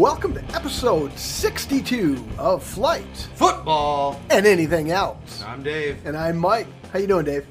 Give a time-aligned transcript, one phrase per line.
[0.00, 3.04] Welcome to episode 62 of Flight
[3.34, 4.18] Football.
[4.30, 5.42] and Anything Else.
[5.42, 5.98] I'm Dave.
[6.06, 6.66] And I'm Mike.
[6.90, 7.46] How you doing, Dave?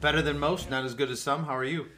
[0.00, 1.44] Better than most, not as good as some.
[1.44, 1.88] How are you?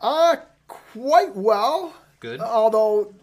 [0.00, 0.36] Uh,
[0.68, 1.94] quite well.
[2.20, 2.40] Good.
[2.42, 3.14] Although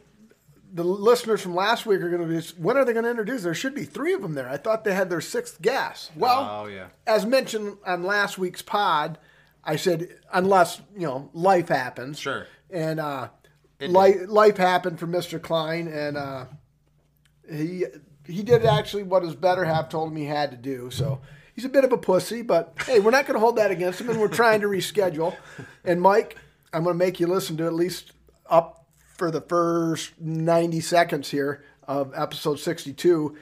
[0.74, 3.44] the listeners from last week are going to be, when are they going to introduce?
[3.44, 4.50] There should be three of them there.
[4.50, 6.10] I thought they had their sixth guest.
[6.16, 6.88] Well, Oh, yeah.
[7.06, 9.20] as mentioned on last week's pod,
[9.64, 12.18] I said unless you know life happens.
[12.18, 12.48] Sure.
[12.72, 13.30] And uh,
[13.92, 15.42] life life happened for Mr.
[15.42, 16.46] Klein, and uh,
[17.50, 17.86] he
[18.26, 20.90] he did actually what his better half told him he had to do.
[20.92, 21.22] So
[21.56, 24.02] he's a bit of a pussy, but hey, we're not going to hold that against
[24.02, 25.36] him, and we're trying to reschedule.
[25.84, 26.38] And Mike,
[26.72, 28.14] I'm going to make you listen to at least
[28.50, 33.36] up for the first 90 seconds here of episode 62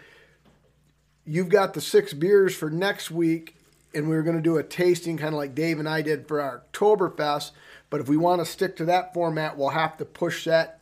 [1.25, 3.55] you've got the six beers for next week,
[3.93, 6.27] and we are going to do a tasting kind of like Dave and I did
[6.27, 7.51] for our Oktoberfest.
[7.91, 10.79] But if we want to stick to that format, we'll have to push that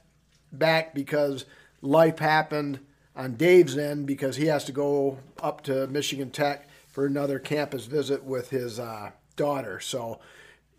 [0.54, 1.44] back because
[1.82, 2.80] life happened
[3.16, 7.86] on Dave's end because he has to go up to Michigan Tech for another campus
[7.86, 9.80] visit with his uh, daughter.
[9.80, 10.20] So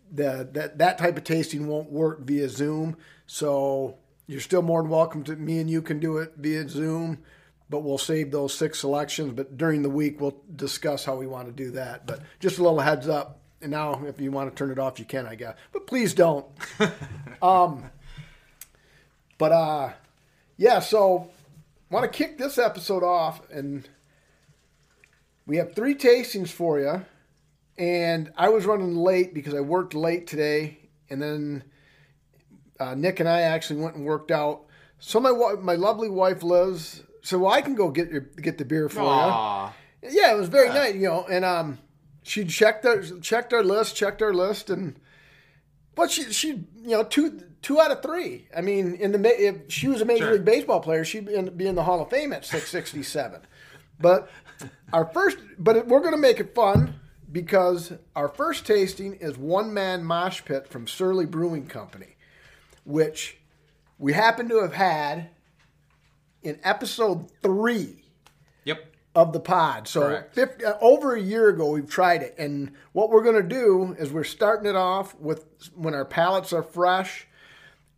[0.09, 2.95] the, that that type of tasting won't work via Zoom.
[3.27, 7.19] So you're still more than welcome to me and you can do it via Zoom,
[7.69, 9.33] but we'll save those six selections.
[9.33, 12.07] But during the week we'll discuss how we want to do that.
[12.07, 13.40] But just a little heads up.
[13.61, 15.55] And now, if you want to turn it off, you can, I guess.
[15.71, 16.45] But please don't.
[17.41, 17.89] um,
[19.37, 19.93] but uh,
[20.57, 20.79] yeah.
[20.79, 21.29] So
[21.89, 23.87] want to kick this episode off, and
[25.45, 27.05] we have three tastings for you
[27.81, 30.77] and I was running late because I worked late today,
[31.09, 31.63] and then
[32.79, 34.65] uh, Nick and I actually went and worked out.
[34.99, 38.65] So my my lovely wife Liz said, "Well, I can go get your get the
[38.65, 39.73] beer for Aw.
[40.03, 41.25] you." Yeah, it was very nice, you know.
[41.29, 41.79] And um,
[42.23, 44.95] she checked our checked our list, checked our list, and
[45.95, 48.47] but she she you know two two out of three.
[48.55, 50.33] I mean, in the if she was a major Sure.
[50.33, 53.03] league baseball player, she'd be in, be in the Hall of Fame at six sixty
[53.03, 53.41] seven.
[53.99, 54.29] But
[54.93, 56.95] our first, but we're going to make it fun
[57.31, 62.15] because our first tasting is one man mosh pit from Surly Brewing Company,
[62.83, 63.37] which
[63.97, 65.29] we happen to have had
[66.43, 68.00] in episode three.
[69.13, 69.89] Of the pod.
[69.89, 73.43] So 50, uh, over a year ago, we've tried it, and what we're going to
[73.43, 75.45] do is we're starting it off with
[75.75, 77.27] when our palates are fresh,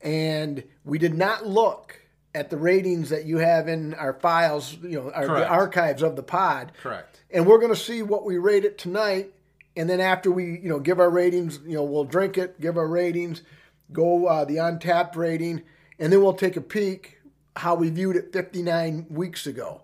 [0.02, 2.00] and we did not look
[2.36, 6.16] at the ratings that you have in our files, you know, our, the archives of
[6.16, 6.72] the pod.
[6.82, 7.22] Correct.
[7.30, 9.34] And we're going to see what we rate it tonight,
[9.76, 12.76] and then after we, you know, give our ratings, you know, we'll drink it, give
[12.76, 13.44] our ratings,
[13.92, 15.62] go uh, the Untappd rating,
[16.00, 17.20] and then we'll take a peek
[17.56, 19.84] how we viewed it 59 weeks ago.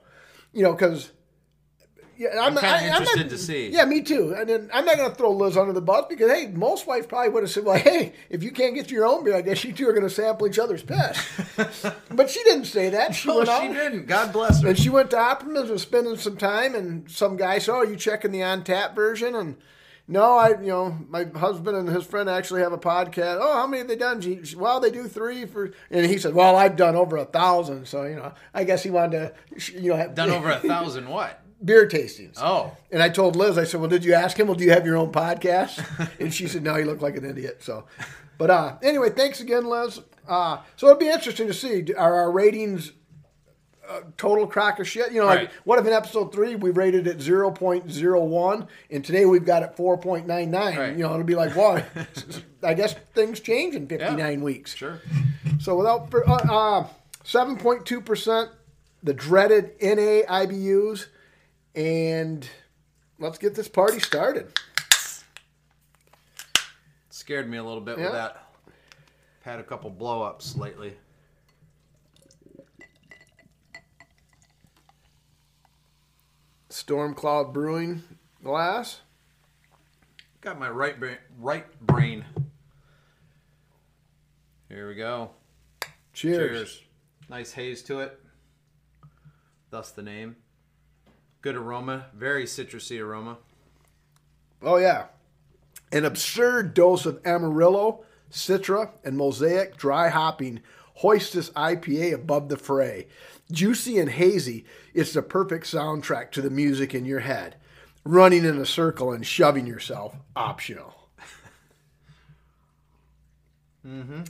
[0.54, 1.12] You know, because
[2.20, 3.70] yeah, I'm, kinda I- I'm interested not- to see.
[3.70, 4.36] Yeah, me too.
[4.38, 7.08] And then I'm not going to throw Liz under the bus because hey, most wives
[7.08, 9.42] probably would have said, "Well, hey, if you can't get to your own beer, I
[9.42, 11.18] guess you two are going to sample each other's piss."
[12.12, 13.16] but she didn't say that.
[13.16, 13.74] She Oh, went she out.
[13.74, 14.06] didn't.
[14.08, 14.68] God bless her.
[14.70, 17.96] And she went to Optimus was spending some time, and some guy said, "Oh, you
[17.96, 19.56] checking the on tap version?" And
[20.12, 23.38] no, I, you know, my husband and his friend actually have a podcast.
[23.40, 24.20] Oh, how many have they done?
[24.22, 27.88] She- well, they do three for, and he said, "Well, I've done over a thousand.
[27.88, 31.08] So you know, I guess he wanted to, you know, have Done over a thousand
[31.08, 31.40] what?
[31.64, 32.38] Beer tastings.
[32.38, 32.76] Oh.
[32.92, 34.48] And I told Liz, I said, "Well, did you ask him?
[34.48, 35.84] Well, do you have your own podcast?"
[36.20, 37.86] and she said, "No, you look like an idiot." So,
[38.38, 40.00] but uh, anyway, thanks again, Liz.
[40.28, 42.92] Uh, so it'll be interesting to see are our ratings
[43.90, 45.12] uh, total crack of shit.
[45.12, 48.68] You know, like what if in episode three we rated it zero point zero one,
[48.92, 50.78] and today we've got it four point nine nine.
[50.78, 50.92] Right.
[50.92, 51.84] You know, it'll be like, well,
[52.64, 54.76] I guess things change in fifty nine weeks.
[54.76, 55.02] Sure.
[55.60, 56.86] So without uh,
[57.24, 58.52] seven point two percent,
[59.02, 61.08] the dreaded NA IBUs,
[61.80, 62.50] and
[63.20, 64.52] let's get this party started.
[67.10, 68.04] Scared me a little bit Yeah.
[68.04, 68.44] with that.
[69.44, 70.98] Had a couple blow ups lately.
[76.70, 78.04] Stormcloud Brewing
[78.44, 79.00] glass.
[80.42, 81.18] Got my right brain.
[81.38, 82.26] Right brain.
[84.68, 85.32] Here we go.
[86.14, 86.38] Cheers.
[86.38, 86.84] Cheers.
[87.30, 88.20] Nice haze to it.
[89.70, 90.36] Thus the name.
[91.42, 92.06] Good aroma.
[92.14, 93.38] Very citrusy aroma.
[94.62, 95.06] Oh yeah,
[95.92, 100.62] an absurd dose of Amarillo, Citra, and Mosaic dry hopping
[100.96, 103.08] hoist this IPA above the fray.
[103.52, 107.56] Juicy and hazy, it's the perfect soundtrack to the music in your head.
[108.04, 111.10] Running in a circle and shoving yourself, optional.
[113.88, 114.24] mm-hmm.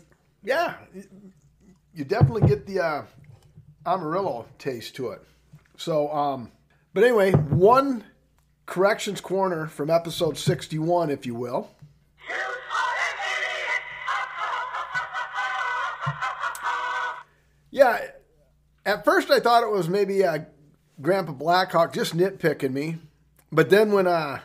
[0.44, 0.76] Yeah,
[1.94, 3.04] you definitely get the uh,
[3.86, 5.22] Amarillo taste to it.
[5.76, 6.52] So, um,
[6.94, 8.04] but anyway, one
[8.66, 11.70] corrections corner from episode 61, if you will.
[17.72, 18.00] Yeah,
[18.86, 20.40] At first, I thought it was maybe uh,
[21.02, 22.98] Grandpa Blackhawk just nitpicking me,
[23.52, 24.40] but then when uh,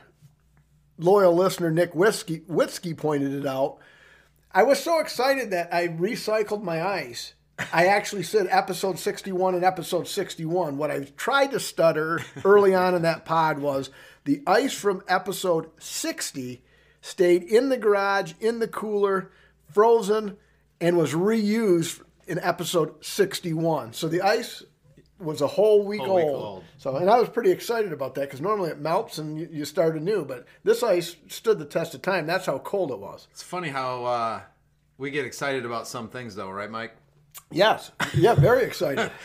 [0.98, 3.78] loyal listener Nick Whiskey Whiskey pointed it out,
[4.52, 7.34] I was so excited that I recycled my ice.
[7.72, 10.76] I actually said episode 61 and episode 61.
[10.76, 13.90] What I tried to stutter early on in that pod was
[14.24, 16.62] the ice from episode 60
[17.00, 19.30] stayed in the garage, in the cooler,
[19.72, 20.36] frozen,
[20.80, 23.92] and was reused in episode 61.
[23.92, 24.64] So the ice
[25.20, 26.42] was a whole week, Whole week old.
[26.42, 26.64] old.
[26.78, 29.64] So, and I was pretty excited about that because normally it melts and you, you
[29.64, 32.26] start anew, but this ice stood the test of time.
[32.26, 33.28] That's how cold it was.
[33.30, 34.40] It's funny how uh,
[34.98, 36.96] we get excited about some things, though, right, Mike?
[37.50, 37.90] Yes.
[38.14, 39.10] Yeah, very excited.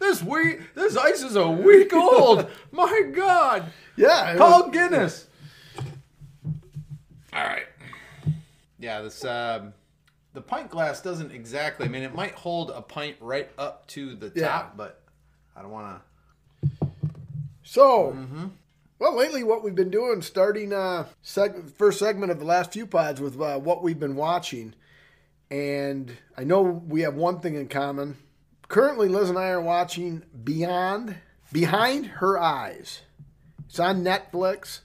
[0.00, 2.48] This week, this ice is a week old.
[2.72, 4.34] My God, Yeah.
[4.38, 5.26] Paul was- Guinness.
[7.34, 7.66] All right.
[8.78, 9.74] Yeah, this um,
[10.32, 11.84] the pint glass doesn't exactly.
[11.84, 14.66] I mean, it might hold a pint right up to the top, Yeah.
[14.74, 15.02] but
[15.54, 16.00] I don't want
[16.80, 16.88] to.
[17.62, 18.16] So,
[18.98, 22.86] well, lately what we've been doing, starting uh, seg- first segment of the last few
[22.86, 24.72] pods with uh, what we've been watching,
[25.50, 28.16] and I know we have one thing in common.
[28.68, 31.16] Currently, Liz and I are watching Beyond
[31.52, 33.00] Behind Her Eyes.
[33.66, 34.80] It's on Netflix.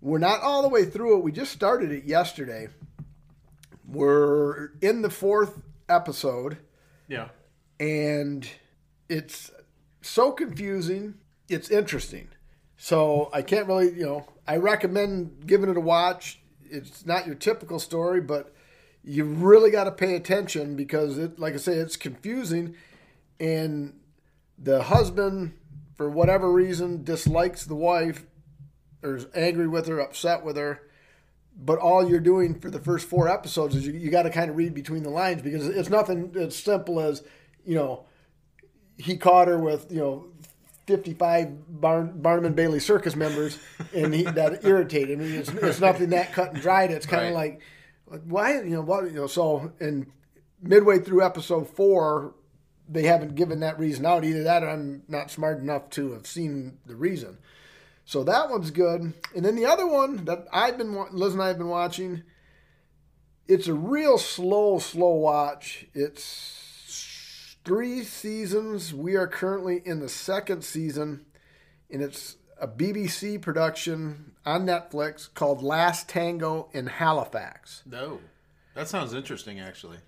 [0.00, 1.24] We're not all the way through it.
[1.24, 2.68] We just started it yesterday.
[3.86, 6.58] We're in the fourth episode.
[7.08, 7.28] Yeah.
[7.78, 8.48] and
[9.08, 9.50] it's
[10.00, 11.14] so confusing.
[11.48, 12.28] It's interesting.
[12.78, 16.40] So I can't really, you know, I recommend giving it a watch.
[16.70, 18.54] It's not your typical story, but
[19.04, 22.74] you really got to pay attention because it, like I say, it's confusing,
[23.40, 23.98] and
[24.58, 25.54] the husband,
[25.96, 28.24] for whatever reason, dislikes the wife,
[29.02, 30.82] or is angry with her, upset with her.
[31.60, 34.48] But all you're doing for the first four episodes is you, you got to kind
[34.50, 37.22] of read between the lines because it's nothing as simple as,
[37.66, 38.04] you know,
[38.96, 40.26] he caught her with you know
[40.86, 43.58] 55 Bar- Barnum and Bailey circus members
[43.94, 45.34] and he, that irritated me.
[45.36, 46.90] It's, it's nothing that cut and dried.
[46.90, 47.50] It's kind of Right.
[47.52, 47.60] like,
[48.24, 49.26] why you know what you know.
[49.26, 50.06] So and
[50.60, 52.34] midway through episode four,
[52.88, 54.24] they haven't given that reason out.
[54.24, 57.38] Either that, I'm not smart enough to have seen the reason.
[58.04, 59.14] So that one's good.
[59.34, 62.22] And then the other one that I've been Liz and I have been watching.
[63.48, 65.86] It's a real slow, slow watch.
[65.94, 68.94] It's three seasons.
[68.94, 71.26] We are currently in the second season,
[71.90, 77.82] and it's a BBC production on Netflix called Last Tango in Halifax.
[77.84, 78.20] No.
[78.74, 79.98] That sounds interesting, actually.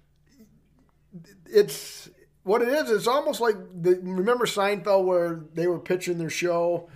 [1.46, 2.08] It's
[2.44, 2.90] what it is.
[2.90, 6.88] It's almost like the remember Seinfeld where they were pitching their show,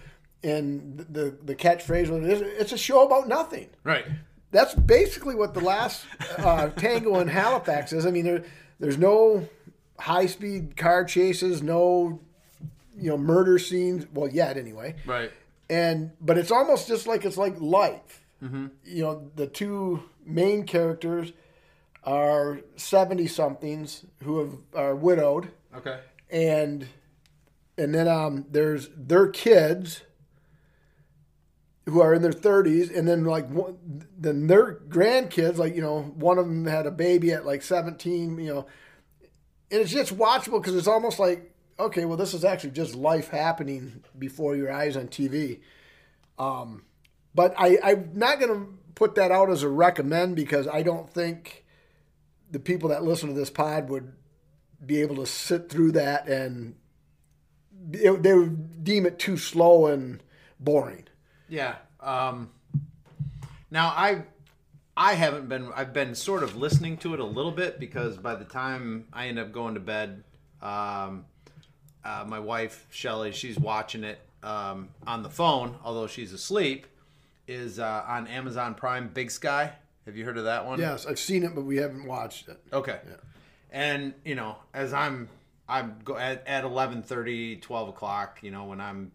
[0.43, 4.07] and the the catchphrase was, "It's a show about nothing." Right.
[4.51, 6.07] that's basically what the last
[6.39, 8.07] uh, Tango in Halifax is.
[8.07, 8.45] I mean, there,
[8.81, 9.47] there's no
[9.99, 12.21] high speed car chases, no
[12.97, 14.07] you know murder scenes.
[14.13, 14.97] Well, yet anyway.
[15.05, 15.33] Right.
[15.71, 18.25] And but it's almost just like it's like life.
[18.41, 21.33] You know, the two main characters
[22.05, 25.99] are seventy somethings who have are widowed, Okay.
[26.31, 26.87] and
[27.77, 30.03] and then um, there's their kids
[31.87, 33.77] who are in their 30s and then like one,
[34.19, 38.39] then their grandkids like you know one of them had a baby at like 17
[38.39, 38.67] you know
[39.71, 43.29] and it's just watchable because it's almost like okay well this is actually just life
[43.29, 45.61] happening before your eyes on tv
[46.39, 46.85] um,
[47.35, 51.11] but I, i'm not going to put that out as a recommend because i don't
[51.11, 51.65] think
[52.51, 54.13] the people that listen to this pod would
[54.85, 56.75] be able to sit through that and
[57.93, 60.23] it, they would deem it too slow and
[60.59, 61.07] boring
[61.49, 61.77] Yeah.
[62.01, 62.51] Um,
[63.71, 64.25] now I
[64.97, 68.35] I haven't been I've been sort of listening to it a little bit because by
[68.35, 70.25] the time I end up going to bed,
[70.61, 71.25] um,
[72.05, 76.87] uh, my wife Shelly she's watching it um, on the phone, although she's asleep.
[77.47, 79.09] Is uh, on Amazon Prime.
[79.09, 79.73] Big Sky.
[80.05, 80.79] Have you heard of that one?
[80.79, 82.59] Yes, I've seen it, but we haven't watched it.
[82.73, 82.99] Okay.
[83.71, 85.29] And you know, as I'm
[85.69, 89.13] I'm go at, at 11:30, 12 o'clock, you know, when I'm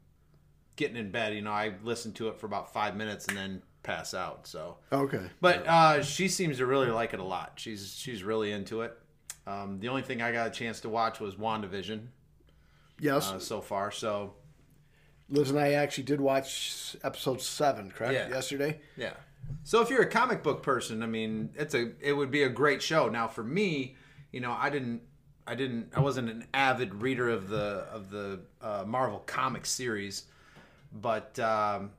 [0.76, 3.62] getting in bed, you know, I listen to it for about 5 minutes and then
[3.84, 4.48] pass out.
[4.48, 5.30] So, Okay.
[5.42, 7.54] but uh she seems to really like it a lot.
[7.56, 8.98] She's she's really into it.
[9.46, 12.08] Um, the only thing I got a chance to watch was WandaVision
[13.00, 13.92] Yes, uh, so far.
[13.92, 14.34] So,
[15.30, 18.14] Liz and I actually did watch episode seven, correct?
[18.14, 18.30] Yeah.
[18.30, 18.80] Yesterday.
[18.96, 19.14] Yeah.
[19.64, 22.50] So if you're a comic book person, I mean, it's a it would be a
[22.50, 23.10] great show.
[23.10, 23.96] Now for me,
[24.32, 25.02] you know, I didn't
[25.48, 30.24] I didn't I wasn't an avid reader of the of the uh, Marvel comic series,
[30.94, 31.92] but um,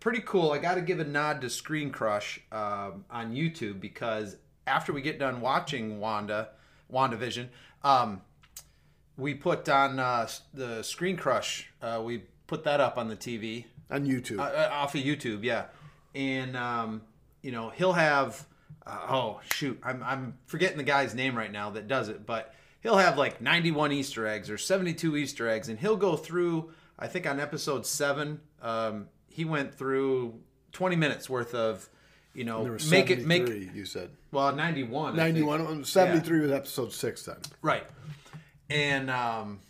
[0.00, 0.52] pretty cool.
[0.52, 5.18] I got to give a nod to ScreenCrush um, on YouTube because after we get
[5.18, 6.50] done watching Wanda
[6.92, 7.48] WandaVision,
[7.82, 8.20] um,
[9.20, 11.64] we put on uh, the ScreenCrush.
[11.82, 14.38] Uh, we put that up on the TV on YouTube.
[14.38, 15.66] uh, uh, off of YouTube, yeah.
[16.14, 17.02] And um,
[17.42, 18.46] you know, he'll have
[18.86, 22.54] uh, oh shoot, I'm I'm forgetting the guy's name right now that does it, but
[22.82, 26.72] he'll have like 91 Easter eggs or 72 Easter eggs, and he'll go through.
[26.98, 30.34] I think on episode seven, um, he went through
[30.72, 31.88] 20 minutes worth of,
[32.34, 34.10] you know, make it make 73, you said.
[34.32, 35.18] well 91.
[35.18, 35.46] I think.
[35.46, 37.36] 91, 73 was episode 6 then.
[37.62, 37.84] Right.
[38.70, 39.60] And um,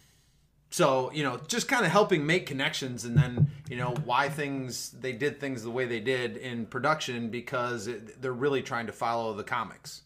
[0.71, 4.91] so, you know, just kind of helping make connections and then, you know, why things,
[4.91, 8.93] they did things the way they did in production because it, they're really trying to
[8.93, 10.03] follow the comics.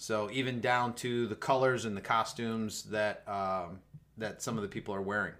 [0.00, 3.80] So even down to the colors and the costumes that um,
[4.16, 5.34] that some of the people are wearing.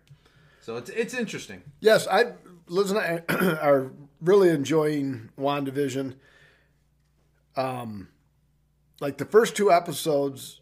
[0.61, 1.63] So it's it's interesting.
[1.81, 2.35] Yes, I
[2.69, 3.23] Liz and I
[3.63, 3.91] are
[4.21, 6.15] really enjoying WandaVision.
[7.57, 8.09] Um,
[9.01, 10.60] like the first two episodes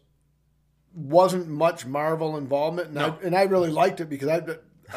[0.93, 3.17] wasn't much Marvel involvement, and, No.
[3.21, 4.41] I, and I really liked it because I,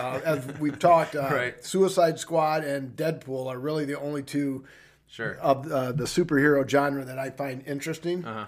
[0.01, 1.65] uh, as we've talked, uh, Right.
[1.65, 4.65] Suicide Squad and Deadpool are really the only two
[5.07, 5.37] Sure.
[5.41, 8.25] of uh, the superhero genre that I find interesting.
[8.25, 8.47] Uh-huh.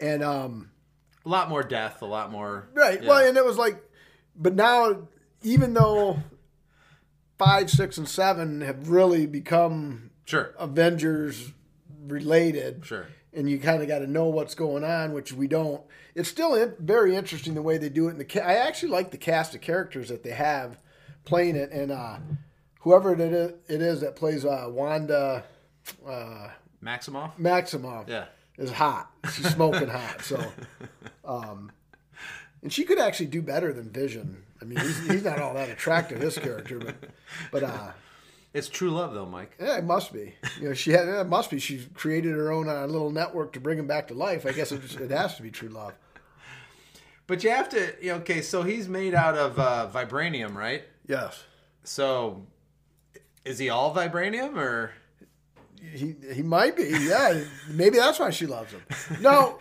[0.00, 0.70] And um,
[1.24, 2.68] A lot more death, a lot more.
[2.74, 3.00] Right.
[3.02, 3.08] yeah.
[3.08, 3.80] Well, and it was like,
[4.34, 5.06] but now,
[5.42, 6.18] even though
[7.38, 10.52] five, six, and seven have really become Sure.
[10.58, 11.52] Avengers
[12.08, 13.06] related, Sure.
[13.34, 15.80] And you kind of got to know what's going on, which we don't.
[16.14, 18.12] It's still in, very interesting the way they do it.
[18.12, 20.78] And the ca- I actually like the cast of characters that they have
[21.24, 22.16] playing it, and uh,
[22.80, 25.44] whoever it is, it is that plays uh, Wanda
[26.06, 26.48] uh,
[26.82, 27.32] Maximoff?
[27.38, 28.26] Maximoff Yeah.
[28.58, 29.10] is hot.
[29.32, 30.22] She's smoking hot.
[30.22, 30.52] So,
[31.24, 31.70] um,
[32.62, 34.42] and she could actually do better than Vision.
[34.60, 36.94] I mean, he's, he's not all that attractive, his character, but
[37.50, 37.90] but uh,
[38.54, 39.56] It's true love, though, Mike.
[39.58, 40.34] yeah, it must be.
[40.60, 41.58] You know, she had it must be.
[41.58, 44.44] She created her own uh, little network to bring him back to life.
[44.44, 45.94] I guess it, just, it has to be true love.
[47.26, 50.82] But you have to, you know, okay, so he's made out of uh, vibranium, right?
[51.06, 51.42] Yes,
[51.84, 52.46] So,
[53.44, 54.92] is he all vibranium or?
[55.94, 56.84] he he might be.
[56.84, 58.82] Yeah, maybe that's why she loves him.
[59.20, 59.58] No,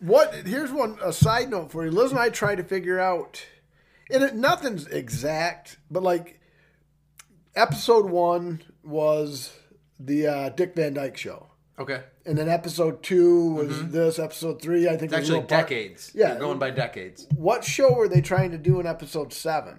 [0.00, 0.34] what?
[0.46, 1.90] Here's one a side note for you.
[1.90, 3.42] Liz and I tried to figure out,
[4.10, 6.40] and it, nothing's exact, but like
[7.54, 9.52] episode one was
[9.98, 14.18] the uh, Dick Van Dyke show, Okay, and then episode two was this.
[14.18, 16.12] Episode three, I think, it's actually part- decades.
[16.14, 16.30] Yeah.
[16.30, 17.26] They're going by decades.
[17.34, 19.78] What show were they trying to do in episode seven?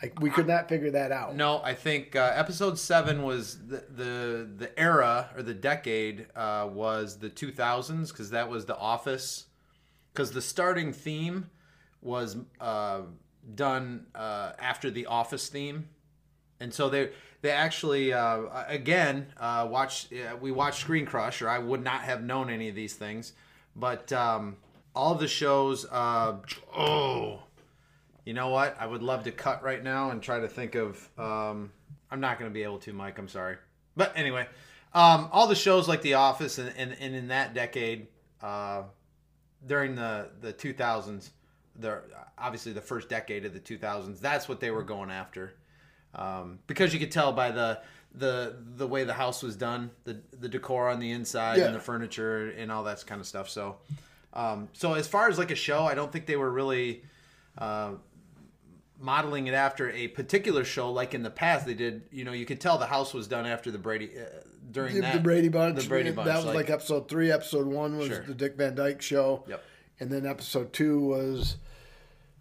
[0.00, 1.34] Like we could not figure that out.
[1.34, 6.68] No, I think uh, episode seven was the the, the era or the decade uh,
[6.72, 9.46] was the 2000s because that was The Office.
[10.12, 11.50] Because the starting theme
[12.00, 13.00] was uh,
[13.56, 15.88] done uh, after the Office theme,
[16.60, 17.10] and so they
[17.40, 22.22] they actually uh, again uh, watch uh, we watched ScreenCrush, or I would not have
[22.22, 23.32] known any of these things,
[23.76, 24.56] but um,
[24.94, 25.86] all the shows.
[25.90, 26.36] Uh,
[26.76, 27.42] oh,
[28.24, 28.76] you know what?
[28.78, 31.08] I would love to cut right now and try to think of.
[31.18, 31.72] Um,
[32.10, 33.18] I'm not going to be able to, Mike.
[33.18, 33.56] I'm sorry,
[33.96, 34.46] but anyway,
[34.94, 38.08] um, all the shows like The Office and, and, and in that decade,
[38.42, 38.82] uh,
[39.66, 41.30] during the the 2000s,
[41.78, 42.02] the
[42.36, 45.54] obviously the first decade of the 2000s, that's what they were going after,
[46.14, 47.80] um, because you could tell by the
[48.14, 51.66] the the way the house was done, the the decor on the inside Yeah.
[51.66, 53.48] and the furniture and all that kind of stuff.
[53.48, 53.76] So,
[54.32, 57.02] um, so as far as like a show, I don't think they were really.
[57.56, 57.92] Uh,
[59.00, 62.44] modeling it after a particular show like in the past they did you know you
[62.44, 64.24] could tell the house was done after the brady uh,
[64.72, 65.80] during The, that the Brady Bunch.
[65.80, 67.30] the Brady Bunch, That was like- like, episode three.
[67.30, 68.22] Episode one was Sure.
[68.24, 69.44] the Dick Van Dyke show.
[69.48, 69.62] Yep.
[70.00, 71.56] And then episode two was,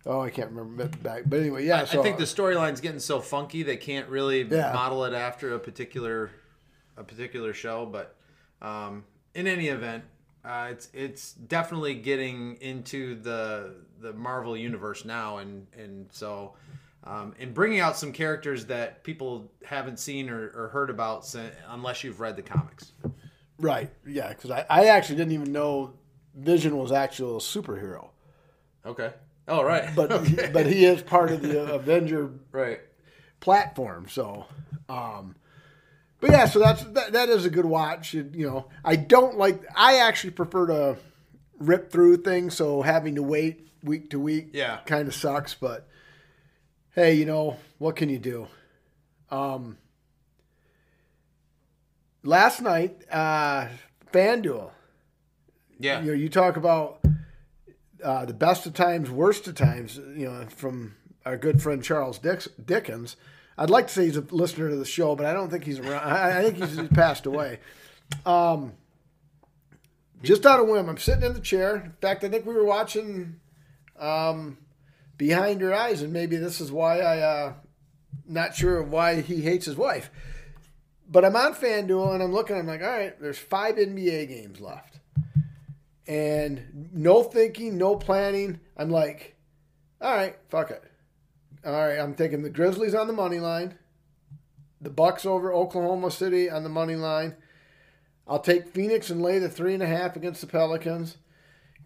[0.08, 1.24] oh, I can't remember back.
[1.26, 1.86] But anyway, yeah.
[1.86, 4.72] so I think the storyline's getting so funky they can't really Yeah.
[4.74, 6.32] model it after a particular
[6.96, 7.86] a particular show.
[7.86, 8.16] But
[8.62, 9.04] um,
[9.36, 10.04] in any event,
[10.44, 16.54] uh, it's it's definitely getting into the the Marvel universe now, and and so
[17.04, 21.52] um, and bringing out some characters that people haven't seen or, or heard about sin-
[21.70, 22.92] unless you've read the comics.
[23.60, 23.90] right.
[24.06, 25.94] Yeah, because I, I actually didn't even know
[26.36, 28.10] Vision was actually a superhero,
[28.86, 29.12] Okay.
[29.48, 29.90] Oh right.
[29.96, 32.80] but he, but he is part of the Avenger right.
[33.40, 34.08] platform.
[34.10, 34.46] So,
[34.90, 35.36] um,
[36.20, 38.14] but yeah, so that's that, that is a good watch.
[38.16, 39.62] It- you know, I don't like.
[39.76, 40.98] I actually prefer to
[41.60, 44.80] rip through things, so having to wait week to week, Yeah.
[44.86, 45.54] kind of sucks.
[45.54, 45.88] But
[46.94, 48.48] hey, you know what can you do?
[49.30, 49.78] Um,
[52.24, 53.68] last night, uh,
[54.12, 54.72] FanDuel.
[55.80, 56.02] Yeah.
[56.02, 56.97] You know, you talk about
[58.04, 59.98] uh, the best of times, worst of times.
[59.98, 63.18] You know, from our good friend Charles Dickens.
[63.58, 65.80] I'd like to say he's a listener to the show, but I don't think he's
[65.80, 66.04] around.
[66.04, 67.60] I, I think he's, he's passed away.
[68.26, 68.74] Um,
[70.24, 71.76] just out of whim, I'm sitting in the chair.
[71.76, 73.40] In fact, I think we were watching
[74.00, 74.58] um,
[75.18, 77.54] behind Your eyes, and maybe this is why I, uh,
[78.28, 80.10] not sure why he hates his wife.
[81.10, 82.58] But I'm on FanDuel and I'm looking.
[82.58, 84.97] I'm like, all right, there's five NBA games left,
[86.08, 88.60] and no thinking, no planning.
[88.76, 89.36] I'm like,
[90.02, 90.84] all right, fuck it.
[91.66, 93.78] All right, I'm taking the Grizzlies on the money line,
[94.80, 97.36] the Bucks over Oklahoma City on the money line.
[98.28, 101.18] I'll take Phoenix and lay the three and a half against the Pelicans.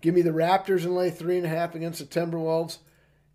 [0.02, 2.80] Give me the Raptors and lay three and a half against the Timberwolves.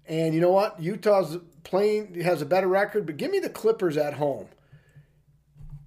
[0.07, 0.81] And you know what?
[0.81, 4.47] Utah's playing has a better record, but give me the Clippers at home.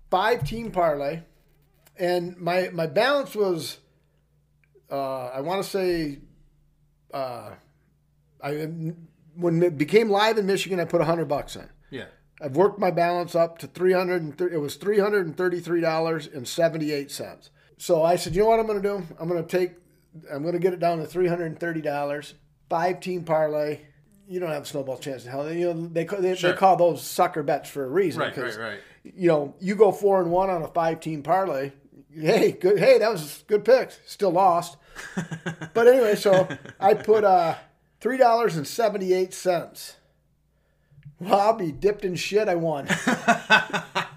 [0.10, 1.22] Five team parlay,
[1.98, 3.78] and my my balance was,
[4.92, 6.20] uh, I want to say,
[7.14, 7.52] uh,
[8.44, 8.52] I
[9.36, 11.70] when it became live in Michigan, I put hundred bucks in.
[11.90, 12.06] Yeah.
[12.42, 15.60] I've worked my balance up to three hundred and it was three hundred and thirty
[15.60, 17.50] three dollars and seventy eight cents.
[17.78, 19.08] So I said, you know what I'm going to do?
[19.20, 19.72] I'm going to take,
[20.32, 22.36] I'm going to get it down to three hundred and thirty dollars.
[22.70, 23.82] Five team parlay.
[24.28, 25.52] You don't have a snowball chance in hell.
[25.52, 26.52] You know they they, Sure.
[26.52, 28.22] they call those sucker bets for a reason.
[28.22, 28.80] Right, right, right.
[29.04, 31.72] You know, you go four and one on a five team parlay.
[32.14, 32.80] Hey, good.
[32.80, 34.00] Hey, that was good picks.
[34.06, 34.78] Still lost.
[35.74, 36.48] but anyway, so
[36.80, 37.56] I put uh,
[38.02, 39.96] three dollars and seventy eight cents.
[41.20, 42.48] Well, I'll be dipped in shit.
[42.48, 42.88] I won.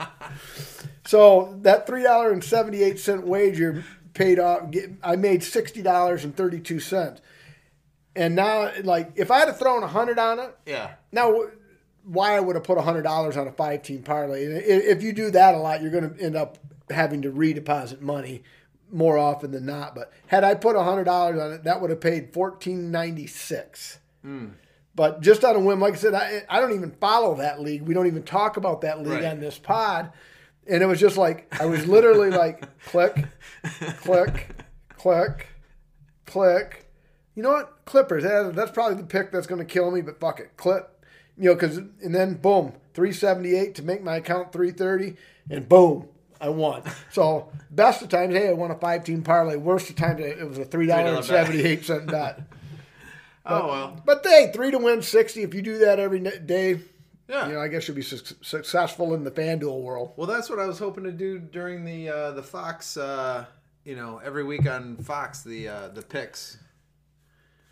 [1.05, 3.85] so that three dollar and seventy eight cent wager
[4.15, 4.71] paid off.
[5.03, 7.21] I made sixty dollars and thirty two cents.
[8.15, 10.93] And now, like, if I had thrown a hundred on it, Yeah.
[11.13, 11.35] now
[12.05, 14.45] why I would have put a hundred dollars on a five team parlay?
[14.45, 16.59] If you do that a lot, you're going to end up
[16.93, 18.43] having to redeposit money
[18.91, 19.95] more often than not.
[19.95, 23.99] But had I put hundred dollars on it, that would have paid fourteen ninety six.
[24.23, 24.49] Hmm.
[24.95, 27.83] But just on a whim, like I said, I, I don't even follow that league.
[27.83, 29.25] We don't even talk about that league Right.
[29.25, 30.13] on this pod.
[30.67, 33.25] And it was just like I was literally like click,
[34.02, 34.55] click,
[34.97, 35.49] click,
[36.26, 36.91] click.
[37.35, 37.85] You know what?
[37.85, 38.23] Clippers.
[38.25, 40.02] that- That's probably the pick that's going to kill me.
[40.02, 40.89] But fuck it, clip.
[41.39, 45.17] You know, because and then boom, three seventy eight to make my account three thirty,
[45.49, 46.09] and boom,
[46.43, 46.83] I won.
[47.13, 49.57] So best of times, hey, I won a five team parlay.
[49.57, 52.41] Worst of times, it was a three dollar and seventy eight cent bet.
[53.47, 54.02] oh well.
[54.05, 55.43] But hey, three to win sixty.
[55.43, 56.81] If you do that every day,
[57.28, 57.47] Yeah.
[57.47, 60.13] you know, I guess you'll be su- successful in the FanDuel world.
[60.17, 62.97] Well, that's what I was hoping to do during the uh, the Fox.
[62.97, 63.45] Uh,
[63.85, 66.59] you know, every week on Fox, the uh, the picks.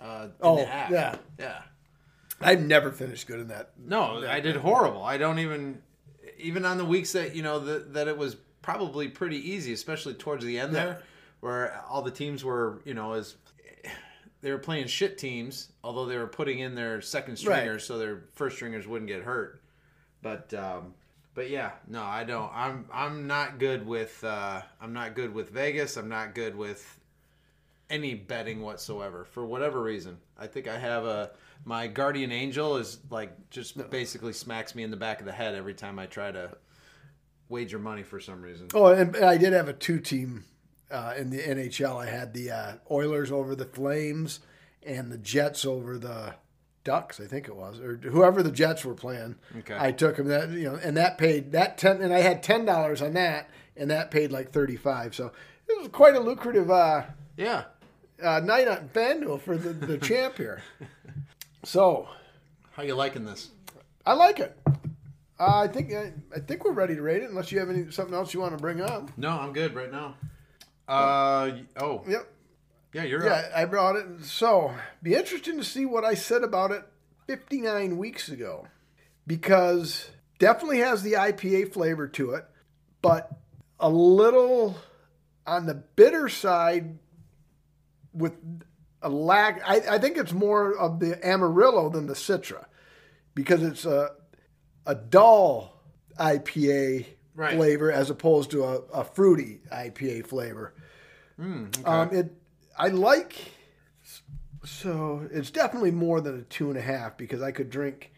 [0.00, 1.16] Uh, Oh, the yeah.
[1.38, 1.62] yeah.
[2.40, 3.70] I've never finished good in that.
[3.78, 5.02] No, I did horrible.
[5.02, 5.83] I don't even,
[6.38, 8.37] even on the weeks that you know that that it was
[8.70, 11.02] probably pretty easy, especially towards the end there,
[11.40, 13.35] where all the teams were, you know, as
[14.42, 18.24] they were playing shit teams, although they were putting in their second stringers so their
[18.35, 19.61] first stringers wouldn't get hurt.
[20.22, 20.94] But um,
[21.35, 22.50] but yeah, no, I don't.
[22.54, 25.96] I'm I'm not good with uh, I'm not good with Vegas.
[25.96, 27.00] I'm not good with
[27.88, 30.16] any betting whatsoever for whatever reason.
[30.38, 31.33] I think I have a
[31.64, 35.54] my guardian angel is like just basically smacks me in the back of the head
[35.54, 36.56] every time I try to
[37.50, 38.68] wager money for some reason.
[38.72, 40.44] Oh, and, I did have a two team
[40.90, 42.00] uh, in the NHL.
[42.02, 44.40] I had the uh, Oilers over the Flames
[44.82, 46.34] and the Jets over the
[46.84, 47.20] Ducks.
[47.20, 49.36] I think it was, or whoever the Jets were playing.
[49.58, 49.76] Okay.
[49.78, 52.64] I took them that you know, and that paid that ten, and I had ten
[52.64, 55.14] dollars on that, and that paid like thirty five.
[55.14, 55.32] So
[55.68, 57.02] it was quite a lucrative uh,
[57.36, 57.64] Yeah.
[58.22, 60.62] uh, night on FanDuel for the, the champ here.
[61.62, 62.08] So
[62.72, 63.50] How you liking this?
[64.06, 64.58] I like it.
[65.40, 67.31] Uh, I think I, I think we're ready to rate it.
[67.31, 69.11] Unless you have any something else you want to bring up.
[69.16, 70.16] No, I'm good right now.
[70.87, 72.05] Uh oh.
[72.07, 72.31] Yep.
[72.92, 73.53] Yeah, you're Yeah, up.
[73.57, 74.07] I brought it.
[74.24, 76.83] So, be interesting to see what I said about it
[77.26, 78.66] 59 weeks ago.
[79.26, 82.44] Because definitely has the IPA flavor to it,
[83.00, 83.31] but
[83.79, 84.76] a little
[85.46, 86.98] on the bitter side
[88.12, 88.33] with
[89.00, 89.62] a lack.
[89.64, 92.64] I, I think it's more of the Amarillo than the Citra
[93.35, 94.11] because it's a,
[94.86, 95.80] a dull
[96.18, 97.56] IPA Right.
[97.56, 100.74] flavor as opposed to a, a fruity IPA flavor.
[101.38, 102.34] Um, it
[102.76, 103.34] I like
[104.64, 108.12] so it's definitely more than a two and a half because I could drink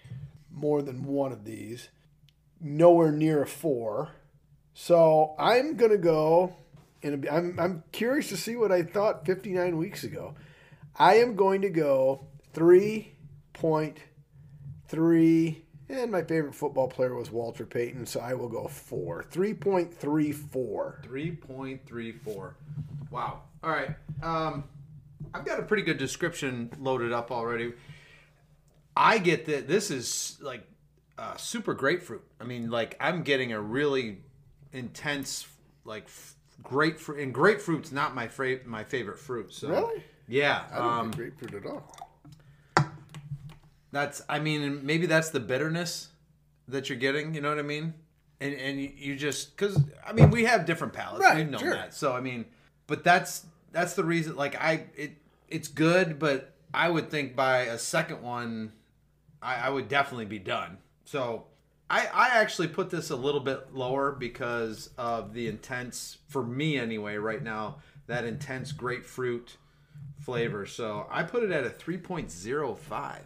[0.51, 1.89] more than one of these.
[2.61, 4.11] Nowhere near a four.
[4.75, 6.57] So I'm gonna go
[7.03, 10.35] and I'm I'm curious to see what I thought 59 weeks ago.
[10.99, 13.15] I am going to go three
[13.53, 13.99] point
[14.89, 19.25] three and my favorite football player was Walter Payton, so I will go four.
[19.31, 21.01] Three point three four.
[21.05, 22.53] 3.34.
[23.11, 23.43] Wow.
[23.63, 23.91] All right.
[24.23, 24.65] Um,
[25.35, 27.73] I've got a pretty good description loaded up already.
[28.97, 30.67] I get that this is like
[31.19, 32.23] uh, super grapefruit.
[32.41, 34.19] I mean, like I'm getting a really
[34.73, 35.47] intense,
[35.85, 39.53] like f- grapefruit, and grapefruit's not my fra- my favorite fruit.
[39.53, 40.05] So Really?
[40.29, 40.65] yeah.
[40.73, 41.97] I don't Um, grapefruit at all.
[43.93, 46.09] That's I mean maybe that's the bitterness
[46.69, 47.35] that you're getting.
[47.35, 47.95] You know what I mean?
[48.41, 51.25] And and you, just because I mean we have different palates.
[51.25, 51.75] Right, We've known sure.
[51.75, 51.95] that.
[51.95, 52.47] So I mean,
[52.87, 54.35] but that's that's the reason.
[54.35, 55.13] Like I it
[55.49, 58.73] it's good, but I would think by a second one,
[59.43, 60.79] I, I would definitely be done.
[61.05, 61.45] So.
[61.91, 66.79] I, I actually put this a little bit lower because of the intense, for me
[66.79, 69.59] anyway, right now, that intense grapefruit
[70.19, 70.65] flavor.
[70.65, 73.19] So I put it at a 3.05.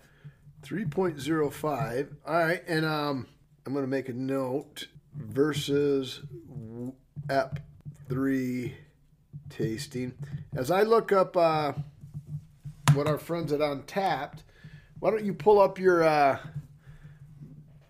[0.67, 2.09] 3.05.
[2.27, 2.63] All right.
[2.67, 3.27] And um,
[3.65, 6.23] I'm going to make a note versus
[7.31, 7.61] EP
[8.09, 8.75] 3
[9.49, 10.15] tasting.
[10.57, 11.73] As I look up uh,
[12.95, 14.39] what our friends at Untappd,
[14.99, 16.39] why don't you pull up your uh,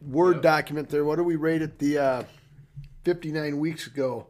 [0.03, 0.43] Word Yep.
[0.43, 1.05] document there?
[1.05, 2.23] What do we rate it the uh,
[3.05, 4.27] 59 weeks ago?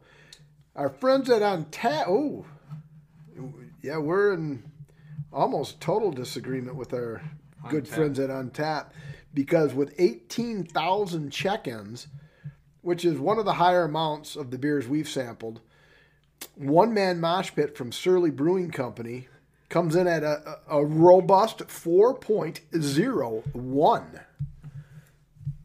[0.75, 2.07] Our friends at Untappd.
[2.07, 2.45] Oh,
[3.81, 4.63] yeah, we're in
[5.33, 7.21] almost total disagreement with our
[7.69, 7.87] good Untappd.
[7.87, 8.87] friends at Untap
[9.33, 12.07] because with 18,000 check-ins,
[12.81, 15.61] which is one of the higher amounts of the beers we've sampled,
[16.55, 19.27] one man mosh pit from Surly Brewing Company
[19.69, 24.21] comes in at a, a a robust 4.01.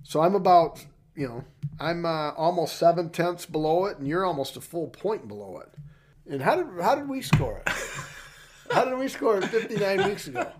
[0.02, 1.44] So I'm about, you know,
[1.80, 5.70] I'm uh, almost seven tenths below it, and you're almost a full point below it.
[6.30, 7.72] And how did how did we score it?
[8.70, 10.52] how did we score it 59 weeks ago?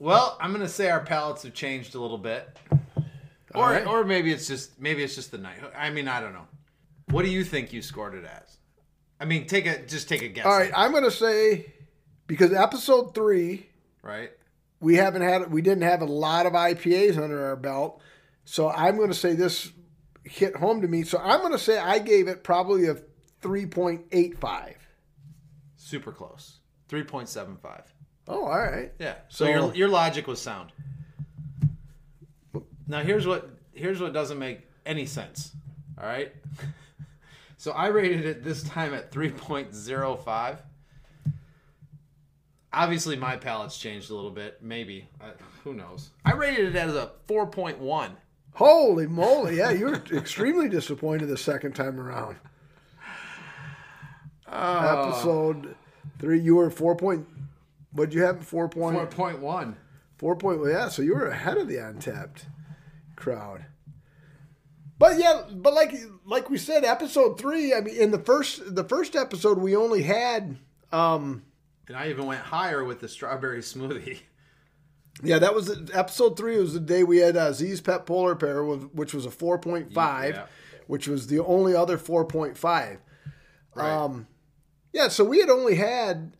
[0.00, 2.48] Well, I'm gonna say our palates have changed a little bit,
[3.54, 3.86] or All right.
[3.86, 5.58] or maybe it's just maybe it's just the night.
[5.76, 6.48] I mean, I don't know.
[7.10, 8.56] What do you think you scored it as?
[9.20, 10.46] I mean, take a just take a guess.
[10.46, 11.74] All right, I'm going to say
[12.26, 13.66] because episode three
[14.02, 14.30] right.
[14.80, 18.00] we haven't had we didn't have a lot of IPAs under our belt,
[18.46, 19.70] so I'm going to say this
[20.24, 21.02] hit home to me.
[21.02, 22.96] So I'm going to say I gave it probably a
[23.42, 24.74] 3.85.
[25.76, 26.58] Super close.
[26.88, 27.92] Three point seven five.
[28.28, 28.92] Oh, all right.
[28.98, 29.14] Yeah.
[29.28, 30.72] So, So- your your logic was sound.
[32.86, 35.52] Now here's what here's what doesn't make any sense.
[35.98, 36.32] All right.
[37.56, 40.58] so I rated it this time at 3.05.
[42.72, 44.58] Obviously, my palate's changed a little bit.
[44.62, 45.08] Maybe.
[45.20, 45.30] Uh,
[45.64, 46.10] who knows?
[46.24, 48.10] I rated it as a 4.1.
[48.54, 49.56] Holy moly!
[49.58, 52.36] Yeah, you were extremely disappointed the second time around.
[54.48, 55.76] Episode
[56.18, 57.26] three, you were four point.
[57.92, 58.44] What'd you have?
[58.44, 58.96] Four point.
[59.10, 59.74] 4.1.
[60.18, 60.60] Four point.
[60.60, 60.88] Well, yeah.
[60.88, 62.44] So you were ahead of the Untappd
[63.16, 63.66] crowd.
[64.98, 65.94] But yeah, but like
[66.26, 67.74] like we said, episode three.
[67.74, 70.56] I mean, in the first the first episode, we only had.
[70.92, 71.42] um
[71.88, 74.20] And I even went higher with the strawberry smoothie.
[75.22, 76.56] Yeah, that was episode three.
[76.56, 79.30] It Was the day we had uh, Z's Pet Polar pair, with- which was a
[79.30, 80.46] four point five, Yeah.
[80.86, 83.00] which was the only other four point five.
[83.74, 83.90] Right.
[83.90, 84.28] Um,
[84.94, 86.36] yeah, so we had only had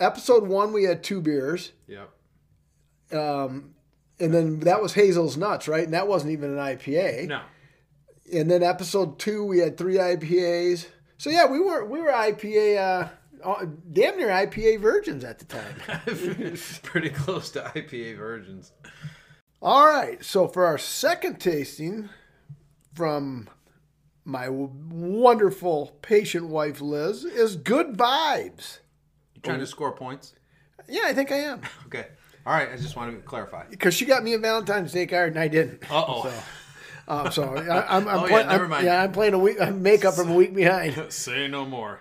[0.00, 0.72] episode one.
[0.72, 1.72] We had two beers.
[1.86, 2.10] yep.
[3.12, 3.74] Um,
[4.18, 5.84] and then that was Hazel's Nuts, right?
[5.84, 7.28] And that wasn't even an IPA.
[7.28, 7.42] No.
[8.32, 10.86] And then episode two, we had three IPAs.
[11.18, 13.08] So yeah, we were we were IPA, uh,
[13.44, 16.56] uh, damn near IPA virgins at the time.
[16.82, 18.72] Pretty close to IPA virgins.
[19.60, 22.10] All right, so for our second tasting
[22.94, 23.48] from
[24.24, 28.78] my wonderful patient wife Liz is Good Vibes.
[29.44, 30.34] Trying to score points?
[30.88, 32.06] Yeah, I think I am Okay.
[32.46, 32.68] All right.
[32.72, 33.64] I just want to clarify.
[33.70, 35.82] because she got me a Valentine's Day card and I didn't.
[35.90, 36.44] Uh oh.
[37.06, 39.60] Um, so I, I'm, I'm, Oh, play- yeah, never I'm- yeah, I'm playing a week.
[39.60, 40.94] I'm makeup from a week behind.
[41.12, 42.00] Say no more.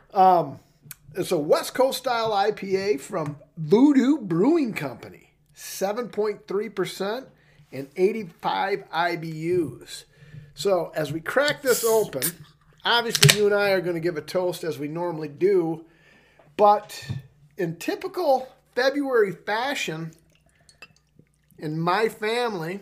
[1.16, 5.32] It's a West Coast style IPA from Voodoo Brewing Company.
[5.56, 7.26] 7.3%
[7.72, 10.04] and 85 IBUs.
[10.56, 12.24] So, as we crack this open,
[12.86, 15.86] obviously you and I are going to give a toast as we normally do,
[16.58, 17.08] but
[17.58, 20.12] in typical February fashion,
[21.58, 22.82] in my family,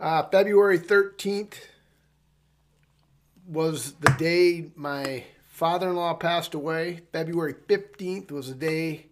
[0.00, 1.54] uh, February 13th
[3.46, 7.00] was the day my father in law passed away.
[7.12, 9.06] February 15th was the day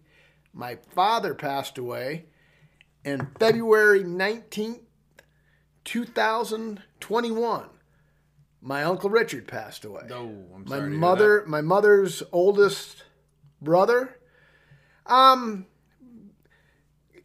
[0.53, 2.25] my father passed away.
[3.03, 4.81] And February 19th,
[5.83, 7.65] 2021,
[8.61, 10.03] my uncle Richard passed away.
[10.09, 10.81] No, I'm my sorry.
[10.81, 13.04] to hear mother, my mother's oldest
[13.65, 14.17] brother,
[15.05, 15.65] um,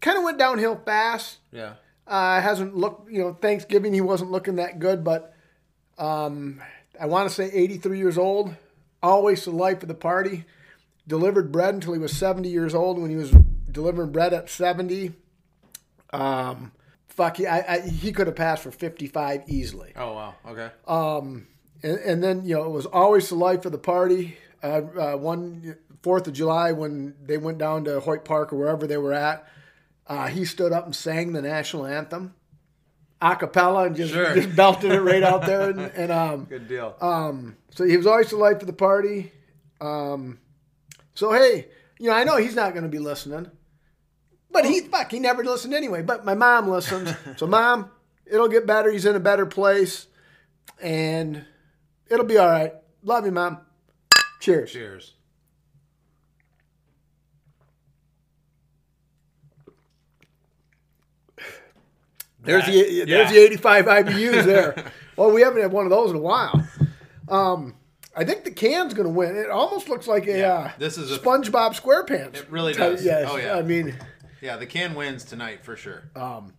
[0.01, 1.39] kind of went downhill fast.
[1.53, 1.75] Yeah.
[2.07, 5.33] Uh, hasn't looked, you know, Thanksgiving he wasn't looking that good, but
[5.97, 6.61] um,
[6.99, 8.57] I want to say 83 years old,
[9.01, 10.45] always the life of the party.
[11.07, 12.99] Delivered bread until he was 70 years old.
[12.99, 13.31] When he was
[13.71, 15.13] delivering bread at 70,
[16.13, 16.73] um,
[17.09, 19.93] fuck, he, I, I, he could have passed for 55 easily.
[19.97, 20.35] Oh wow.
[20.47, 20.71] Okay.
[20.87, 21.47] Um,
[21.83, 24.37] and, and then you know it was always the life of the party.
[24.63, 28.87] Uh, uh, one Fourth of July when they went down to Hoyt Park or wherever
[28.87, 29.47] they were at,
[30.07, 32.35] uh, he stood up and sang the national anthem
[33.23, 34.35] a cappella and just, Sure.
[34.35, 35.69] just belted it right out there.
[35.69, 36.97] And, and um, Good deal.
[37.03, 39.31] um, so he was always the life of the party.
[39.81, 40.39] Um,
[41.15, 43.51] so hey, you know, I know he's not going to be listening,
[44.51, 46.01] but he fuck, he never listened anyway.
[46.03, 47.91] But my mom listens, so mom,
[48.25, 48.91] it'll get better.
[48.91, 50.07] He's in a better place,
[50.81, 51.45] and
[52.09, 52.73] it'll be all right.
[53.03, 53.59] Love you, mom.
[54.41, 54.73] Cheers.
[54.73, 55.13] Cheers.
[62.43, 63.05] There's That- the yeah.
[63.05, 64.85] there's the 85 IBUs there.
[65.17, 66.67] well, we haven't had one of those in a while.
[67.29, 67.75] Um,
[68.17, 69.37] I think the can's going to win.
[69.37, 72.37] It almost looks like a Yeah, uh, this is a- SpongeBob SquarePants.
[72.37, 73.05] It really type- does.
[73.05, 73.29] Yes.
[73.31, 73.55] Oh, yeah.
[73.55, 73.97] I mean,
[74.41, 76.11] Yeah, the can wins tonight for sure.
[76.17, 76.55] um,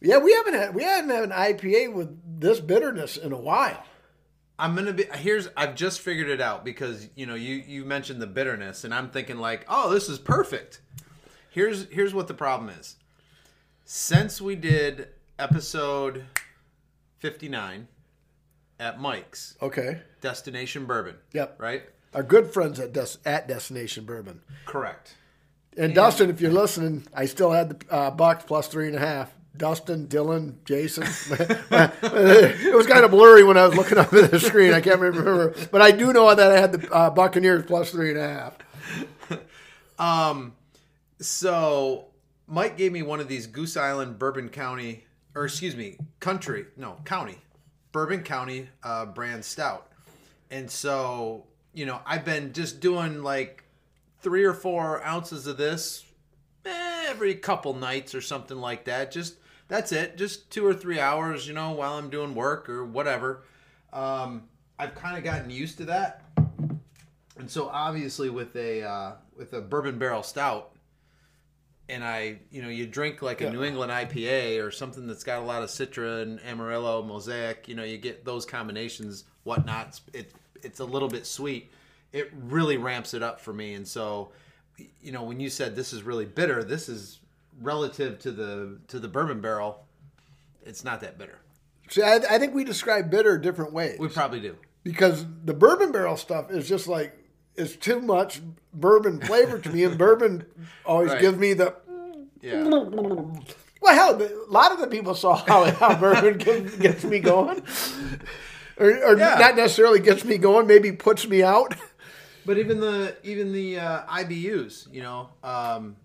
[0.00, 3.82] yeah, we haven't had we haven't had an IPA with this bitterness in a while.
[4.58, 8.20] I'm gonna be here's I've just figured it out because you know you you mentioned
[8.22, 10.80] the bitterness and I'm thinking like oh this is perfect.
[11.50, 12.96] Here's here's what the problem is.
[13.90, 16.26] Since we did episode
[17.20, 17.88] 59
[18.78, 20.02] at Mike's Okay.
[20.20, 21.14] Destination Bourbon.
[21.32, 21.58] Yep.
[21.58, 21.84] Right.
[22.12, 24.42] Our good friends at Des- at Destination Bourbon.
[24.66, 25.14] Correct.
[25.74, 29.00] And Dustin, if you're listening, I still had the uh, Bucks plus three and a
[29.00, 29.32] half.
[29.56, 31.04] Dustin, Dylan, Jason.
[31.30, 34.74] it was kind of blurry when I was looking up at the screen.
[34.74, 38.10] I can't remember, but I do know that I had the uh, Buccaneers plus three
[38.10, 38.58] and a half.
[39.98, 40.52] Um,
[41.20, 42.08] so
[42.48, 46.96] Mike gave me one of these Goose Island Bourbon County, or excuse me, country, no,
[47.04, 47.36] county,
[47.92, 49.92] Bourbon County uh, brand stout.
[50.50, 53.64] And so, you know, I've been just doing like
[54.20, 56.06] three or four ounces of this
[56.64, 59.12] every couple nights or something like that.
[59.12, 59.34] Just
[59.68, 63.42] that's it, just two or three hours, you know, while I'm doing work or whatever.
[63.92, 64.44] Um,
[64.78, 66.22] I've kind of gotten used to that.
[67.38, 70.72] And so obviously with a uh, with a bourbon barrel stout,
[71.88, 73.50] and I you know you drink like a Yeah.
[73.52, 77.74] New England IPA or something that's got a lot of Citra and Amarillo, Mosaic, you
[77.74, 80.00] know you get those combinations, whatnot.
[80.12, 81.70] It it's a little bit sweet.
[82.12, 84.32] It really ramps it up for me, and so
[85.02, 87.18] you know when you said this is really bitter, this is
[87.60, 89.84] relative to the to the bourbon barrel.
[90.64, 91.38] It's not that bitter.
[91.90, 94.56] See, I, I think we describe bitter different ways We probably do.
[94.82, 97.16] because the bourbon barrel stuff is just like
[97.58, 98.40] it's too much
[98.72, 100.46] bourbon flavor to me, and bourbon
[100.84, 101.20] always Right.
[101.20, 101.74] gives me the.
[102.40, 102.64] Yeah.
[103.80, 107.62] Well, hell, a lot of the people saw how, how bourbon gets, gets me going,
[108.76, 109.36] or, or Yeah.
[109.38, 111.74] not necessarily gets me going, maybe puts me out.
[112.44, 115.96] But even the even the uh, IBUs, you know, um,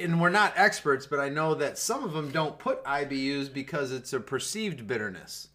[0.00, 3.92] and we're not experts, but I know that some of them don't put IBUs because
[3.92, 5.48] it's a perceived bitterness,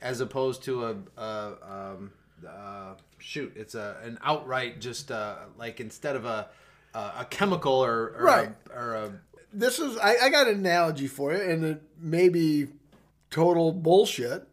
[0.00, 2.12] as opposed to a, a um,
[2.48, 6.48] uh, shoot, it's a an outright just uh, like instead of a
[6.94, 8.50] a, a chemical or, or Right.
[8.70, 9.12] a, or a
[9.52, 12.68] This is I, I got an analogy for you, and it may be
[13.30, 14.46] total bullshit,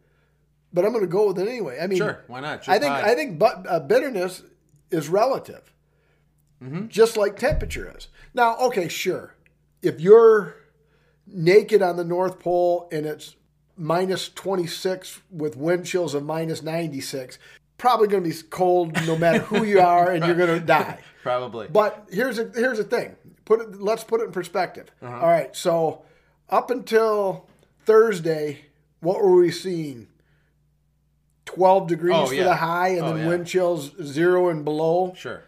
[0.73, 1.79] but I'm going to go with it anyway.
[1.81, 2.65] I mean, sure why not?
[2.67, 3.11] Your I think pie.
[3.11, 4.43] I think but, uh, bitterness
[4.91, 5.73] is relative,
[6.63, 6.87] Mm-hmm.
[6.87, 8.07] just like temperature is.
[8.33, 9.35] Now, okay, sure,
[9.81, 10.55] if you're
[11.27, 13.35] naked on the North Pole and it's
[13.77, 17.37] minus 26 with wind chills of minus 96,
[17.83, 20.99] probably going to be cold no matter who you are, and you're going to die.
[21.21, 23.15] probably But here's a here's the thing.
[23.43, 23.81] Put it.
[23.81, 24.89] Let's put it in perspective.
[25.01, 25.13] Uh-huh.
[25.19, 25.53] All right.
[25.55, 26.03] So
[26.49, 27.47] up until
[27.85, 28.65] Thursday,
[29.01, 30.07] what were we seeing?
[31.45, 33.27] Twelve degrees Oh, for the high, and Oh, then yeah.
[33.27, 35.13] wind chills zero and below.
[35.15, 35.43] sure.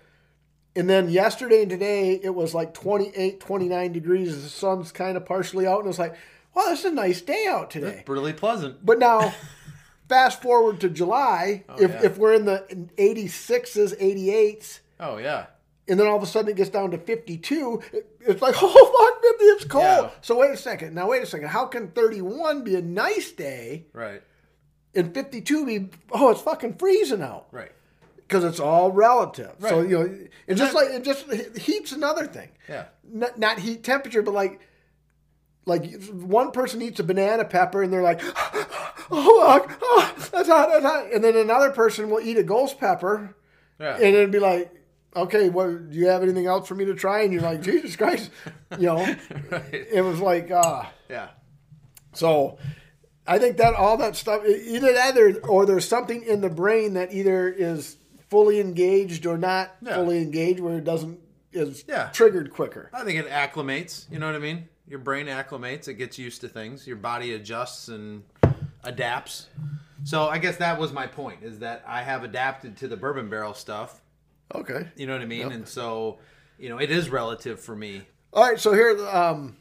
[0.76, 4.44] And then yesterday and today, it was like 28, 29 degrees.
[4.44, 6.16] The sun's kind of partially out, and it's like,
[6.54, 8.04] wow, this is a nice day out today.
[8.08, 8.86] Really pleasant.
[8.86, 9.34] But now,
[10.10, 12.06] fast forward to July, oh, if, Oh, yeah.
[12.06, 12.66] if we're in the
[12.98, 15.48] 86s, 88s, Oh yeah.
[15.88, 19.12] and then all of a sudden it gets down to 52 it- it's like oh
[19.14, 20.10] fuck 50 it's cold Yeah.
[20.22, 23.86] so wait a second now wait a second how can 31 be a nice day
[23.94, 24.22] Right.
[24.96, 27.72] and 52 be oh it's fucking freezing out Right.
[28.16, 29.70] because it's all relative Right.
[29.70, 31.30] so you know it's just that- like it just
[31.62, 32.86] heat's another thing Yeah.
[33.04, 34.60] not, not heat temperature but like
[35.68, 38.22] like one person eats a banana pepper and they're like
[39.12, 43.36] oh, oh that's hot that's hot and then another person will eat a ghost pepper
[43.80, 43.96] Yeah.
[43.96, 44.72] and it'd be like,
[45.16, 47.22] okay, what do you have anything else for me to try?
[47.22, 48.32] And you're like, Jesus Christ,
[48.78, 48.98] you know.
[49.50, 49.74] right.
[49.74, 51.30] It was like, uh, Yeah.
[52.14, 52.58] so
[53.28, 56.94] I think that all that stuff, either that or, or there's something in the brain
[56.94, 57.98] that either is
[58.30, 59.96] fully engaged or not Yeah.
[59.96, 61.20] fully engaged, where it doesn't
[61.54, 62.10] is Yeah.
[62.12, 62.90] triggered quicker.
[62.94, 64.12] I think it acclimates.
[64.12, 64.68] You know what I mean?
[64.88, 65.88] Your brain acclimates.
[65.88, 66.86] It gets used to things.
[66.86, 68.24] Your body adjusts and
[68.86, 69.48] adapts.
[70.04, 73.30] So I guess that was my point: is that I have adapted to the bourbon
[73.30, 74.02] barrel stuff.
[74.54, 74.88] Okay.
[74.96, 75.52] You know what I mean?
[75.52, 76.20] And so
[76.60, 78.04] you know, it is relative for me.
[78.32, 79.58] All right, so here, um,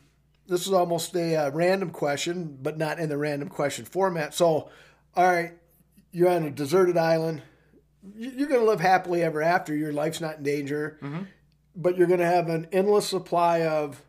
[0.47, 4.35] this is almost a uh, random question, but not in the random question format.
[4.35, 4.69] So,
[5.17, 5.53] all right,
[6.13, 7.43] you're on a deserted island.
[8.17, 9.75] You- You're going to live happily ever after.
[9.75, 10.99] Your life's not in danger,
[11.75, 14.03] but you're going to have an endless supply of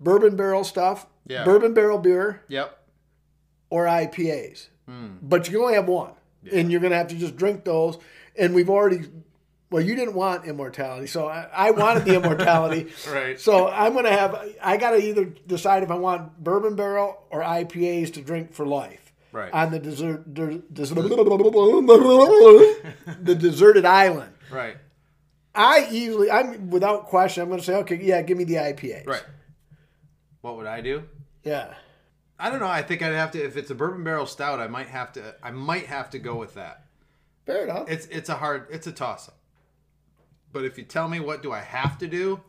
[0.00, 1.44] bourbon barrel stuff, Yeah.
[1.44, 2.75] bourbon barrel beer, Yep.
[3.70, 4.68] Or IPAs.
[4.88, 5.16] Hmm.
[5.22, 6.12] But you can only have one,
[6.52, 7.98] and you're going to have to just drink those.
[8.38, 9.06] And we've already,
[9.70, 12.92] well, you didn't want immortality, so I, I wanted the immortality.
[13.10, 13.40] Right.
[13.40, 17.22] So I'm going to have, I got to either decide if I want bourbon barrel
[17.30, 19.12] or IPAs to drink for life.
[19.32, 19.52] Right.
[19.52, 20.62] On the desert, des-
[23.22, 24.32] the deserted island.
[24.50, 24.76] Right.
[25.54, 29.06] I easily, I'm without question, I'm going to say, okay, yeah, give me the IPAs.
[29.06, 29.24] Right.
[30.42, 31.02] What would I do?
[31.42, 31.74] Yeah.
[32.38, 32.66] I don't know.
[32.66, 34.60] I think I'd have to if it's a bourbon barrel stout.
[34.60, 35.34] I might have to.
[35.42, 36.84] I might have to go with that.
[37.46, 37.88] Fair enough.
[37.88, 38.66] It's it's a hard.
[38.70, 39.38] It's a toss up.
[40.52, 42.40] But if you tell me what do I have to do,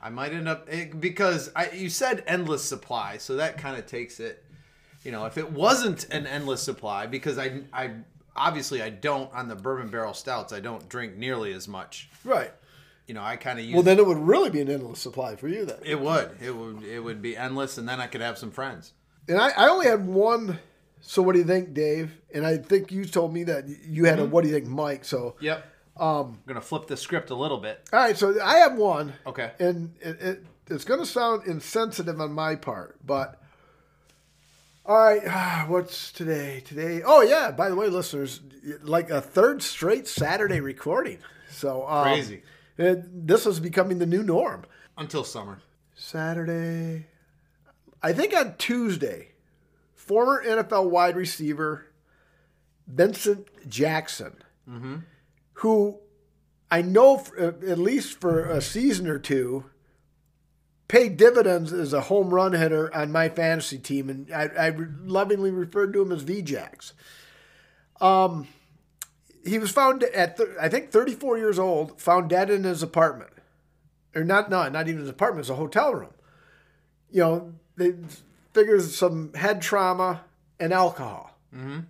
[0.00, 3.86] I might end up eh, because I you said endless supply, so that kind of
[3.86, 4.44] takes it.
[5.04, 7.90] You know, if it wasn't an endless supply, because I I
[8.34, 10.52] obviously I don't on the bourbon barrel stouts.
[10.52, 12.08] I don't drink nearly as much.
[12.24, 12.52] right.
[13.06, 13.72] You know, I kind of use.
[13.72, 15.78] Well, then it would really be an endless supply for you then.
[15.82, 16.36] it would.
[16.42, 16.82] It would.
[16.82, 18.92] It would be endless, and then I could have some friends.
[19.28, 20.58] And I, I only had one.
[21.00, 22.12] So what do you think, Dave?
[22.34, 25.04] And I think you told me that you had a what do you think, Mike?
[25.04, 25.64] So Yep.
[25.96, 27.88] Um, I'm gonna flip the script a little bit.
[27.92, 29.12] all right, so I have one.
[29.26, 29.50] Okay.
[29.58, 33.40] And it, it, it's going to sound insensitive on my part, but
[34.86, 36.62] all right, what's today?
[36.64, 37.50] Today, oh yeah.
[37.50, 38.40] By the way, listeners,
[38.82, 41.18] like a third straight Saturday recording.
[41.50, 42.42] So um, Crazy.
[42.76, 44.64] it- this is becoming the new norm.
[44.96, 45.60] Until summer.
[45.96, 47.06] Saturday.
[48.02, 49.32] I think on Tuesday,
[49.94, 51.86] former NFL wide receiver
[52.86, 54.36] Vincent Jackson,
[55.54, 55.98] who
[56.70, 59.64] I know for, uh, at least for a season or two
[60.86, 65.50] paid dividends as a home run hitter on my fantasy team, and I, I lovingly
[65.50, 66.92] referred to him as VJax.
[68.00, 68.48] Um,
[69.44, 73.30] he was found at th- I think 34 years old, found dead in his apartment
[74.14, 76.12] or not no, not even his apartment, it's a hotel room.
[77.10, 77.94] You know, they
[78.52, 80.22] figures some head trauma
[80.60, 81.38] and alcohol.
[81.54, 81.80] Mm-hmm.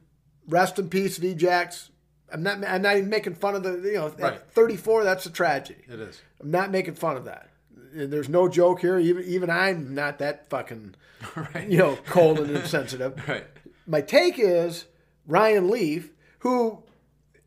[0.48, 1.88] Rest in peace, VJax.
[2.32, 2.62] I'm not.
[2.64, 3.72] I'm not even making fun of the.
[3.88, 4.34] You know, Right.
[4.34, 5.80] at 34, that's a tragedy.
[5.88, 6.20] It is.
[6.40, 7.48] I'm not making fun of that.
[7.92, 8.98] There's no joke here.
[8.98, 10.94] Even even I'm not that fucking,
[11.36, 11.68] Right.
[11.68, 13.14] you know, cold and insensitive.
[13.28, 13.46] Right.
[13.86, 14.84] My take is
[15.26, 16.82] Ryan Leaf, who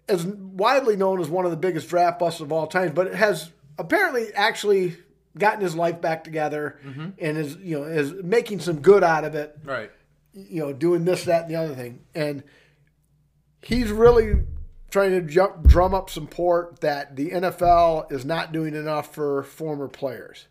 [0.10, 3.52] is widely known as one of the biggest draft busts of all time, but has
[3.78, 4.98] apparently actually
[5.38, 7.10] gotten his life back together mm-hmm.
[7.20, 9.58] and is you know is making some good out of it.
[9.64, 9.92] Right.
[10.34, 12.44] You know, doing this, that, and the other thing, and
[13.62, 14.44] he's really
[14.90, 19.44] trying to jump, drum up some support that the NFL is not doing enough for
[19.44, 20.48] former players.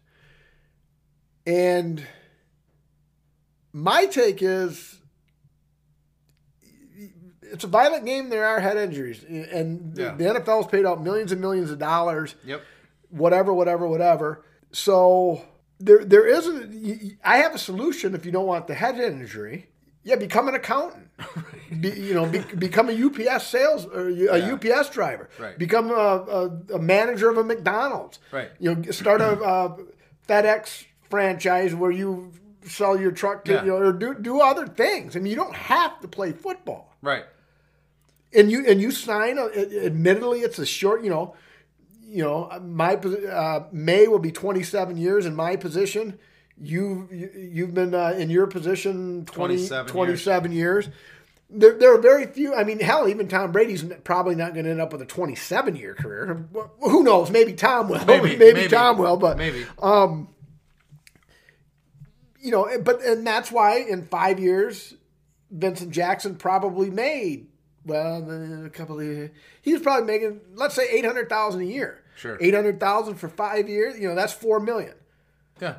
[1.47, 2.07] And
[3.73, 5.01] my take is
[7.43, 8.29] it's a violent game.
[8.31, 10.15] There are head injuries, and Yeah.
[10.15, 12.63] the NFL has paid out millions and millions of dollars Yep.
[13.11, 14.45] whatever, whatever, whatever.
[14.73, 15.43] So
[15.79, 17.19] there, there isn't.
[17.25, 19.67] I have a solution if you don't want the head injury.
[20.03, 21.09] Yeah, become an accountant.
[21.81, 24.55] Be, you know, be, become a UPS sales or a Yeah.
[24.55, 25.29] UPS driver.
[25.39, 25.57] Right.
[25.59, 28.19] Become a, a, a manager of a McDonald's.
[28.33, 28.51] Right.
[28.59, 29.77] You know, start a, uh
[30.27, 32.33] FedEx franchise where you
[32.65, 33.61] sell your truck to Yeah.
[33.65, 35.15] you know, or do do other things.
[35.17, 37.25] I mean, you don't have to play football Right.
[38.33, 39.39] and you and you sign.
[39.39, 39.45] A,
[39.85, 41.05] admittedly, it's a short.
[41.05, 41.35] You know,
[42.11, 42.51] you know.
[42.63, 46.19] My uh, May will be 27 years in my position.
[46.61, 49.93] You, you you've been uh, in your position 20, 27 years.
[49.93, 50.89] 27 years.
[51.49, 52.55] There, there are very few.
[52.55, 55.75] I mean, hell, even Tom Brady's probably not going to end up with a 27
[55.77, 56.47] year career.
[56.81, 57.31] Who knows?
[57.31, 58.05] Maybe Tom will.
[58.05, 58.37] Maybe.
[58.37, 58.69] Maybe, maybe.
[58.69, 59.17] Tom will.
[59.17, 59.65] But maybe.
[62.41, 64.95] you know, but and that's why in five years,
[65.51, 67.49] Vincent Jackson probably made
[67.85, 69.31] well a couple of.
[69.63, 72.00] He was probably making let's say eight hundred thousand a year.
[72.21, 72.37] Sure.
[72.41, 73.99] eight hundred thousand for five years.
[73.99, 74.95] You know, that's four million.
[75.61, 75.77] yeah.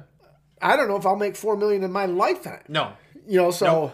[0.62, 2.62] I don't know if I'll make four million in my lifetime.
[2.68, 2.94] No.
[3.28, 3.92] You know, so.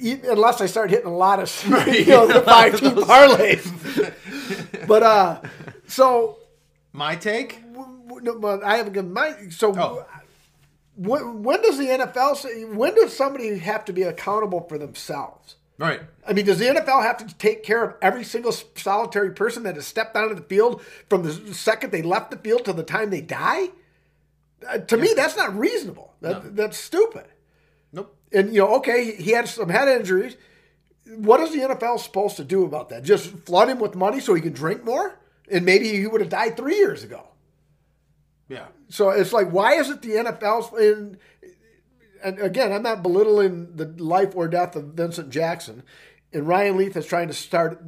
[0.00, 3.64] e- Unless I start hitting a lot of you know the five team parlays,
[4.88, 5.40] but uh,
[5.86, 6.38] so
[6.92, 7.60] My take.
[8.22, 10.06] no, but I have a good my So Oh.
[10.96, 12.64] when, when does the NFL say?
[12.64, 15.56] When does somebody have to be accountable for themselves?
[15.78, 16.00] Right.
[16.26, 19.76] I mean, does the NFL have to take care of every single solitary person that
[19.76, 23.10] has stepped onto the field from the second they left the field to the time
[23.10, 23.68] they die?
[24.68, 26.14] Uh, to me, that's not reasonable.
[26.20, 27.26] That, That's stupid.
[27.92, 28.14] Nope.
[28.32, 30.36] And you know, okay, he had some head injuries.
[31.06, 33.04] What is the NFL supposed to do about that?
[33.04, 35.18] Just flood him with money so he can drink more?
[35.50, 37.28] And maybe he would have died three years ago.
[38.48, 38.66] Yeah.
[38.88, 41.18] So it's like, why is it the NFL's in?
[42.22, 45.82] And again, I'm not belittling the life or death of Vincent Jackson,
[46.32, 47.80] and Ryan Leaf is trying to start,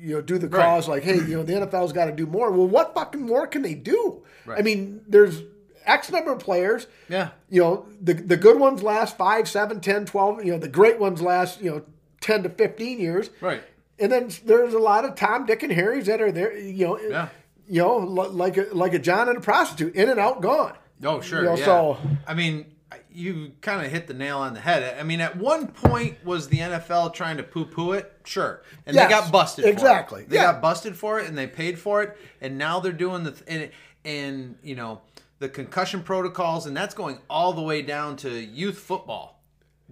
[0.00, 0.62] you know, do the Right.
[0.62, 2.50] cause like, hey, you know, the NFL's got to do more.
[2.50, 4.22] Well, what fucking more can they do?
[4.46, 4.58] Right.
[4.58, 5.42] I mean, there's
[5.84, 6.86] X number of players.
[7.08, 7.30] Yeah.
[7.48, 10.44] You know, the the good ones last five, seven, 10, 12.
[10.44, 11.82] You know, the great ones last, you know,
[12.20, 13.30] 10 to 15 years.
[13.40, 13.62] Right.
[13.98, 16.56] And then there's a lot of Tom, Dick, and Harrys that are there.
[16.56, 17.28] You know, Yeah.
[17.68, 20.74] you know, like a like a John and a prostitute, in and out, gone.
[21.04, 21.40] Oh, sure.
[21.40, 21.64] You know, yeah.
[21.64, 22.66] so- I mean,
[23.12, 24.96] you kind of hit the nail on the head.
[24.98, 28.12] I mean, at one point, was the NFL trying to poo-poo it?
[28.24, 29.64] Sure, and Yes, they got busted.
[29.64, 29.72] for it.
[29.72, 30.24] exactly.
[30.24, 30.52] They Yeah.
[30.52, 33.44] got busted for it, and they paid for it, and now they're doing the th-
[33.46, 33.70] and,
[34.04, 35.00] and you know
[35.38, 39.42] the concussion protocols, and that's going all the way down to youth football.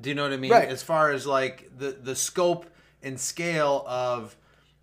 [0.00, 0.50] Do you know what I mean?
[0.50, 0.68] Right.
[0.68, 2.66] As far as like the the scope
[3.02, 4.36] and scale of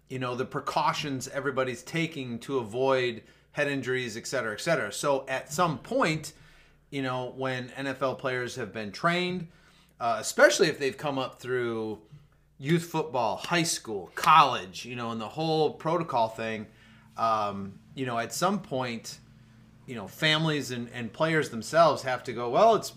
[0.09, 4.91] you know the precautions everybody's taking to avoid head injuries, et cetera, et cetera.
[4.91, 6.34] So at some point,
[6.94, 9.48] you know, when NFL players have been trained,
[10.00, 12.00] uh, especially if they've come up through
[12.60, 16.68] youth football, high school, college, you know, and the whole protocol thing,
[17.18, 19.18] um, you know, at some point,
[19.88, 22.94] you know, families and, and players themselves have to go, well, it's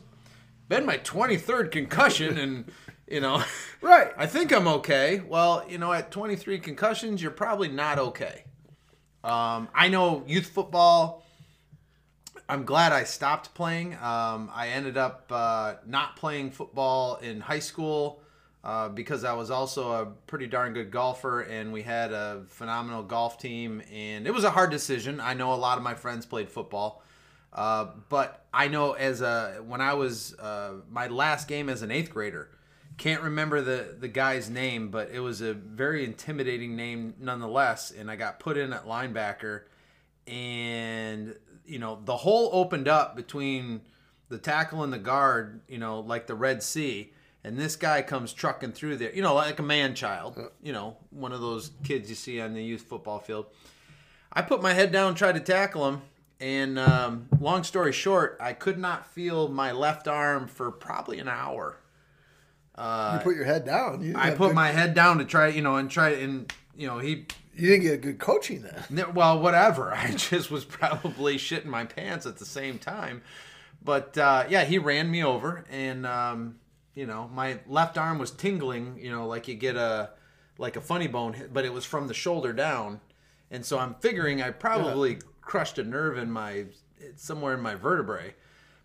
[0.68, 2.70] been my 23rd concussion and,
[3.08, 3.42] you know,
[3.80, 4.12] Right.
[4.18, 5.22] I think I'm okay.
[5.26, 8.44] Well, you know, at 23 concussions, you're probably not okay.
[9.24, 11.25] Um, I know youth football.
[12.48, 13.94] I'm glad I stopped playing.
[13.94, 18.20] Um, I ended up uh, not playing football in high school
[18.62, 23.02] uh, because I was also a pretty darn good golfer, and we had a phenomenal
[23.02, 23.82] golf team.
[23.92, 25.20] And it was a hard decision.
[25.20, 27.02] I know a lot of my friends played football,
[27.52, 31.90] uh, but I know as a when I was uh, my last game as an
[31.90, 32.50] eighth grader,
[32.96, 37.90] can't remember the the guy's name, but it was a very intimidating name nonetheless.
[37.90, 39.62] And I got put in at linebacker,
[40.26, 41.36] and
[41.66, 43.82] you know the hole opened up between
[44.28, 47.12] the tackle and the guard, you know, like the Red Sea.
[47.44, 50.96] And this guy comes trucking through there, you know, like a man child, you know,
[51.10, 53.46] one of those kids you see on the youth football field.
[54.32, 56.02] I put my head down, tried to tackle him,
[56.40, 61.28] and um, long story short, I could not feel my left arm for probably an
[61.28, 61.76] hour.
[62.76, 64.14] you put your head down.
[64.16, 66.98] I put good- my head down to try, you know, and try, and you know,
[66.98, 67.26] he,
[67.56, 69.14] you didn't get good coaching then.
[69.14, 69.94] well, whatever.
[69.96, 73.22] I just was probably shitting my pants at the same time,
[73.82, 76.56] but uh, yeah, he ran me over, and um,
[76.94, 80.10] you know, my left arm was tingling, you know, like you get a
[80.58, 83.00] like a funny bone, hit, but it was from the shoulder down,
[83.50, 86.66] and so I'm figuring I probably crushed a nerve in my
[87.16, 88.34] somewhere in my vertebrae.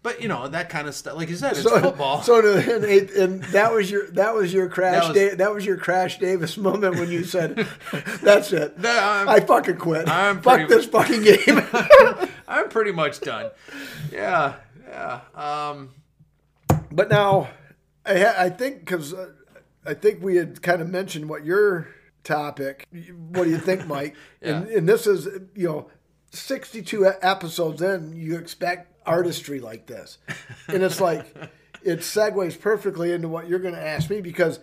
[0.03, 1.15] But you know that kind of stuff.
[1.15, 2.23] Like you said, it's So, football.
[2.23, 5.35] so and, it- and that was your that was your crash That was- day.
[5.35, 7.67] That was your crash Davis moment when you said,
[8.23, 8.77] "That's it.
[8.81, 10.09] That- I'm- fucking quit.
[10.09, 13.51] I'm Fuck pretty- this fucking game." I'm pretty much done.
[14.11, 14.55] Yeah,
[14.87, 15.19] yeah.
[15.35, 15.89] Um,
[16.91, 17.49] But now,
[18.05, 19.29] I, ha- I think because uh,
[19.85, 21.87] I think we had kind of mentioned what your
[22.23, 22.87] topic.
[23.29, 24.15] What do you think, Mike?
[24.41, 24.77] and, Yeah.
[24.79, 25.91] and this is you know,
[26.31, 30.17] sixty-two episodes in, you expect artistry like this,
[30.67, 31.33] and it's like
[31.83, 34.59] it segues perfectly into what you're going to ask me because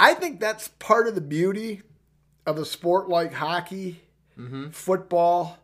[0.00, 1.82] I think that's part of the beauty
[2.46, 4.00] of a sport like hockey,
[4.70, 5.58] football,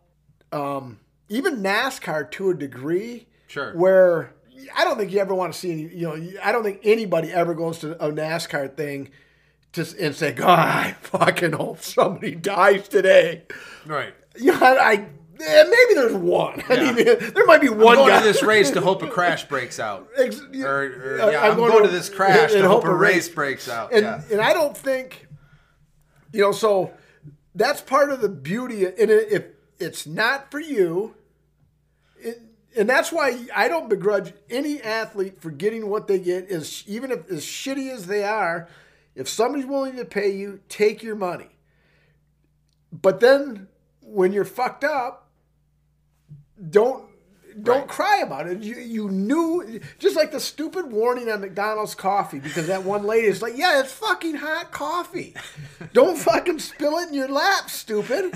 [0.50, 0.98] um,
[1.28, 3.72] even NASCAR to a degree Sure.
[3.76, 4.32] where
[4.74, 7.30] I don't think you ever want to see any, you know, I don't think anybody
[7.30, 9.10] ever goes to a NASCAR thing
[9.74, 13.42] to, and say, God, I fucking hope somebody dies today.
[13.86, 14.14] right.
[14.38, 15.06] You know, I, I
[15.44, 16.62] eh, maybe there's one.
[16.68, 16.92] I Yeah.
[16.92, 18.20] mean, there might be one I'm going guy.
[18.20, 20.08] to this race to hope a crash breaks out.
[20.16, 23.68] Ex- Or, or yeah, I'm, going, to this crash and to hope a race- breaks
[23.68, 23.92] out.
[23.92, 24.22] and yeah.
[24.30, 25.26] and I don't think,
[26.32, 26.92] you know, so
[27.54, 28.84] that's part of the beauty.
[28.86, 29.44] And it- if
[29.78, 31.14] it's not for you,
[32.18, 32.40] it,
[32.76, 36.44] and that's why I don't begrudge any athlete for getting what they get.
[36.50, 38.68] Is even if as shitty as they are,
[39.14, 41.48] if somebody's willing to pay you, take your money.
[42.92, 43.68] But then
[44.00, 45.21] when you're fucked up,
[46.70, 47.04] don't
[47.62, 47.88] don't Right.
[47.88, 48.62] cry about it.
[48.62, 53.26] You you knew just like the stupid warning on McDonald's coffee because that one lady
[53.26, 55.34] is like, yeah, it's fucking hot coffee.
[55.92, 58.32] don't fucking spill it in your lap, stupid.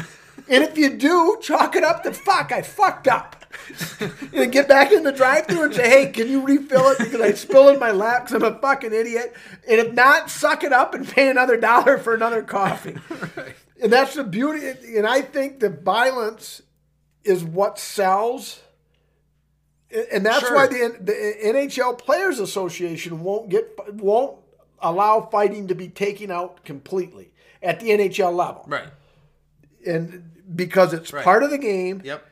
[0.48, 2.52] And if you do, chalk it up to fuck.
[2.52, 3.44] I fucked up.
[4.34, 7.32] and get back in the drive-thru and say, hey, can you refill it because I
[7.32, 9.34] spilled it in my lap because I'm a fucking idiot.
[9.66, 12.96] And if not, suck it up and pay another dollar for another coffee.
[13.82, 14.96] And that's the beauty.
[14.96, 16.62] And I think the violence
[17.26, 18.60] is what sells.
[20.12, 20.54] And that's Sure.
[20.54, 21.12] why the, the
[21.44, 24.38] NHL Players Association won't get won't
[24.80, 27.30] allow fighting to be taken out completely
[27.62, 28.88] at the NHL level, Right.
[29.86, 31.24] and because it's Right.
[31.24, 32.02] part of the game.
[32.04, 32.22] Yep.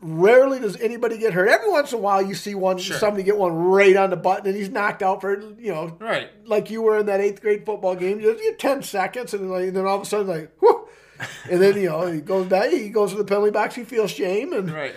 [0.00, 1.48] rarely does anybody get hurt.
[1.48, 2.96] Every once in a while, you see one Sure.
[2.98, 6.28] somebody get one right on the button, and he's knocked out for you know, Right.
[6.46, 8.20] like you were in that eighth grade football game.
[8.20, 10.86] You get ten seconds, and, then all of a sudden, like, whew,
[11.50, 14.10] and then you know he goes back, he goes to the penalty box, he feels
[14.10, 14.94] shame, and Right.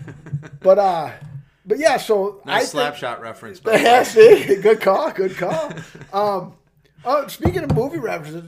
[0.60, 1.10] but uh,
[1.66, 3.60] but yeah, so nice think- slap shot reference.
[3.60, 3.82] by the way.
[3.84, 5.72] yeah, see, good call, good call.
[6.12, 6.54] Um,
[7.04, 8.44] oh, speaking of movie references,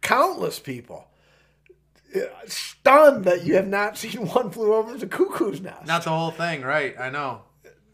[0.00, 1.06] countless people
[2.14, 5.86] uh, stunned that you have not seen One Flew Over the Cuckoo's Nest.
[5.86, 6.94] Not the whole thing, right?
[6.98, 7.42] I know.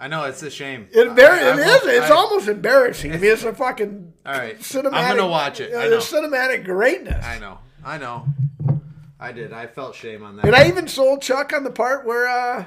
[0.00, 0.24] I know.
[0.24, 0.88] It's a shame.
[0.92, 1.82] It, very, I- it I- is.
[2.02, 3.12] It's I- almost embarrassing.
[3.12, 4.58] I mean, it's a fucking All right.
[4.58, 4.92] cinematic.
[4.94, 5.72] I'm gonna watch it.
[5.74, 5.98] uh, I know.
[5.98, 7.24] cinematic greatness.
[7.24, 7.58] I know.
[7.84, 8.26] I know.
[9.20, 9.52] I did.
[9.52, 10.46] I felt shame on that.
[10.46, 12.66] And I even sold Chuck on the part where uh,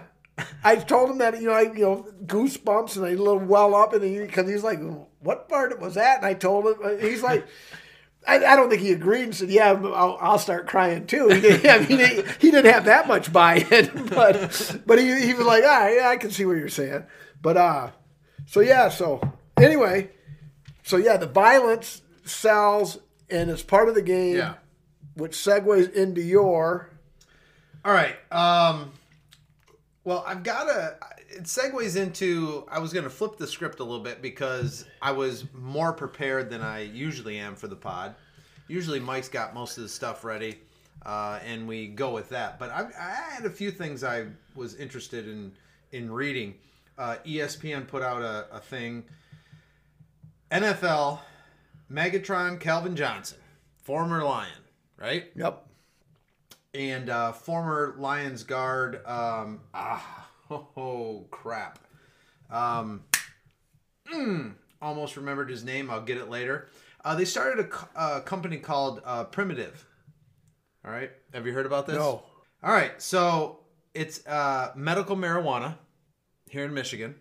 [0.64, 3.93] I told him that you know I you know goosebumps and I little well up
[3.93, 4.80] and because he's like,
[5.20, 6.18] what part was that?
[6.18, 7.45] And I told him uh, he's like.
[8.28, 11.41] I, I don't think he agreed and said, "Yeah, I'll, I'll start crying too." He
[11.41, 15.47] didn't, I mean, he, he didn't have that much buy-in, but but he, he was
[15.47, 17.03] like, "Ah, yeah, I can see what you're saying."
[17.41, 17.89] But uh,
[18.45, 19.22] so yeah, so
[19.57, 20.12] anyway,
[20.84, 22.99] so yeah, the violence sells
[23.32, 24.55] and it's part of the game, yeah.
[25.22, 26.90] Which segues into your
[27.86, 28.16] All right.
[28.32, 28.92] Um,
[30.04, 30.98] well, I've got a.
[31.30, 32.66] It segues into.
[32.70, 36.50] I was going to flip the script a little bit because I was more prepared
[36.50, 38.16] than I usually am for the pod.
[38.68, 40.58] Usually, Mike's got most of the stuff ready,
[41.06, 42.58] uh, and we go with that.
[42.58, 45.52] But I, I had a few things I was interested in
[45.92, 46.56] in reading.
[46.98, 49.04] Uh, ESPN put out a, a thing.
[50.52, 51.20] NFL,
[51.92, 53.38] Megatron, Calvin Johnson,
[53.84, 54.52] former Lion,
[55.02, 55.32] right?
[55.36, 55.66] yep.
[56.74, 59.06] and uh, former Lions guard.
[59.06, 61.80] Um, ah, oh, crap.
[62.49, 63.04] Um,
[64.14, 65.89] mm, almost remembered his name.
[65.89, 66.70] I'll get it later.
[67.04, 69.86] Uh, they started a, co- a company called uh, Primitive.
[70.86, 71.95] All right, have you heard about this?
[71.95, 72.24] No.
[72.64, 73.62] All right, so
[73.93, 75.78] it's uh, medical marijuana
[76.49, 77.16] here in Michigan.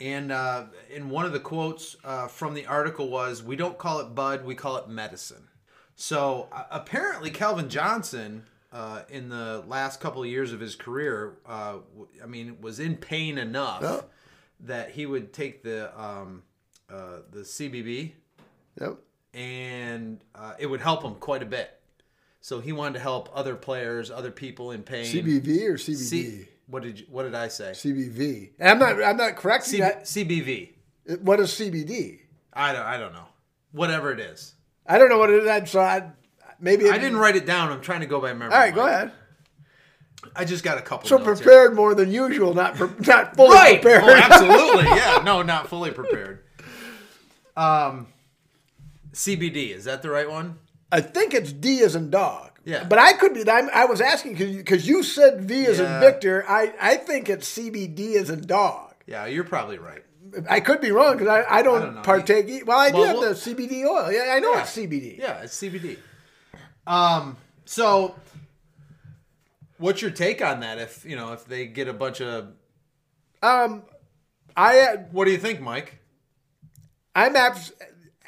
[0.00, 4.00] And uh, in one of the quotes uh, from the article was, "We don't call
[4.00, 5.48] it bud, we call it medicine."
[5.96, 11.36] So uh, apparently, Calvin Johnson, uh, in the last couple of years of his career,
[11.46, 14.04] uh, w- I mean, was in pain enough
[14.60, 16.42] that he would take the um,
[16.90, 18.12] uh, the CBB
[18.80, 18.96] Yep.
[19.34, 21.80] and uh, it would help him quite a bit.
[22.40, 25.06] So he wanted to help other players, other people in pain.
[25.06, 25.96] CBV or CBD?
[25.96, 27.70] C- what did you, what did I say?
[27.72, 28.50] CBV.
[28.58, 29.02] And I'm not.
[29.02, 30.04] I'm not correcting C- that.
[30.04, 30.70] CBV.
[31.20, 32.20] What is CBD?
[32.52, 33.26] I don't I don't know.
[33.72, 34.53] Whatever it is.
[34.86, 35.70] I don't know what it is.
[35.70, 36.10] So I
[36.60, 37.70] maybe I didn't write it down.
[37.72, 38.52] I'm trying to go by memory.
[38.52, 39.12] All right, go ahead.
[40.36, 41.08] I just got a couple.
[41.08, 41.34] So notes here.
[41.46, 43.80] prepared more than usual, not pre- not fully Right.
[43.82, 44.04] prepared.
[44.04, 44.84] Oh, absolutely.
[44.96, 45.22] Yeah.
[45.24, 46.40] No, not fully prepared.
[47.56, 48.08] Um,
[49.12, 50.58] CBD is that the right one?
[50.90, 52.50] I think it's D as in dog.
[52.64, 52.84] Yeah.
[52.84, 53.48] But I could be.
[53.48, 56.44] I'm, I was asking because you said V as in Victor.
[56.48, 58.94] I, I think it's CBD as in dog.
[59.06, 60.02] Yeah, you're probably right.
[60.48, 62.66] I could be wrong because I, I don't, don't partake.
[62.66, 64.10] Well, I do have we'll- the CBD oil.
[64.12, 64.62] Yeah, I know Yeah.
[64.62, 65.18] it's CBD.
[65.18, 65.98] Yeah, it's CBD.
[66.86, 68.14] Um, so
[69.78, 70.78] what's your take on that?
[70.78, 72.48] If you know, if they get a bunch of,
[73.42, 73.82] Um,
[74.56, 75.98] I uh, what do you think, Mike?
[77.14, 77.72] I'm abs-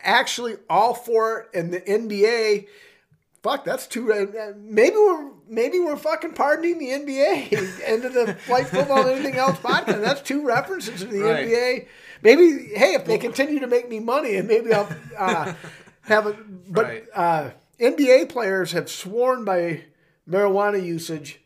[0.02, 1.48] actually all for it.
[1.58, 2.66] And the NBA,
[3.42, 4.12] fuck, that's too.
[4.12, 7.52] Uh, maybe we're maybe we're fucking pardoning the NBA
[7.88, 10.02] into the flight football and anything else podcast.
[10.02, 11.46] That's two references to the Right.
[11.46, 11.86] NBA.
[12.22, 14.88] Maybe hey, if they continue to make me money, and maybe I'll
[15.18, 15.52] uh,
[16.02, 16.32] have a.
[16.68, 17.04] But Right.
[17.14, 19.84] uh, NBA players have sworn by
[20.28, 21.40] marijuana usage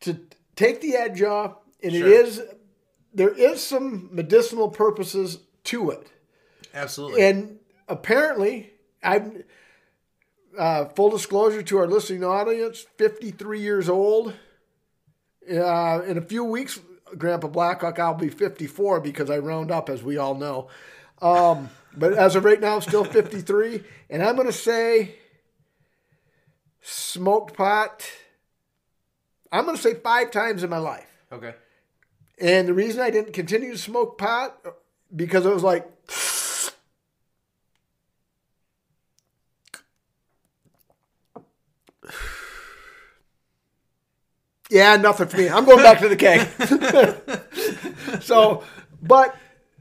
[0.00, 0.20] to
[0.54, 2.06] take the edge off, and Sure.
[2.06, 2.42] it is
[3.14, 6.06] there is some medicinal purposes to it.
[6.74, 7.22] Absolutely.
[7.22, 7.58] And
[7.88, 8.70] apparently,
[9.02, 9.42] I'm
[10.58, 14.34] uh, full disclosure to our listening audience: 53 years old.
[15.50, 16.80] Uh, in a few weeks,
[17.16, 20.68] Grandpa Blackhawk, I'll be 54 because I round up, as we all know.
[21.22, 25.14] Um, but as of right now, I'm still 53, and I'm going to say
[26.82, 28.10] smoked pot.
[29.52, 31.08] I'm going to say five times in my life.
[31.32, 31.54] okay.
[32.38, 34.58] And the reason I didn't continue to smoke pot
[35.14, 35.90] because it was like
[44.70, 45.48] Yeah, nothing for me.
[45.48, 46.48] I'm going back to the keg.
[48.22, 48.64] so,
[49.02, 49.36] but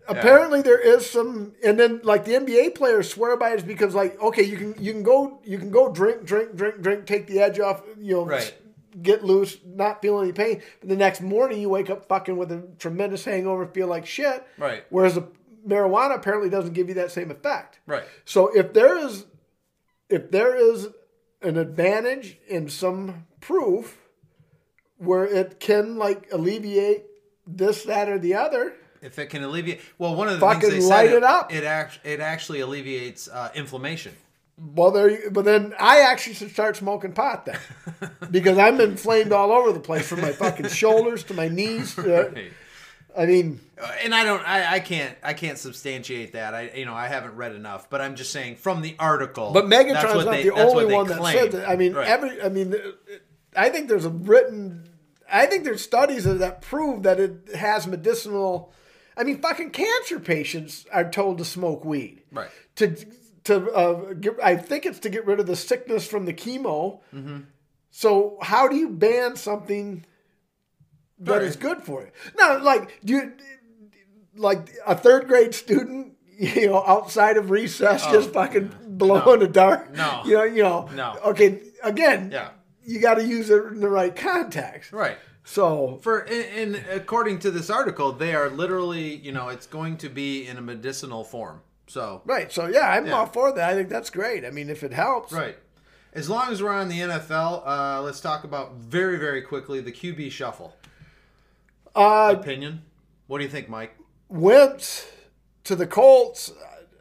[0.07, 3.95] apparently there is some and then like the NBA players swear by it is because
[3.95, 7.27] like okay, you can you can go you can go drink drink drink drink take
[7.27, 8.53] the edge off, you know, Right.
[9.01, 10.61] get loose, not feel any pain.
[10.79, 14.45] But the next morning you wake up fucking with a tremendous hangover, feel like shit.
[14.57, 14.83] Right.
[14.89, 15.27] Whereas the
[15.67, 17.79] marijuana apparently doesn't give you that same effect.
[17.87, 18.03] Right.
[18.25, 19.25] So if there is
[20.09, 20.89] if there is
[21.41, 23.97] an advantage in some proof,
[24.97, 27.03] where it can like alleviate
[27.47, 28.73] this, that, or the other.
[29.01, 31.53] If it can alleviate, well, one of the Fucking things they light said it up.
[31.53, 34.13] It act, it actually alleviates uh, inflammation.
[34.57, 35.09] Well, there.
[35.11, 37.59] you- But then I actually should start smoking pot then,
[38.31, 41.93] because I'm inflamed all over the place from my fucking shoulders to my knees.
[41.95, 42.01] to-
[42.33, 42.51] Right.
[43.17, 46.53] I mean, Uh, And I don't, I, I can't, I can't substantiate that.
[46.53, 49.51] I, you know, I haven't read enough, but I'm just saying from the article.
[49.51, 51.69] but Megatron's not they- the only one that said that.
[51.69, 52.07] I mean, Right.
[52.07, 52.41] every.
[52.41, 52.73] I mean,
[53.55, 54.89] I think there's a written.
[55.31, 58.71] I think there's studies that- that prove that it has medicinal.
[59.17, 62.23] I mean, fucking cancer patients are told to smoke weed.
[62.31, 62.49] Right.
[62.77, 62.95] To
[63.45, 66.99] to uh, get, I think it's to get rid of the sickness from the chemo.
[67.13, 67.41] Mm-hmm.
[67.91, 70.03] So how do you ban something
[71.19, 71.59] that is Right.
[71.61, 72.09] good for you?
[72.37, 73.33] Now, like do you
[74.35, 79.87] like a third grade student, you know, outside of recess, just fucking blowing a dart.
[79.91, 80.21] Oh, No.
[80.25, 80.89] you know, you know.
[80.93, 81.17] No.
[81.25, 82.49] Okay, again, Yeah.
[82.85, 84.91] You got to use it in the right context.
[84.93, 85.17] right.
[85.47, 89.97] So, For and, and according to this article, they are literally, you know, it's going
[89.97, 91.61] to be in a medicinal form.
[91.87, 92.51] So right.
[92.51, 93.13] So yeah, I'm Yeah.
[93.13, 93.69] all for that.
[93.69, 94.43] I think that's great.
[94.43, 95.57] I mean, if it helps, right.
[96.13, 99.91] As long as we're on the NFL, uh, let's talk about very, very quickly the
[99.91, 100.73] QB shuffle.
[101.95, 102.81] Uh, Opinion?
[103.27, 103.95] What do you think, Mike?
[104.29, 105.07] Wentz
[105.65, 106.51] to the Colts.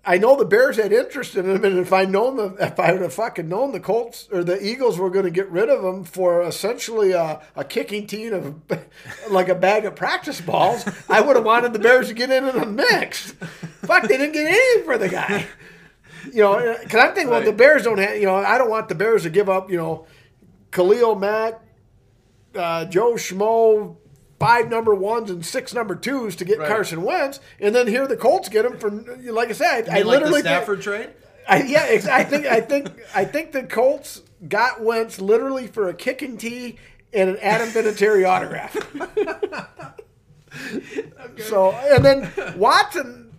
[0.07, 2.93] I know the Bears had interest in him, and if I known the, if I
[2.93, 5.83] would have fucking known the Colts or the Eagles were going to get rid of
[5.83, 8.81] him for essentially a, a kicking team of
[9.31, 12.47] like a bag of practice balls, I would have wanted the Bears to get in
[12.47, 13.31] in a mix.
[13.87, 15.47] Fuck, they didn't get anything for the guy.
[16.33, 17.47] You know, because I'm thinking, well, Right.
[17.47, 18.17] the Bears don't have.
[18.17, 19.71] You know, I don't want the Bears to give up.
[19.71, 20.07] You know,
[20.71, 21.61] Khalil Mack,
[22.55, 23.97] uh, Joe Schmo,
[24.45, 26.69] five number ones and six number twos to get Right.
[26.69, 30.03] Carson Wentz, and then here the Colts get him for like I said, I, I
[30.03, 31.11] like literally the Stafford trade?
[31.49, 35.95] I, yeah, I think I think I think the Colts got Wentz literally for a
[35.95, 36.77] kicking tee
[37.13, 38.77] and an Adam Vinatieri autograph.
[41.39, 43.35] So and then Watson,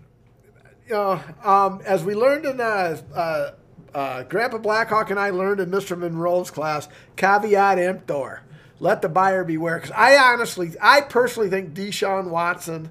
[0.87, 3.51] you know, um, as we learned in uh, uh,
[3.93, 5.97] uh, Grandpa Blackhawk and I learned in Mr.
[5.97, 8.41] Monroe's class, caveat emptor,
[8.79, 9.77] let the buyer beware.
[9.77, 12.89] Because I honestly, I personally think Deshaun Watson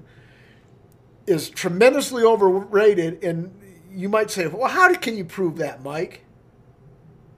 [1.27, 3.53] is tremendously overrated, and
[3.91, 6.23] you might say, well, how can you prove that, Mike?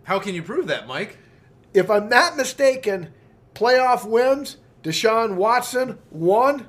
[0.04, 1.18] How can you prove that, Mike?
[1.74, 3.14] If I'm not mistaken,
[3.54, 6.68] playoff wins, Deshaun Watson, one.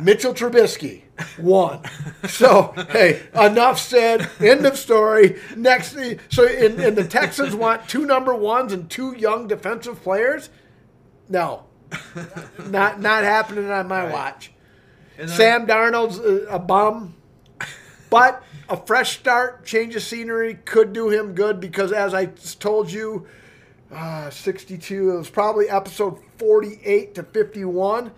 [0.00, 1.02] Mitchell Trubisky,
[1.38, 1.80] one.
[2.28, 4.28] so, hey, enough said.
[4.40, 5.40] End of story.
[5.56, 5.96] Next,
[6.28, 10.50] so, and, and the Texans want two number ones and two young defensive players?
[11.28, 11.64] No.
[12.66, 14.12] not not happening on my Right.
[14.12, 14.52] watch.
[15.18, 17.14] And then- Sam Darnold's a, a bum,
[18.10, 22.90] but a fresh start, change of scenery could do him good because, as I told
[22.90, 23.26] you,
[23.92, 28.10] uh, 62, it was probably episode 48 to 51.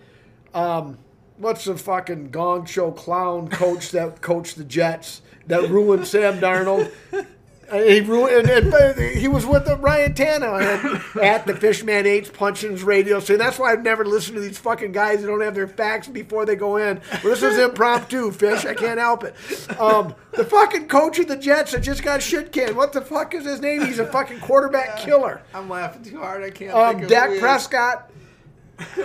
[0.55, 0.97] Um,
[1.37, 6.91] what's the fucking gong show clown coach that coached the Jets that ruined Sam Darnold?
[7.71, 13.19] He ruined, and, and he was with Ryan Tannehill at, the Fishman Eights Punchins radio.
[13.19, 16.07] So that's why I've never listened to these fucking guys who don't have their facts
[16.07, 16.99] before they go in.
[17.23, 18.65] Well, this is impromptu, Fish.
[18.65, 19.35] I can't help it.
[19.79, 22.75] Um, the fucking coach of the Jets that just got shit canned.
[22.75, 23.85] What the fuck is his name?
[23.85, 25.41] He's a fucking quarterback killer.
[25.53, 26.43] I'm laughing too hard.
[26.43, 27.39] I can't Um, think of Dak.
[27.39, 28.11] Prescott.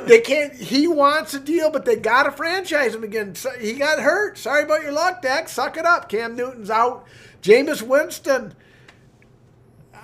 [0.06, 0.52] They can't.
[0.54, 3.34] He wants a deal, but they gotta franchise him again.
[3.34, 4.38] So he got hurt.
[4.38, 5.48] Sorry about your luck, Dak.
[5.48, 6.08] Suck it up.
[6.08, 7.06] Cam Newton's out.
[7.44, 8.54] Jameis Winston.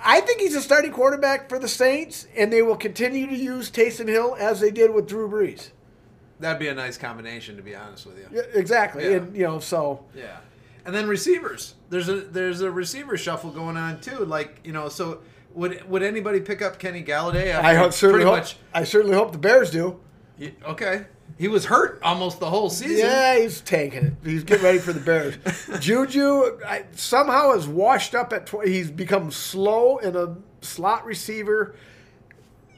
[0.03, 3.69] I think he's a starting quarterback for the Saints, and they will continue to use
[3.69, 5.71] Taysom Hill as they did with Drew Brees.
[6.39, 8.27] That'd be a nice combination, to be honest with you.
[8.31, 9.05] Yeah, exactly.
[9.05, 9.17] Yeah.
[9.17, 10.37] And you know, so Yeah,
[10.85, 11.75] and then receivers.
[11.89, 14.25] There's a there's a receiver shuffle going on too.
[14.25, 15.21] Like you know, so
[15.53, 17.47] would would anybody pick up Kenny Golladay?
[17.47, 18.57] After I hope, certainly pretty hope, much.
[18.73, 19.99] I certainly hope the Bears do.
[20.45, 21.05] He- okay,
[21.37, 22.97] he was hurt almost the whole season.
[23.05, 24.13] Yeah, he's tanking it.
[24.23, 25.37] He's getting ready for the Bears.
[25.79, 28.47] Juju I, somehow is washed up at.
[28.47, 31.75] Tw- he's become slow in a slot receiver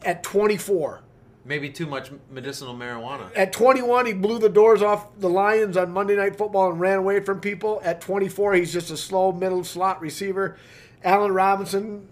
[0.04, 1.02] at 24.
[1.46, 3.30] Maybe too much medicinal marijuana.
[3.36, 7.00] At 21, he blew the doors off the Lions on Monday Night Football and ran
[7.00, 7.82] away from people.
[7.84, 10.58] At 24, he's just a slow middle slot receiver.
[11.04, 12.08] Allen Robinson,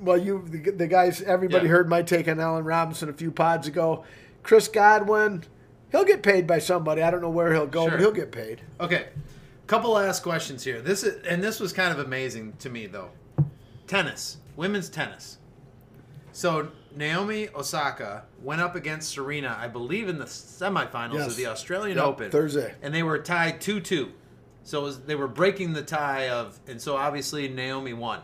[0.00, 1.70] well, you the, the guys, everybody Yeah.
[1.72, 4.04] heard my take on Allen Robinson a few pods ago.
[4.42, 5.44] Chris Godwin,
[5.90, 7.02] he'll get paid by somebody.
[7.02, 7.90] I don't know where he'll go, Sure.
[7.92, 8.60] but he'll get paid.
[8.80, 9.08] Okay,
[9.66, 10.80] couple last questions here.
[10.80, 13.10] This is and this was kind of amazing to me though.
[13.86, 15.38] Tennis, women's tennis.
[16.32, 21.26] So Naomi Osaka went up against Serena, I believe, in the semifinals Yes.
[21.28, 22.74] of the Australian Yep, Open Thursday.
[22.82, 24.12] and they were tied two-two.
[24.64, 28.20] So it was, they were breaking the tie of, and so obviously Naomi won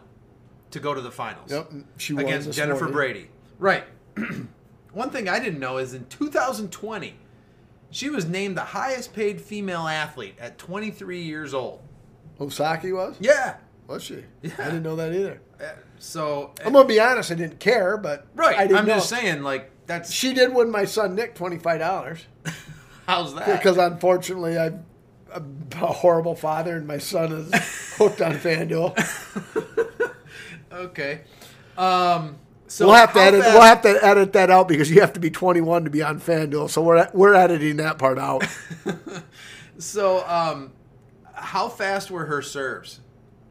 [0.70, 2.94] to go to the finals Yep, she won against Jennifer morning.
[2.94, 3.30] Brady.
[3.58, 3.84] Right.
[4.92, 7.14] one thing I didn't know is in 2020,
[7.90, 11.80] she was named the highest paid female athlete at 23 years old.
[12.40, 13.16] Osaki was?
[13.20, 13.56] Yeah.
[13.86, 14.24] Was she?
[14.42, 14.52] Yeah.
[14.58, 15.40] I didn't know that either.
[15.60, 15.64] Uh,
[15.98, 18.94] So I'm gonna be honest, I didn't care, but right, I didn't I'm know.
[18.96, 22.26] just saying like that's She did win my son Nick twenty five dollars
[23.06, 23.58] how's that?
[23.58, 24.84] because unfortunately I'm
[25.32, 25.40] a
[25.86, 28.94] horrible father and my son is hooked on FanDuel.
[30.72, 31.22] okay.
[31.76, 32.36] Um
[32.68, 33.42] so we'll have to edit.
[33.42, 36.02] fast- We'll have to edit that out because you have to be 21 to be
[36.02, 36.70] on FanDuel.
[36.70, 38.44] So we're we're editing that part out.
[39.78, 40.72] So um
[41.34, 43.00] how fast were her serves?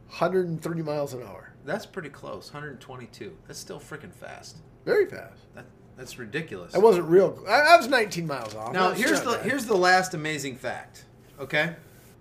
[0.09, 2.51] 130 miles an hour, That's pretty close.
[2.53, 3.35] 122.
[3.47, 4.57] That's still freaking fast.
[4.85, 5.39] very fast.
[5.55, 5.65] That,
[5.97, 6.75] that's ridiculous.
[6.75, 7.43] I wasn't real.
[7.47, 8.73] I, I was 19 miles off.
[8.73, 9.45] Now here's the bad.
[9.45, 11.05] here's the last amazing fact.
[11.39, 11.75] Okay,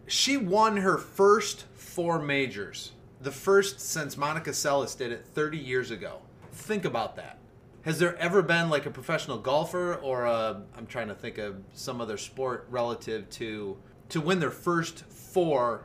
[0.07, 5.90] she won her first four majors, the first since Monica Seles did it 30 years
[5.90, 6.18] ago.
[6.57, 7.38] Think about that.
[7.82, 11.57] Has there ever been like a professional golfer or a I'm trying to think of
[11.72, 13.76] some other sport relative to
[14.09, 15.84] to win their first four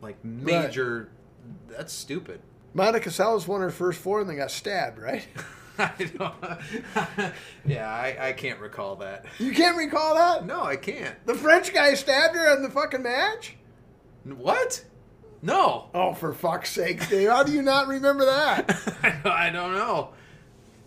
[0.00, 1.10] like major?
[1.68, 2.40] That's stupid.
[2.72, 4.98] Monica Seles won her first four and then got stabbed.
[4.98, 5.26] Right?
[5.78, 6.34] I don't,
[7.66, 9.26] yeah, I, I can't recall that.
[9.38, 10.46] You can't recall that?
[10.46, 11.14] No, I can't.
[11.26, 13.56] The French guy stabbed her in the fucking match?
[14.24, 14.84] What?
[15.42, 15.88] No.
[15.94, 17.28] Oh, for fuck's sake, Dave.
[17.28, 19.20] How do you not remember that?
[19.24, 20.10] I don't know.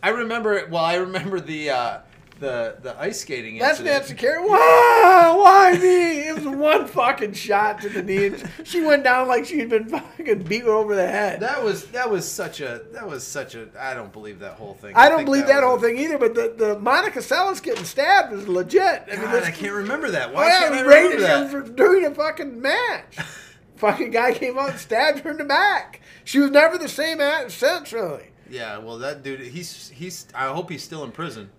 [0.01, 0.53] I remember.
[0.55, 1.99] It well, I remember the uh,
[2.39, 3.57] the the ice skating.
[3.57, 4.01] That's incident.
[4.01, 4.39] Nancy Carey.
[4.39, 5.33] Why?
[5.37, 6.27] Why me?
[6.29, 8.27] It was one fucking shot to the knee.
[8.27, 11.41] and She went down like she'd been fucking beat over the head.
[11.41, 13.67] That was that was such a that was such a.
[13.77, 14.93] I don't believe that whole thing.
[14.95, 18.33] I don't believe that, was whole thing either, but the, the Monica Seles getting stabbed
[18.33, 19.03] is legit.
[19.11, 20.29] I mean, God, I can't remember that.
[20.29, 21.75] Oh, Why yeah, can't I remember that?
[21.75, 23.17] during a fucking match.
[23.79, 26.01] fucking guy came out and stabbed her in the back.
[26.23, 28.27] She was never the same at since, really.
[28.49, 30.27] Yeah, well, that dude, he's he's.
[30.35, 31.49] I hope he's still in prison.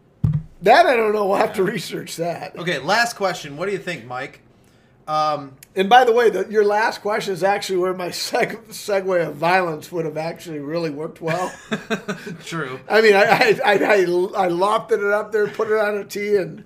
[0.62, 1.26] That I don't know.
[1.26, 2.56] We'll have to research that.
[2.56, 3.56] Okay, last question.
[3.56, 4.40] What do you think, Mike?
[5.08, 9.26] Um, And by the way, the, your last question is actually where my seg- segue
[9.26, 11.50] of violence would have actually really worked well.
[12.44, 12.78] true.
[12.88, 16.04] I mean, I I, I, I, I lofted it up there, put it on a
[16.04, 16.64] tee, and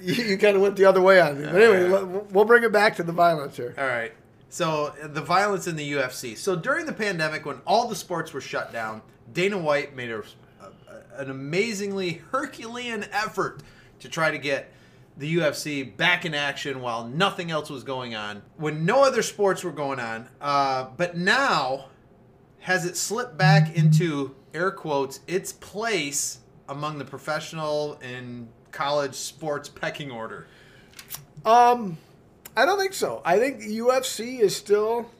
[0.00, 1.46] you, you kind of went the other way on me.
[1.46, 3.74] But anyway, let- we'll bring it back to the violence here.
[3.76, 4.12] All right.
[4.48, 6.36] So the violence in the UFC.
[6.36, 10.20] So during the pandemic, when all the sports were shut down, Dana White made a,
[10.20, 13.62] a- an amazingly Herculean effort
[14.00, 14.72] to try to get
[15.18, 19.64] the UFC back in action while nothing else was going on, when no other sports
[19.64, 20.28] were going on.
[20.40, 21.86] Uh, but now,
[22.60, 26.38] has it slipped back into air quotes its place
[26.68, 30.46] among the professional and college sports pecking order?
[31.44, 31.98] Um,
[32.58, 33.22] I don't think so.
[33.24, 35.10] I think the UFC is still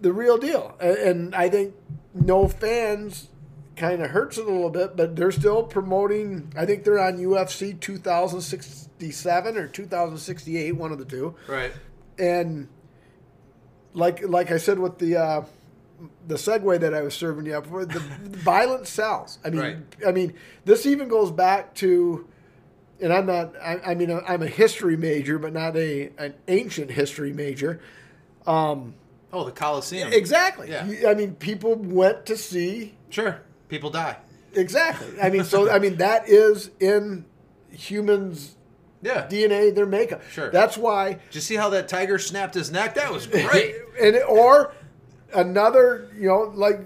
[0.00, 1.74] the real deal, and I think
[2.12, 3.28] no fans
[3.76, 6.52] kind of hurts it a little bit, but they're still promoting.
[6.56, 11.34] I think they're on UFC 2067 or 2068, one of the two.
[11.46, 11.72] Right.
[12.18, 12.68] and
[13.92, 15.44] like like I said with the uh,
[16.26, 19.38] the segue that I was serving you up for, the, the violence sells.
[19.44, 19.76] I mean, Right.
[20.06, 20.34] I mean,
[20.66, 22.28] this even goes back to,
[23.00, 23.54] and I'm not.
[23.60, 27.80] I, I mean, I'm a history major, but not a an ancient history major.
[28.46, 28.94] Um,
[29.32, 30.12] Oh, the Coliseum.
[30.12, 30.70] exactly.
[30.70, 30.86] Yeah.
[31.08, 32.94] I mean, people went to see.
[33.10, 33.40] Sure.
[33.68, 34.16] People die.
[34.54, 35.20] Exactly.
[35.20, 37.26] I mean, so I mean that is in
[37.70, 38.56] humans'
[39.02, 39.26] Yeah.
[39.26, 40.22] DNA, their makeup.
[40.30, 40.50] Sure.
[40.50, 42.94] That's why Did you see how that tiger snapped his neck?
[42.94, 43.74] That was great.
[44.00, 44.72] and or
[45.34, 46.80] another, you know, like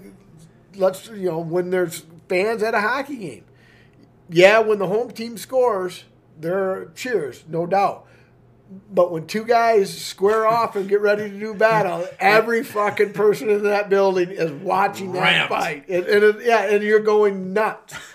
[0.75, 3.45] let's you know when there's fans at a hockey game.
[4.31, 6.05] Yeah, when the home team scores,
[6.39, 8.07] there are cheers, no doubt.
[8.89, 13.49] But when two guys square off and get ready to do battle, every fucking person
[13.49, 17.95] in that building is watching that fight, and, and it, yeah, and you're going nuts.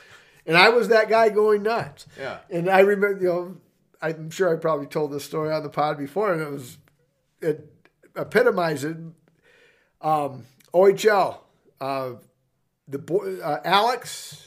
[0.48, 2.06] And I was that guy going nuts.
[2.16, 2.38] Yeah.
[2.48, 3.56] And I remember, you know,
[4.00, 6.78] I'm sure I probably told this story on the pod before, and it was
[7.40, 7.68] it
[8.14, 8.96] epitomized it.
[10.00, 11.38] Um, OHL,
[11.80, 12.10] uh,
[12.86, 14.45] the boy, uh, Alex,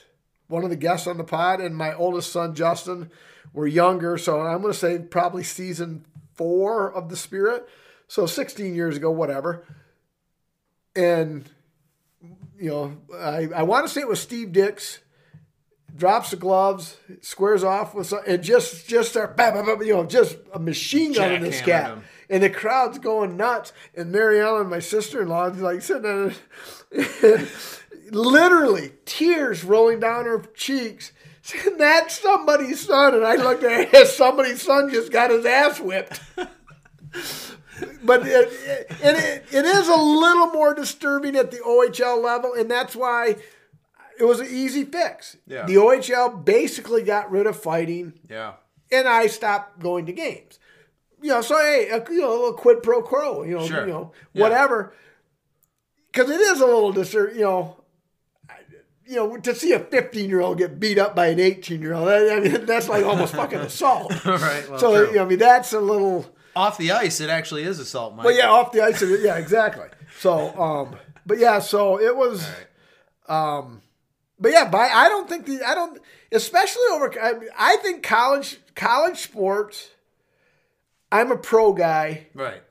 [0.49, 3.09] one of the guests on the pod, and my oldest son Justin
[3.53, 7.67] were younger, so I'm going to say probably season four of the Spirit,
[8.07, 9.63] so 16 years ago, whatever.
[10.95, 11.49] And
[12.57, 14.99] you know, I, I want to say it was Steve Dix
[15.95, 20.37] drops the gloves, squares off with some, and just just start, bam, you know, just
[20.53, 21.91] a machine gun in this cat.
[21.91, 22.03] him.
[22.29, 23.73] And the crowd's going nuts.
[23.95, 26.33] And Mary Ellen, my sister-in-law, is like sitting there,
[28.11, 31.11] literally tears rolling down her cheeks.
[31.41, 33.15] saying, That's somebody's son.
[33.15, 36.19] And I looked at it, somebody's son just got his ass whipped.
[38.03, 42.53] but it, it, and it, it is a little more disturbing at the OHL level,
[42.53, 43.35] and that's why
[44.19, 45.37] it was an easy fix.
[45.47, 45.65] Yeah.
[45.65, 48.53] The OHL basically got rid of fighting, Yeah.
[48.91, 50.59] and I stopped going to games.
[51.21, 53.43] You know, so hey, a, you know, a little quid pro quo.
[53.43, 53.81] You know, Sure.
[53.85, 54.93] you know, whatever.
[56.11, 57.33] Because it is a little disser.
[57.33, 57.78] You know.
[59.09, 61.93] You know, to see a 15 year old get beat up by an 18 year
[61.93, 64.11] old, I mean, that's like almost fucking assault.
[64.25, 64.69] right.
[64.69, 66.27] Well, so, you know, I mean, that's a little.
[66.55, 68.23] off the ice, it actually is assault, Mike.
[68.23, 69.01] But yeah, off the ice.
[69.01, 69.87] Yeah, exactly.
[70.19, 70.95] So, um,
[71.25, 72.47] but yeah, so it was.
[73.27, 73.57] Right.
[73.57, 73.81] Um,
[74.39, 75.99] but yeah, by I don't think the I don't
[76.31, 77.11] especially over.
[77.19, 79.89] I, I think college college sports.
[81.11, 82.61] I'm a pro guy Right.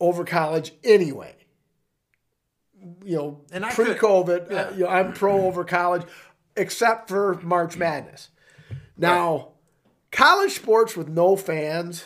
[0.00, 1.33] over college anyway.
[3.04, 4.70] You know, And I pre-COVID, uh, yeah.
[4.72, 6.02] you know, I'm pro over college,
[6.56, 8.30] except for March Madness.
[8.96, 9.48] Now,
[10.10, 12.04] college sports with no fans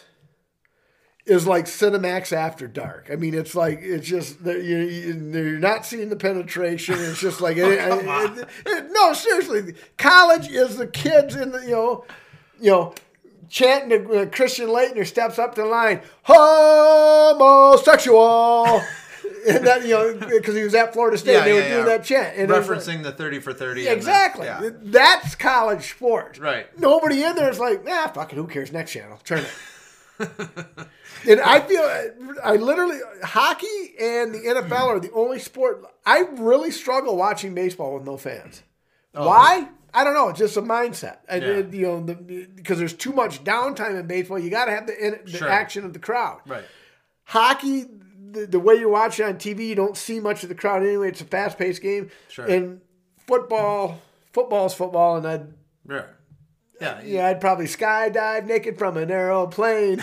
[1.27, 3.11] is like Cinemax after dark.
[3.13, 6.95] I mean, it's like it's just that you, you- you're not seeing the penetration.
[6.99, 11.73] It's just like it- it- it- no, seriously, college is the kids in the you
[11.73, 12.05] know,
[12.61, 12.95] you know.
[13.51, 18.83] Chanting to uh, Christian Laettner steps up to the line, homosexual,
[19.47, 21.85] that you know because he was at Florida State, Yeah, they were doing yeah.
[21.85, 23.83] that chant, and was like- Referencing the 30 for 30.
[23.83, 24.47] yeah, and the- exactly.
[24.47, 24.71] yeah.
[24.83, 26.39] That's college sports.
[26.39, 26.67] Right.
[26.79, 28.73] Nobody in there is like, nah, fuck it, who cares?
[28.73, 29.51] Next channel, turn it.
[31.29, 35.85] and I feel, I literally, hockey and the NFL are the only sport.
[36.05, 38.63] I really struggle watching baseball with no fans.
[39.15, 39.27] Oh.
[39.29, 39.69] Why?
[39.95, 40.29] I don't know.
[40.29, 41.19] It's just a mindset.
[41.29, 41.37] Oh.
[41.37, 41.47] Yeah.
[41.59, 44.39] it- you know, the, because there's too much downtime in baseball.
[44.39, 45.49] You got to have the, in, the Sure.
[45.49, 46.65] action of the crowd Right.
[47.25, 47.87] hockey,
[48.33, 50.83] the, the way you watch it on TV, you don't see much of the crowd
[50.83, 51.09] anyway.
[51.09, 52.11] It's a fast paced game.
[52.29, 52.47] Sure.
[52.47, 52.81] And
[53.27, 54.01] football,
[54.33, 55.53] football's football, and I'd
[55.89, 56.03] Yeah.
[56.81, 57.01] Yeah.
[57.03, 60.01] yeah, I'd probably skydive naked from an aeroplane.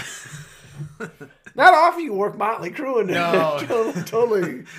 [1.58, 3.94] Not often you work Motley Crue and No.
[4.06, 4.64] totally.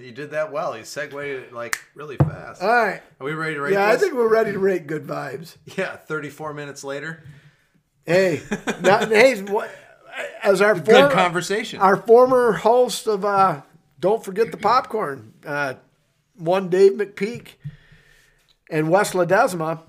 [0.00, 0.76] You did that well.
[0.78, 2.62] You segued it like really fast.
[2.62, 3.02] All right.
[3.20, 5.56] Are we ready to rate Yeah, I think we're ready to rate good vibes.
[5.76, 7.24] yeah, 34 minutes later.
[8.06, 8.40] Hey,
[8.80, 9.70] not, hey, what,
[10.42, 11.80] as our Good former, conversation.
[11.80, 13.62] our former host of uh,
[14.00, 15.74] Don't Forget the Popcorn, uh,
[16.36, 17.48] one Dave McPeak
[18.70, 19.82] and Wes Ledesma,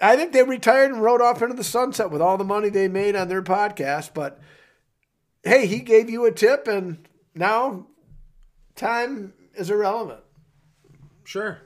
[0.00, 2.88] I think they retired and rode off into the sunset with all the money they
[2.88, 4.10] made on their podcast.
[4.14, 4.38] But
[5.42, 7.86] hey, he gave you a tip, and now
[8.74, 10.20] time is irrelevant.
[11.24, 11.62] sure.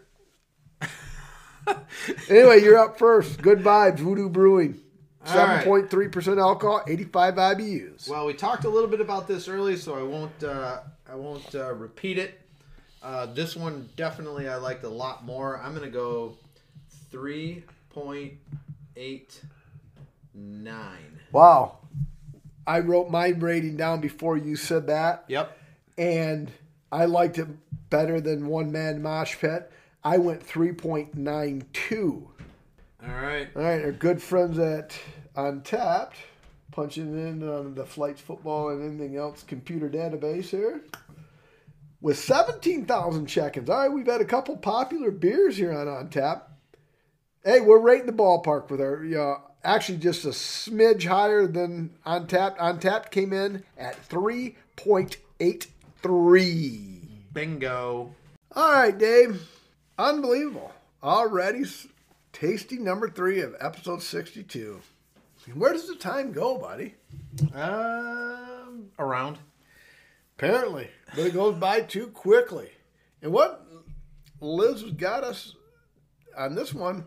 [2.29, 3.41] Anyway, you're up first.
[3.43, 4.81] Good vibes, Voodoo Brewing.
[5.27, 5.67] All right.
[5.67, 8.09] 7.3% alcohol, 85 IBUs.
[8.09, 10.43] Well, we talked a little bit about this early, so I won't.
[10.43, 12.41] Uh, I won't uh, repeat it.
[13.03, 15.59] Uh, this one definitely I liked a lot more.
[15.61, 16.37] I'm gonna go
[17.11, 18.35] three point
[18.97, 19.41] eight
[20.35, 21.21] nine.
[21.33, 21.79] Wow.
[22.67, 25.57] I wrote my rating down before you said that, Yep.
[25.99, 26.51] and
[26.93, 27.49] I liked it
[27.91, 29.71] better than One Man Mosh Pit.
[30.05, 32.30] I went 3.92.
[33.03, 33.49] All right.
[33.57, 34.95] All right, our good friends at
[35.35, 36.13] Untappd,
[36.71, 40.83] punching in on the flights, football, and anything else computer database here.
[42.03, 43.71] With 17,000 check-ins.
[43.71, 46.43] All right, we've had a couple popular beers here on Untappd.
[47.45, 51.97] Hey, we're right in the ballpark with our, uh, actually just a smidge higher than
[52.07, 52.59] Untappd.
[52.59, 57.09] Untappd came in at 3.83.
[57.33, 58.15] Bingo.
[58.53, 59.49] All right, Dave.
[59.99, 60.73] Unbelievable.
[61.03, 61.65] Already
[62.41, 64.81] tasty number three of episode 62.
[65.55, 66.95] Where does the time go, buddy?
[67.55, 69.39] Um, around.
[70.39, 70.89] Apparently.
[71.15, 72.71] But it goes by too quickly.
[73.21, 73.67] And what
[74.41, 75.55] Liz got us
[76.37, 77.05] on this one,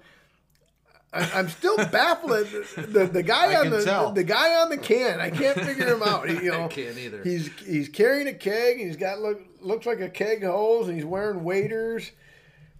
[1.11, 2.47] I, I'm still baffled.
[2.75, 6.03] The, the guy on can the, the guy on the can, I can't figure him
[6.03, 6.29] out.
[6.29, 7.23] He, you know, I can't either.
[7.23, 8.79] He's he's carrying a keg.
[8.79, 12.11] And he's got look looks like a keg hose, and he's wearing waders,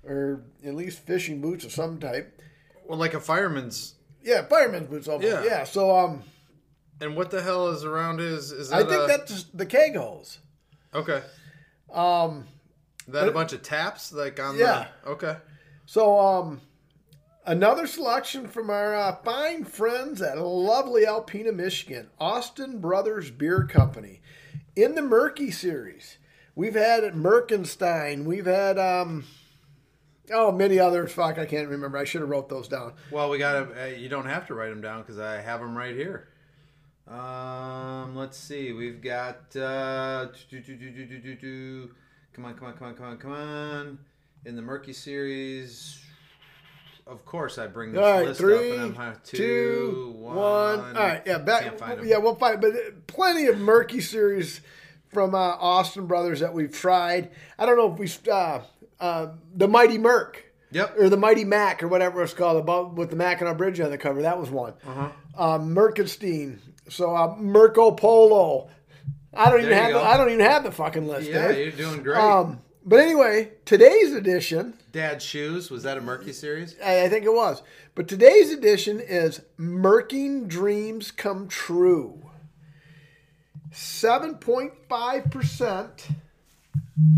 [0.04, 2.42] or at least fishing boots of some type.
[2.86, 3.96] Well, like a fireman's.
[4.22, 5.08] Yeah, fireman's boots.
[5.08, 5.28] Almost.
[5.28, 5.44] Yeah.
[5.44, 5.64] Yeah.
[5.64, 6.24] So um,
[7.02, 10.40] And what the hell is around is Is I think a- that's the keg hose.
[10.94, 11.22] okay.
[11.94, 12.48] Um,
[13.08, 14.88] Is that a bunch of taps like on Yeah.
[15.04, 15.10] the?
[15.12, 15.36] Okay.
[15.86, 16.62] so um,
[17.46, 24.22] another selection from our uh, fine friends at lovely Alpena, Michigan, Austin Brothers Beer Company,
[24.76, 26.18] in the Murky series.
[26.56, 28.26] We've had Merkenstein.
[28.26, 29.26] We've had um,
[30.32, 31.12] oh many others.
[31.12, 31.98] Fuck, I can't remember.
[31.98, 32.94] I should have wrote those down.
[33.12, 33.84] Well, we gotta.
[33.84, 36.30] Uh, you don't have to write them down because I have them right here.
[37.08, 38.72] Um, let's see.
[38.72, 39.56] We've got.
[39.56, 40.28] Uh.
[42.34, 44.00] Come on, come on, come on, come on, come on.
[44.46, 46.00] In the murky series,
[47.06, 50.16] of course, I bring this All right, list three, up, and I'm have two, two,
[50.18, 50.36] one.
[50.36, 51.64] All right, yeah, back.
[51.64, 52.08] Can't find 'em.
[52.08, 54.62] Yeah, we'll find, but uh, plenty of murky series
[55.14, 57.30] from uh, Austin Brothers that we've tried.
[57.60, 58.62] I don't know if we uh,
[59.04, 60.44] uh, the Mighty Merc.
[60.72, 60.96] Yep.
[60.98, 63.98] Or the Mighty Mac or whatever it's called, about with the Mackinac Bridge on the
[63.98, 64.24] cover.
[64.24, 64.74] That was one.
[64.88, 65.10] Uh-huh.
[65.38, 66.60] Uh, Merkenstein.
[66.90, 68.70] So uh, Merco Polo.
[69.34, 70.04] I don't even There you have.
[70.04, 70.10] The.
[70.10, 71.30] I don't even have the fucking list.
[71.30, 71.78] Yeah, Dave.
[71.78, 72.18] you're doing great.
[72.18, 76.76] Um, but anyway, today's edition, Dad's shoes was that a murky series?
[76.84, 77.62] I, I think it was,
[77.96, 82.20] but today's edition is Murking Dreams Come True.
[83.72, 86.12] 7.5%.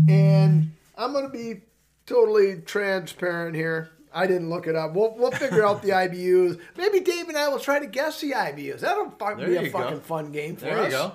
[0.08, 1.60] And I'm going to be
[2.06, 3.90] totally transparent here.
[4.12, 4.94] I didn't look it up.
[4.94, 6.58] We'll, we'll figure out the IBUs.
[6.76, 8.80] Maybe Dave and I will try to guess the IBUs.
[8.80, 9.78] That'll There be a you go.
[9.78, 10.84] fucking fun game for There us.
[10.86, 11.12] you go.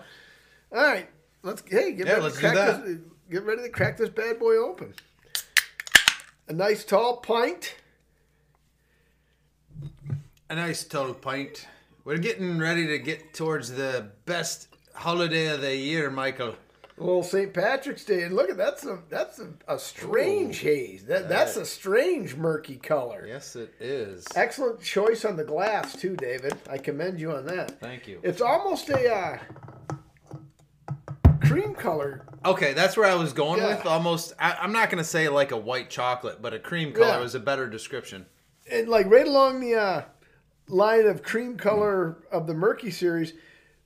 [0.74, 1.10] All right,
[1.42, 2.86] let's hey get Yeah, ready let's to do crack that.
[2.86, 2.98] this.
[3.32, 4.94] Get ready to crack this bad boy open.
[6.48, 7.76] A nice tall pint.
[10.50, 11.68] A nice tall pint.
[12.04, 16.56] We're getting ready to get towards the best holiday of the year, Michael.
[17.02, 17.54] Little St.
[17.54, 21.04] Patrick's Day, and look at that's a that's a, a strange haze.
[21.06, 23.26] That that's a strange murky color.
[23.28, 24.26] Yes, it is.
[24.36, 26.54] Excellent choice on the glass too, David.
[26.70, 27.80] I commend you on that.
[27.80, 28.20] Thank you.
[28.24, 29.38] It's almost a uh,
[31.42, 32.26] cream color.
[32.46, 33.76] Okay, that's where I was going Yeah.
[33.78, 33.86] with.
[33.86, 37.08] Almost, I, I'm not going to say like a white chocolate, but a cream color
[37.08, 37.20] Yeah.
[37.20, 38.26] was a better description.
[38.72, 40.02] and like right along the uh,
[40.68, 43.34] line of cream color of the murky series,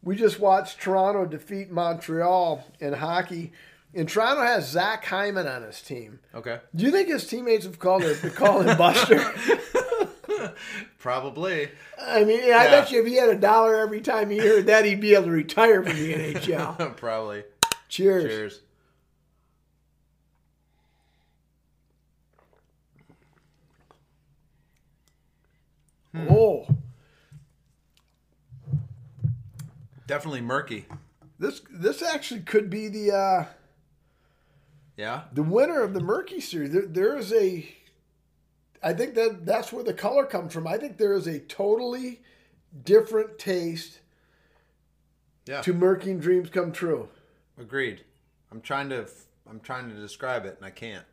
[0.06, 3.52] we just watched Toronto defeat Montreal in hockey,
[3.94, 6.20] and Toronto has Zach Hyman on his team.
[6.34, 6.60] Okay.
[6.74, 9.20] Do you think his teammates have called him, call him Buster?
[11.00, 11.70] Probably.
[12.02, 12.72] I mean, I Yeah.
[12.72, 15.26] bet you if he had a dollar every time he heard that, he'd be able
[15.26, 16.96] to retire from the NHL.
[16.98, 17.44] Probably.
[17.90, 18.24] Cheers.
[18.24, 18.60] Cheers.
[26.30, 26.66] Oh,
[30.08, 30.86] Definitely murky.
[31.40, 33.46] this this actually could be the uh,
[34.98, 35.24] Yeah.
[35.34, 36.72] the winner of the murky series.
[36.72, 37.68] There, there is a,
[38.84, 40.68] I think that that's where the color comes from.
[40.68, 42.22] I think there is a totally
[42.84, 44.00] different taste
[45.48, 45.62] Yeah.
[45.62, 47.10] to murking dreams come true.
[47.60, 48.04] Agreed.
[48.52, 49.08] I'm trying to.
[49.50, 51.06] I'm trying to describe it, and I can't.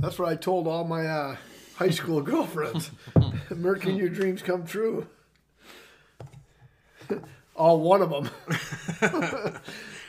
[0.00, 1.36] That's what I told all my uh,
[1.76, 2.90] high school girlfriends.
[3.50, 5.06] Murking your dreams come true.
[7.56, 8.30] all one of them.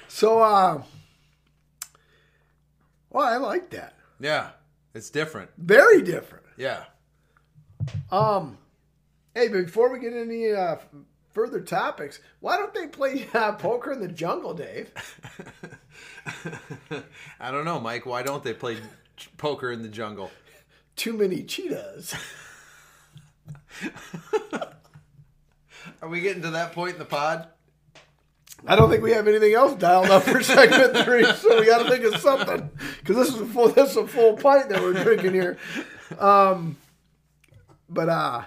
[0.08, 0.82] so, uh,
[3.10, 3.96] well, I like that.
[4.20, 4.50] Yeah.
[4.94, 5.50] It's different.
[5.58, 6.46] Very different.
[6.56, 6.84] Yeah.
[8.12, 8.58] Um,
[9.34, 10.78] hey, before we get any uh,
[11.32, 14.92] further topics, why don't they play uh, poker in the jungle, Dave?
[17.40, 18.06] I don't know, Mike.
[18.06, 18.78] Why don't they play
[19.38, 20.32] poker in the jungle?
[20.96, 22.14] Too many cheetahs.
[26.02, 27.48] Are we getting to that point in the pod?
[28.66, 31.84] I don't think we have anything else dialed up for segment three, so we got
[31.84, 32.70] to think of something
[33.00, 35.58] because this is a full this is a full pint that we're drinking here.
[36.18, 36.78] Um,
[37.90, 38.44] but uh,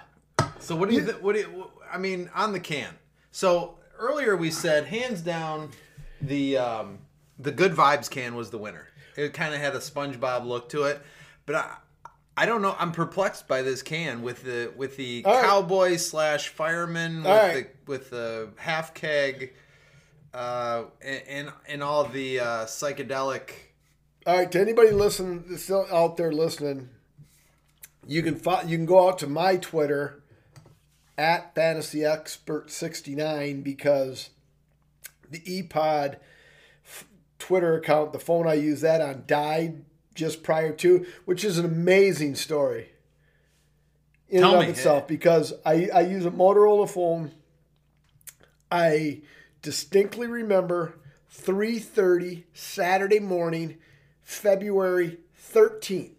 [0.60, 1.04] So what do you?
[1.04, 1.70] Th- what do you?
[1.92, 2.94] I mean, on the can.
[3.30, 5.70] So earlier we said hands down,
[6.22, 6.98] the um,
[7.38, 8.88] the good vibes can was the winner.
[9.16, 11.02] It kind of had a SpongeBob look to it,
[11.44, 11.76] but I.
[12.36, 12.76] I don't know.
[12.78, 15.44] I'm perplexed by this can with the with the All right.
[15.44, 17.66] cowboy slash fireman with All right.
[17.86, 19.54] the with the half keg,
[20.34, 23.50] uh, and and, and all the uh, psychedelic.
[24.26, 26.90] all right, to anybody listening still out there listening,
[28.06, 30.22] you can fo- you can go out to my Twitter
[31.16, 34.28] at Fantasy Expert sixty nine because
[35.30, 36.16] the ePod
[36.84, 37.06] f-
[37.38, 39.84] Twitter account, the phone I use that on, died
[40.16, 42.90] just prior to, which is an amazing story
[44.28, 44.66] in Tell and me.
[44.66, 47.32] of itself because I, I use a Motorola phone.
[48.70, 49.22] I
[49.62, 50.94] distinctly remember
[51.32, 53.76] 3:30 Saturday morning,
[54.22, 55.18] February
[55.52, 56.10] 13th.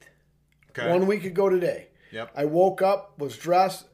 [0.72, 0.90] Okay.
[0.90, 1.88] One week ago today.
[2.12, 2.32] Yep.
[2.36, 3.88] I woke up, was dressed,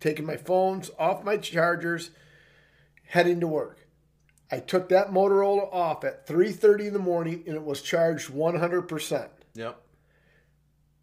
[0.00, 2.10] taking my phones off my chargers,
[3.06, 3.86] heading to work.
[4.50, 9.28] I took that Motorola off at 3:30 in the morning and it was charged 100%.
[9.54, 9.80] Yep.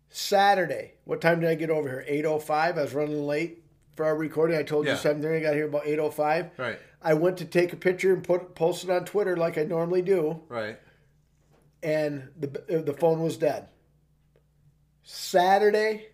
[0.09, 2.05] Saturday, what time did I get over here?
[2.07, 2.77] 8:05.
[2.77, 3.63] I was running late
[3.95, 4.57] for our recording.
[4.57, 4.93] I told Yeah.
[4.93, 5.37] you 7:30.
[5.37, 6.51] I got here about 8:05.
[6.57, 6.79] Right.
[7.01, 10.01] I went to take a picture and put post it on Twitter like I normally
[10.01, 10.77] do, Right.
[11.83, 13.67] and the uh, the phone was dead.
[15.03, 16.07] Saturday,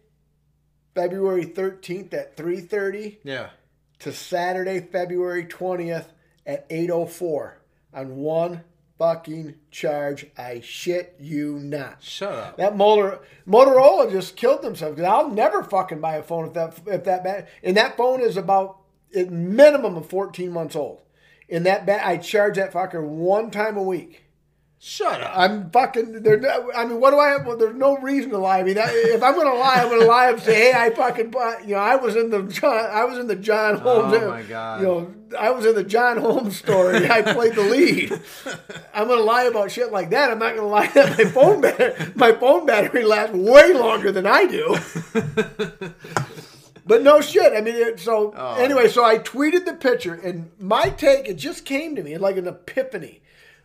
[0.93, 3.51] February 13th at 3:30 Yeah.
[3.99, 6.11] to Saturday, February 20th
[6.45, 7.57] at 8:04
[7.93, 8.63] on one
[9.03, 10.27] fucking charge.
[10.37, 12.01] I shit you not.
[12.01, 12.57] Shut up.
[12.57, 15.01] That Motor, Motorola just killed themselves.
[15.01, 17.49] I'll never fucking buy a phone if that if that bad.
[17.61, 18.77] And that phone is about
[19.13, 21.01] a minimum of 14 months old.
[21.49, 24.22] And that ba- I charge that fucker one time a week.
[24.85, 25.31] Shut up.
[25.33, 26.23] I'm fucking.
[26.23, 26.41] There.
[26.75, 27.45] I mean, what do I have?
[27.45, 28.59] Well, there's no reason to lie.
[28.59, 31.31] I mean, that, if I'm gonna lie, I'm gonna lie and say, "Hey, I fucking,
[31.31, 34.17] bought, you know, I was in the John, I was in the John oh Holmes.
[34.21, 34.81] Oh, my God.
[34.81, 37.09] You know, I was in the John Holmes story.
[37.09, 38.11] I played the lead.
[38.93, 40.31] I'm gonna lie about shit like that.
[40.31, 44.25] I'm not gonna lie that my phone battery, my phone battery lasts way longer than
[44.27, 44.75] I do.
[46.85, 47.53] But no shit.
[47.53, 48.55] I mean, it, so Oh.
[48.55, 52.35] anyway, so I tweeted the picture, and my take it just came to me like
[52.35, 53.21] an epiphany.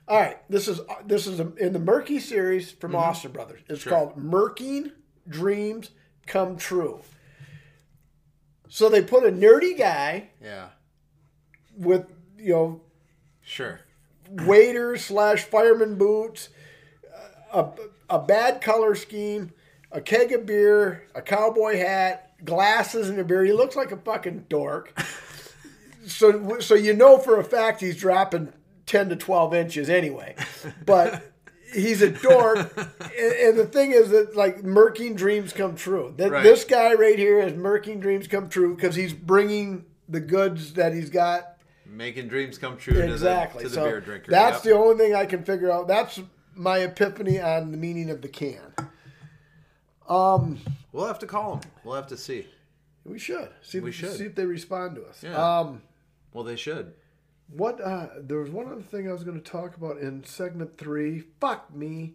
[0.08, 3.00] All right, this is uh, this is in the Murky series from mm-hmm.
[3.00, 3.60] Austin Brothers.
[3.68, 3.92] It's Sure.
[3.92, 4.92] called "Murking
[5.28, 5.90] Dreams
[6.26, 7.02] Come True."
[8.70, 10.68] So they put a nerdy guy yeah.
[11.76, 12.06] with
[12.38, 12.80] you know
[13.42, 13.80] Sure.
[14.30, 16.48] waiter slash fireman boots,
[17.52, 17.66] a,
[18.08, 19.52] a bad color scheme,
[19.92, 23.44] a keg of beer, a cowboy hat, glasses, and a beer.
[23.44, 24.98] He looks like a fucking dork.
[26.06, 28.52] so, so you know for a fact he's dropping
[28.88, 30.34] ten to twelve inches anyway,
[30.84, 31.32] but.
[31.70, 36.14] He's a dork, and, and the thing is that like murking dreams come true.
[36.16, 36.42] That Right.
[36.42, 40.94] this guy right here is murking dreams come true because he's bringing the goods that
[40.94, 43.64] he's got Making dreams come true exactly.
[43.64, 44.30] to the, to the so beer drinker.
[44.30, 44.72] That's Yep.
[44.72, 45.88] the only thing I can figure out.
[45.88, 46.18] That's
[46.54, 48.62] my epiphany on the meaning of the can.
[50.08, 50.58] Um,
[50.92, 51.70] We'll have to call them.
[51.84, 52.46] We'll have to see.
[53.04, 53.80] We should see.
[53.80, 54.12] We if, should.
[54.16, 55.22] see if they respond to us.
[55.22, 55.34] Yeah.
[55.36, 55.82] Um,
[56.32, 56.94] Well, they should.
[57.50, 57.80] What?
[57.80, 61.24] Uh, there was one other thing I was going to talk about in segment three.
[61.40, 62.14] Fuck me.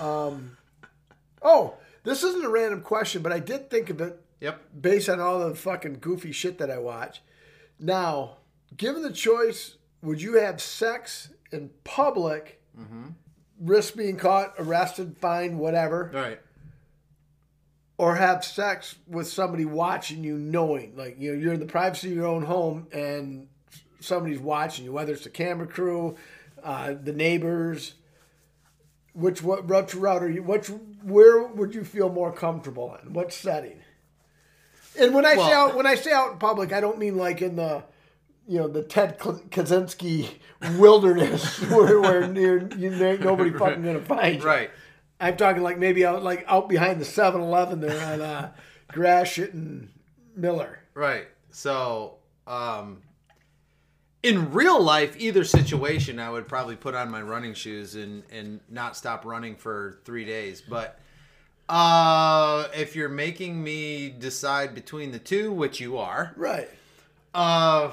[0.00, 0.56] Um,
[1.42, 4.60] oh, this isn't a random question, but I did think of it Yep.
[4.80, 7.22] based on all the fucking goofy shit that I watch.
[7.78, 8.38] Now,
[8.76, 13.10] given the choice, would you have sex in public, Mm-hmm.
[13.60, 16.40] risk being caught, arrested, fined, whatever, All right.
[17.96, 22.08] or have sex with somebody watching you, knowing, like you know, you're in the privacy
[22.10, 23.46] of your own home and
[24.04, 26.16] somebody's watching you, whether it's the camera crew,
[26.62, 27.94] uh, the neighbors.
[29.12, 30.42] Which what which route are you?
[30.42, 30.68] Which
[31.02, 33.12] where would you feel more comfortable in?
[33.12, 33.80] What setting?
[34.98, 37.40] And when I say out when I say out in public, I don't mean like
[37.40, 37.84] in the
[38.48, 40.28] you know the Ted Kaczynski
[40.78, 44.46] wilderness where, where near you ain't nobody fucking gonna find you.
[44.46, 44.70] Right.
[45.20, 48.52] I'm talking like maybe out like out behind the 7-Eleven there on uh,
[48.88, 49.90] Gratiot and
[50.36, 50.80] Miller.
[50.92, 51.26] Right.
[51.50, 53.02] So, um,
[54.24, 58.58] in real life, either situation, I would probably put on my running shoes and and
[58.68, 60.60] not stop running for three days.
[60.60, 60.98] But
[61.68, 66.68] uh, if you're making me decide between the two, which you are, Right.
[67.34, 67.92] uh,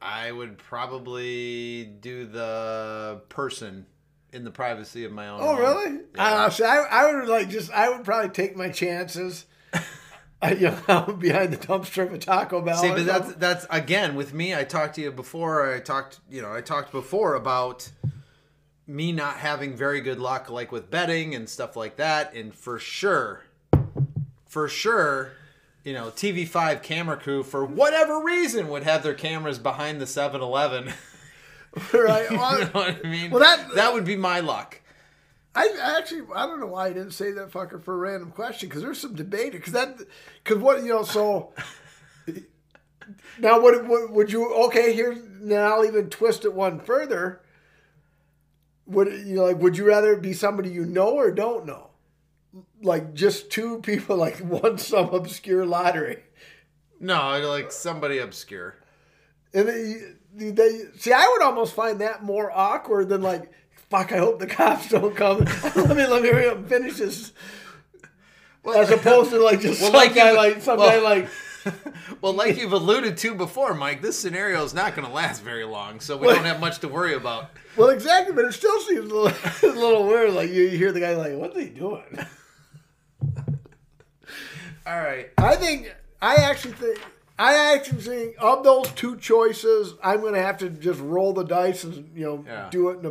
[0.00, 3.86] I would probably do the person
[4.32, 5.40] in the privacy of my own.
[5.40, 5.58] Oh home.
[5.58, 5.90] really?
[6.14, 6.48] Know.
[6.50, 9.46] See, I, I would like just I would probably take my chances.
[10.42, 12.76] I, you know, behind the dumpster of a Taco Bell.
[12.76, 14.54] See, but that's that's again with me.
[14.54, 15.72] I talked to you before.
[15.74, 17.90] I talked, you know, I talked before about
[18.86, 22.34] me not having very good luck, like with betting and stuff like that.
[22.34, 23.42] And for sure,
[24.46, 25.32] for sure,
[25.84, 30.92] you know, TV5 camera crew for whatever reason would have their cameras behind the 7-Eleven.
[31.92, 32.30] right.
[32.30, 33.30] you know what I mean?
[33.30, 34.80] Well, that- that would be my luck.
[35.56, 38.68] I actually I don't know why I didn't say that fucker for a random question
[38.68, 39.98] because there's some debate because that
[40.44, 41.54] because what you know so
[43.38, 47.40] now what, what would you okay here now I'll even twist it one further.
[48.86, 51.90] Would you know, like would you rather be somebody you know or don't know?
[52.82, 56.22] Like just two people like won some obscure lottery.
[57.00, 58.76] No, like somebody obscure.
[59.52, 63.50] And they, they see, I would almost find that more awkward than like,
[63.90, 64.12] fuck.
[64.12, 65.38] I hope the cops don't come.
[65.76, 67.32] let me let me hurry up and finish this.
[68.62, 70.98] Well, As opposed to like just Well, some like guy you- like some well- guy
[71.00, 71.28] like
[72.20, 75.64] Well, like you've alluded to before, Mike, this scenario is not going to last very
[75.64, 77.50] long, so we don't have much to worry about.
[77.76, 80.32] well exactly, but it still seems a little, a little weird.
[80.32, 82.04] Like you, you hear the guy like, what's they doing?
[84.86, 85.30] All right.
[85.38, 85.92] I think
[86.22, 87.00] I actually think
[87.38, 91.42] I actually think of those two choices, I'm going to have to just roll the
[91.44, 92.68] dice and you know Yeah.
[92.70, 93.10] do it in a.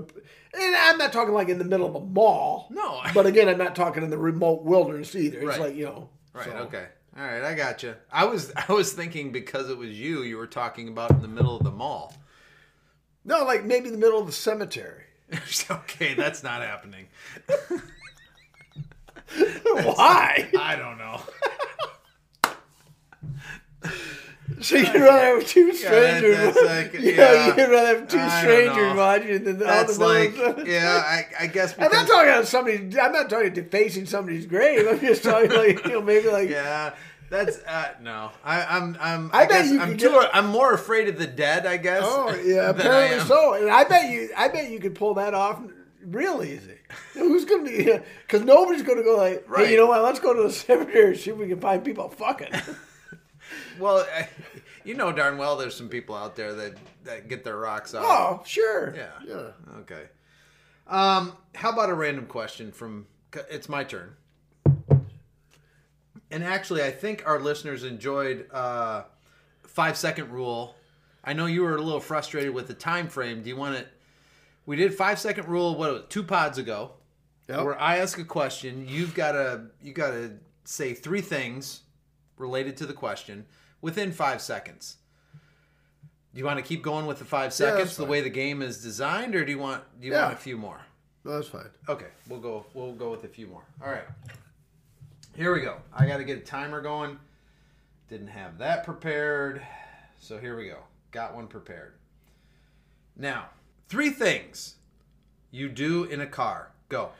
[0.57, 2.67] And I'm not talking like in the middle of a mall.
[2.69, 3.01] No.
[3.13, 5.37] But again, I'm not talking in the remote wilderness either.
[5.39, 5.59] It's Right.
[5.59, 6.09] like you know.
[6.33, 6.45] Right.
[6.45, 6.85] so- Okay.
[7.17, 7.43] All right.
[7.43, 7.95] I got you.
[8.11, 11.27] I was I was thinking because it was you, you were talking about in the
[11.27, 12.13] middle of the mall.
[13.25, 15.03] No, like maybe the middle of the cemetery.
[15.71, 17.07] okay, that's not happening.
[19.73, 20.47] Why?
[20.59, 21.21] I don't know.
[24.61, 26.37] So you'd rather have two strangers?
[26.37, 27.47] that's like- yeah, yeah.
[27.47, 31.01] you'd rather have two strangers watching than the That's other like yeah.
[31.05, 32.77] I, I guess I'm not talking about somebody.
[32.99, 34.87] I'm not talking defacing somebody's grave.
[34.87, 36.93] I'm just talking like you know maybe like yeah.
[37.27, 38.29] That's uh, no.
[38.43, 39.31] I, I'm I'm.
[39.33, 40.09] I I, bet guess you I'm too.
[40.11, 41.65] get- I'm more afraid of the dead.
[41.65, 42.03] I guess.
[42.05, 43.55] Oh yeah, I apparently so.
[43.55, 45.59] And I bet you, I bet you could pull that off
[46.05, 46.75] real easy.
[47.13, 47.97] Who's gonna be?
[48.27, 49.65] Because nobody's gonna go like, Right.
[49.65, 50.03] hey, you know what?
[50.03, 52.49] Let's go to the cemetery and see if we can find people fucking.
[53.79, 54.05] Well,
[54.83, 58.03] you know darn well there's some people out there that, that get their rocks off.
[58.05, 58.95] oh, sure.
[58.95, 59.11] Yeah.
[59.25, 59.79] Yeah.
[59.79, 60.03] Okay.
[60.87, 63.07] Um, how about a random question from?
[63.49, 64.15] It's my turn.
[66.31, 69.03] And actually, I think our listeners enjoyed uh,
[69.63, 70.75] five second rule.
[71.23, 73.41] I know you were a little frustrated with the time frame.
[73.41, 73.85] Do you want to?
[74.65, 75.75] We did five second rule.
[75.75, 76.91] What was it, two pods ago?
[77.47, 77.63] Yep.
[77.63, 80.33] Where I ask a question, you've got to you got to
[80.63, 81.81] say three things
[82.37, 83.45] related to the question
[83.85, 84.97] within five seconds.
[86.33, 88.63] Do you want to keep going with the five that's seconds the way the game
[88.63, 90.23] is designed, or do you want do you Yeah.
[90.23, 90.81] want a few more?
[91.23, 91.69] No, that's fine.
[91.87, 92.65] Okay, we'll go.
[92.73, 93.63] We'll go with a few more.
[93.83, 94.07] All right.
[95.35, 95.77] Here we go.
[95.93, 97.19] I got to get a timer going.
[98.09, 99.61] Didn't have that prepared,
[100.19, 100.79] so here we go.
[101.11, 101.93] Got one prepared.
[103.15, 103.49] Now,
[103.87, 104.75] three things
[105.51, 106.71] you do in a car.
[106.89, 107.11] Go.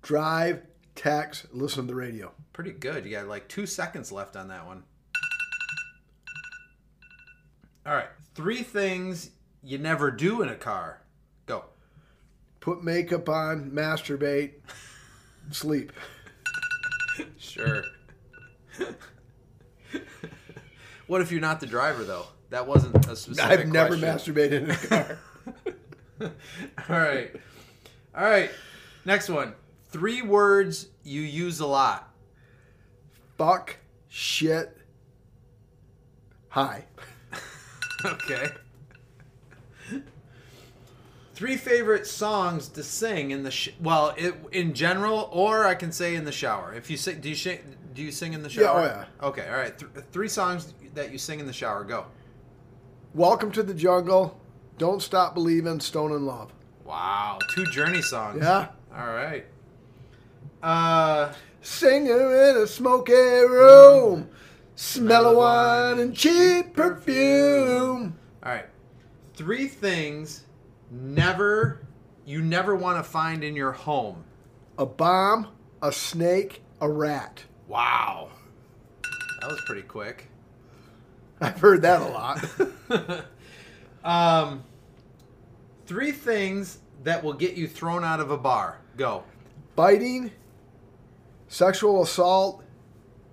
[0.00, 0.62] Drive,
[0.94, 2.32] text, listen to the radio.
[2.54, 3.04] Pretty good.
[3.04, 4.84] You got like two seconds left on that one.
[7.86, 8.08] All right.
[8.34, 9.30] Three things
[9.62, 11.02] you never do in a car.
[11.46, 11.64] Go.
[12.60, 14.54] Put makeup on, masturbate,
[15.50, 15.92] sleep.
[17.38, 17.84] Sure.
[21.06, 22.26] what if you're not the driver though?
[22.50, 23.50] That wasn't a specific.
[23.50, 24.34] I've never question.
[24.34, 25.18] masturbated in a car.
[26.88, 27.34] All right.
[28.16, 28.50] All right.
[29.04, 29.54] Next one.
[29.90, 32.12] Three words you use a lot.
[33.38, 33.76] Fuck,
[34.08, 34.76] shit,
[36.48, 36.84] hi.
[38.04, 38.48] Okay.
[41.34, 45.92] Three favorite songs to sing in the sh- well, it, in general, or I can
[45.92, 46.72] say in the shower.
[46.74, 47.58] If you sing, do you sing,
[47.94, 48.80] do you sing in the Yeah, shower?
[48.80, 48.84] oh,
[49.22, 49.28] yeah.
[49.28, 49.78] Okay, all right.
[49.78, 51.84] Th- three songs that you sing in the shower.
[51.84, 52.06] Go.
[53.12, 54.40] Welcome to the jungle.
[54.78, 55.78] Don't stop believing.
[55.80, 56.52] Stone in love.
[56.84, 58.38] Wow, two Journey songs.
[58.42, 58.68] Yeah.
[58.96, 59.44] All right.
[60.62, 64.28] Uh, Singing in a smoky room.
[64.76, 68.16] Smell of wine and cheap perfume.
[68.42, 68.66] all right.
[69.34, 70.44] Three things
[70.90, 71.86] never
[72.24, 74.24] you never want to find in your home.
[74.78, 75.48] A bomb,
[75.82, 77.44] a snake, a rat.
[77.68, 78.28] Wow.
[79.40, 80.28] That was pretty quick.
[81.40, 83.24] I've heard that a lot.
[84.06, 84.62] Um,
[85.86, 88.78] three things that will get you thrown out of a bar.
[88.96, 89.24] Go.
[89.74, 90.30] Biting,
[91.48, 92.62] sexual assault,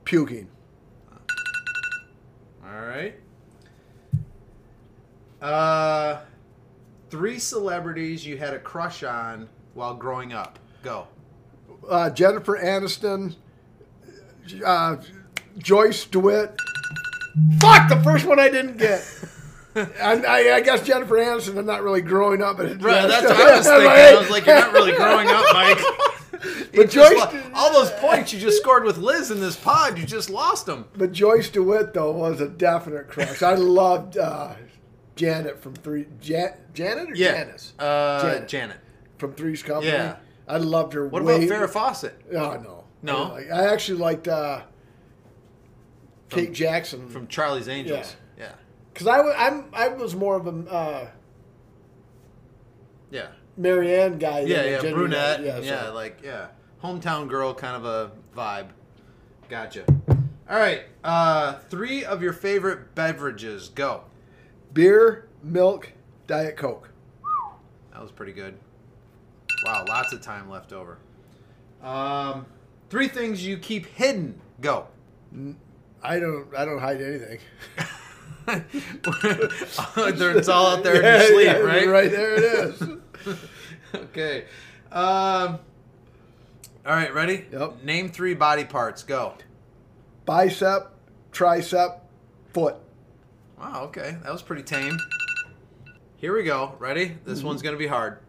[0.04, 0.50] puking.
[2.74, 3.16] All right.
[5.42, 6.22] Uh,
[7.10, 10.58] three celebrities you had a crush on while growing up.
[10.82, 11.08] Go.
[11.88, 13.36] Uh, Jennifer Aniston,
[14.66, 14.98] uh,
[15.58, 16.56] Joyce DeWitt.
[17.60, 19.06] Fuck, the first one I didn't get.
[19.76, 21.58] I, I, I guess Jennifer Aniston.
[21.58, 23.90] I'm not really growing up, but Right, that's what I was thinking.
[23.90, 25.80] I was like, you're not really growing up, Mike.
[26.76, 30.30] But Joyce- all those points you just scored with Liz in this pod, you just
[30.30, 30.86] lost them.
[30.98, 33.42] But Joyce DeWitt though was a definite crush.
[33.42, 34.56] I loved uh,
[35.16, 36.08] Janet from Three.
[36.20, 38.48] Jan, Janet or Janice Uh, Janet.
[38.50, 38.78] Janet.
[39.18, 39.92] from Three's Company.
[39.94, 40.18] Yeah.
[40.48, 41.08] I loved her.
[41.08, 42.20] What way- about Farrah Fawcett?
[42.32, 43.16] Oh no, No?
[43.24, 44.62] I, like- I actually liked uh,
[46.30, 48.16] Kate Jackson From Charlie's Angels.
[48.38, 48.52] Yeah.
[48.94, 51.08] because I wa- was more of a uh,
[53.12, 53.28] Yeah.
[53.58, 54.42] Mary Ann guy.
[54.42, 55.40] Yeah, yeah, Jenny brunette.
[55.40, 55.46] guy.
[55.46, 56.48] Yeah, Yeah, like yeah,
[56.84, 58.68] hometown girl kind of a vibe.
[59.50, 59.84] Gotcha.
[60.50, 63.70] All right, uh, three of your favorite beverages.
[63.70, 64.02] Go.
[64.74, 65.92] beer, milk,
[66.28, 66.90] diet coke.
[67.92, 68.58] That was pretty good.
[69.66, 70.98] Wow, lots of time left over.
[71.82, 72.46] Um,
[72.90, 74.40] three things you keep hidden.
[74.62, 74.88] Go.
[76.02, 77.40] I don't I don't hide anything.
[78.76, 81.88] it's all out there in your sleep, yeah, right?
[81.88, 82.82] Right there it is.
[83.96, 84.46] okay.
[84.92, 85.60] Um,
[86.86, 87.46] all right, ready?
[87.52, 87.84] Yep.
[87.84, 89.04] Name three body parts.
[89.04, 89.34] Go.
[90.26, 90.92] Bicep,
[91.32, 92.00] tricep,
[92.54, 92.76] foot.
[93.60, 94.18] Wow, okay.
[94.24, 94.98] That was pretty tame.
[96.18, 96.76] Here we go.
[96.80, 97.18] Ready?
[97.26, 97.48] This Mm-hmm.
[97.48, 98.20] one's going to be hard.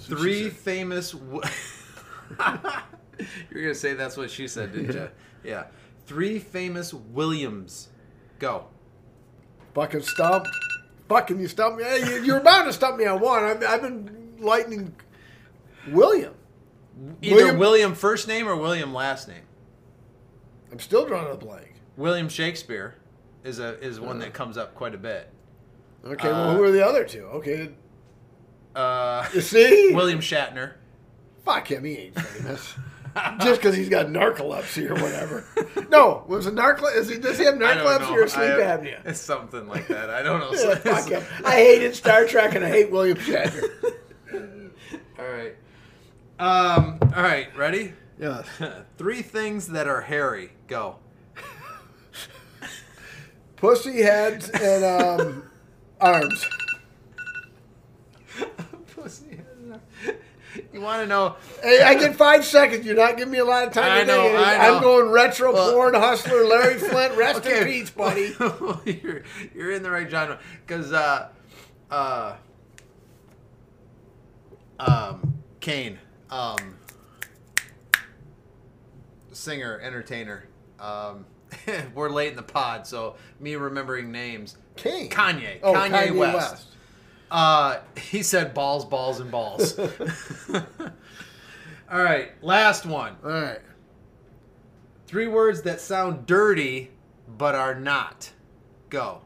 [0.00, 1.12] Three famous.
[1.12, 1.40] W-
[2.38, 5.08] You're going to say that's what she said, didn't you?
[5.42, 5.64] Yeah.
[6.06, 7.88] Three famous Williams.
[8.38, 8.66] Go.
[9.74, 10.44] Fucking stump.
[11.10, 11.84] Fucking you stump me.
[12.24, 13.44] You're about to stump me on one.
[13.44, 14.94] I've, I've been lightning
[15.88, 16.32] William.
[17.20, 19.42] Either William- William first name or William last name.
[20.70, 21.74] I'm still drawing a blank.
[21.96, 22.94] William Shakespeare
[23.42, 25.28] is a is one that comes up quite a bit.
[26.04, 27.24] Okay, Uh, well, who are the other two?
[27.24, 27.70] Okay,
[28.74, 29.92] Uh, you see?
[29.92, 30.74] William Shatner.
[31.44, 32.74] Fuck him, he ain't famous.
[33.40, 35.44] Just because he's got narcolepsy or whatever.
[35.90, 36.96] No, was it narcolepsy?
[36.96, 39.00] Is he, does he have narcolepsy or sleep I- apnea?
[39.04, 40.10] It's something like that.
[40.10, 40.50] I don't know.
[40.60, 41.22] Yeah, fuck him.
[41.44, 43.64] I hated Star Trek and I hate William Shatner.
[45.18, 45.54] All right.
[46.38, 46.98] Um.
[47.14, 47.54] All right.
[47.56, 47.92] Ready?
[48.18, 48.42] Yeah.
[48.96, 50.50] Three things that are hairy.
[50.68, 50.96] Go.
[53.56, 55.50] Pussy heads and um,
[56.00, 56.46] arms.
[60.72, 61.34] You want to know?
[61.62, 62.86] Hey, I get five seconds.
[62.86, 64.38] You're not giving me a lot of time I to know, think.
[64.38, 64.76] I know.
[64.76, 67.16] I'm going retro Well- porn hustler, Larry Flynt.
[67.16, 68.34] Rest in peace, buddy.
[69.02, 69.22] you're
[69.54, 71.28] you're in the right genre because uh,
[71.90, 72.36] uh,
[74.78, 75.98] um, Kane,
[76.30, 76.76] um,
[79.32, 80.44] singer, entertainer.
[80.78, 81.26] Um,
[81.94, 84.56] we're late in the pod, so me remembering names.
[84.76, 85.10] King.
[85.10, 86.69] Kanye, Oh, Kanye, West.
[87.30, 89.78] Uh, he said balls, balls, and balls.
[91.90, 93.16] All right, last one.
[93.24, 93.60] All right.
[95.06, 96.90] Three words that sound dirty
[97.26, 98.32] but are not.
[98.88, 99.22] Go.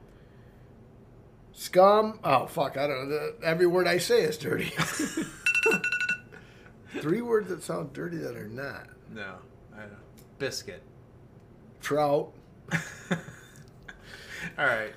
[1.53, 2.19] Scum.
[2.25, 2.77] Oh fuck!
[2.77, 3.33] I don't know.
[3.43, 4.73] Every word I say is dirty.
[7.01, 8.89] Three words that sound dirty that are not.
[9.13, 9.35] No,
[9.75, 10.39] I don't.
[10.39, 10.83] Biscuit.
[11.81, 12.33] Trout.
[13.11, 13.19] All
[14.59, 14.93] right.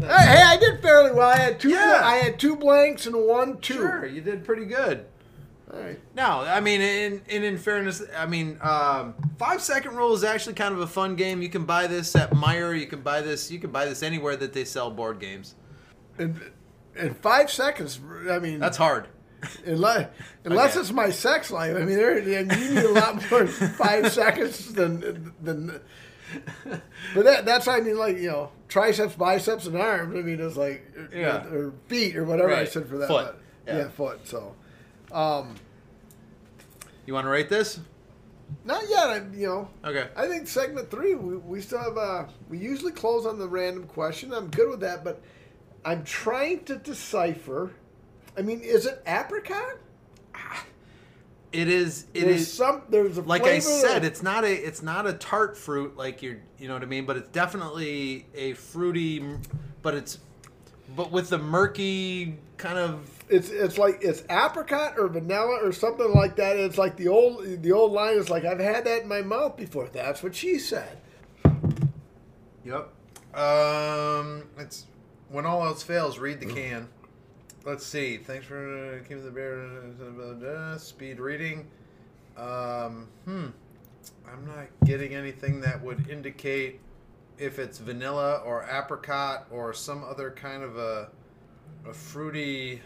[0.00, 1.28] Hey, hey, I did fairly well.
[1.28, 1.68] I had two.
[1.70, 2.00] Yeah.
[2.02, 3.74] I had two blanks and one two.
[3.74, 5.04] Sure, you did pretty good.
[5.72, 6.00] All right.
[6.16, 10.54] No, I mean, in in, in fairness, I mean, um, five second rule is actually
[10.54, 11.42] kind of a fun game.
[11.42, 12.78] You can buy this at Meijer.
[12.78, 13.50] You can buy this.
[13.50, 15.54] You can buy this anywhere that they sell board games.
[16.18, 16.40] In,
[16.96, 18.00] in five seconds.
[18.28, 19.06] I mean, That's hard.
[19.64, 20.08] unless
[20.44, 20.80] unless Okay.
[20.80, 21.76] it's my sex life.
[21.76, 25.80] I mean, there, you need a lot more five seconds than than.
[27.14, 30.14] But that, that's I mean, like you know, triceps, biceps, and arms.
[30.16, 31.44] I mean, it's like Yeah.
[31.46, 33.08] or feet or whatever I said for that.
[33.08, 33.36] Foot.
[33.66, 33.78] Yeah.
[33.78, 34.26] yeah, foot.
[34.26, 34.54] So,
[35.12, 35.54] um,
[37.06, 37.80] You want to rate this?
[38.64, 39.06] not yet.
[39.06, 40.08] I, you know, Okay.
[40.16, 43.84] I think segment three, we, we still have, uh, we usually close on the random
[43.86, 44.32] question.
[44.34, 45.22] I'm good with that, but
[45.84, 47.70] I'm trying to decipher.
[48.36, 49.76] I mean, is it apricot?
[51.52, 52.06] It is.
[52.14, 52.52] It there's is.
[52.52, 56.22] some, there's a like I said, it's not a it's not a tart fruit like
[56.22, 59.24] you're you know what I mean, but it's definitely a fruity,
[59.82, 60.18] but it's
[60.94, 66.12] but with the murky kind of it's, it's like, it's apricot or vanilla or something
[66.12, 66.56] like that.
[66.56, 69.56] It's like the old, the old line is like, I've had that in my mouth
[69.56, 69.88] before.
[69.88, 70.98] That's what she said.
[72.64, 72.92] Yep.
[73.34, 74.86] Um, it's
[75.28, 76.88] when all else fails, read the can.
[77.64, 78.16] Let's see.
[78.16, 79.60] Thanks for uh, keeping the bear.
[80.72, 81.66] uh, Speed reading.
[82.36, 83.46] Um, hmm.
[84.26, 86.80] I'm not getting anything that would indicate
[87.38, 91.08] if it's vanilla or apricot or some other kind of a
[91.86, 92.80] a fruity.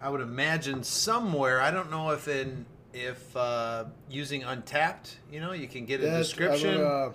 [0.00, 1.60] I would imagine somewhere.
[1.60, 6.04] I don't know if in if uh, using Untappd, you know, you can get a
[6.04, 6.84] That- description.
[6.84, 7.12] I'm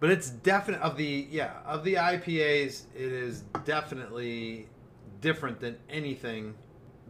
[0.00, 2.86] But it's definite of the yeah of the IPAs.
[2.94, 4.66] It is definitely
[5.24, 6.52] different than anything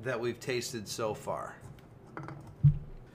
[0.05, 1.57] that we've tasted so far.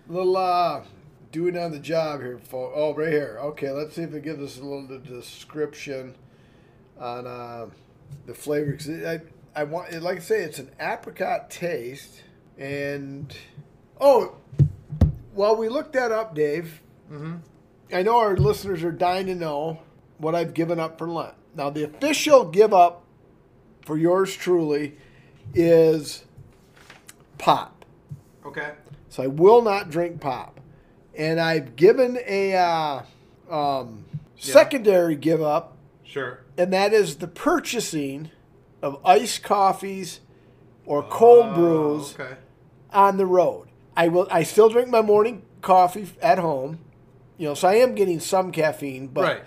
[0.10, 0.84] little uh
[1.32, 4.42] doing on the job here for oh right here okay let's see if it gives
[4.44, 6.14] us a little description
[7.00, 7.66] on uh
[8.26, 9.22] the flavor 'Cause i
[9.56, 12.24] i want like i say it's an apricot taste
[12.58, 13.34] and
[14.02, 14.36] oh
[15.34, 17.36] well we looked that up dave Mm-hmm.
[17.94, 19.80] i know our listeners are dying to know
[20.18, 23.04] what i've given up for lent now the official give up
[23.90, 24.96] for yours truly
[25.56, 26.24] is
[27.40, 27.84] pop
[28.46, 28.74] Okay.
[29.10, 30.60] so I will not drink pop.
[31.18, 33.02] And I've given a uh,
[33.50, 34.06] um,
[34.38, 36.42] secondary give up, Sure.
[36.56, 38.30] and that is the purchasing
[38.84, 40.20] of iced coffees
[40.86, 42.36] or cold brews Oh, Okay.
[42.94, 43.70] on the road.
[43.98, 44.28] I will.
[44.30, 46.78] I still drink my morning coffee at home,
[47.40, 47.56] you know.
[47.56, 49.44] So I am getting some caffeine, but right.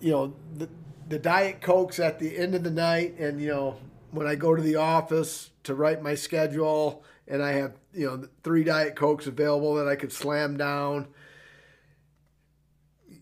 [0.00, 0.68] you know the
[1.12, 3.76] the diet cokes at the end of the night, and you know
[4.12, 8.28] when I go to the office to write my schedule, and I have you know
[8.42, 11.08] three diet cokes available that I could slam down.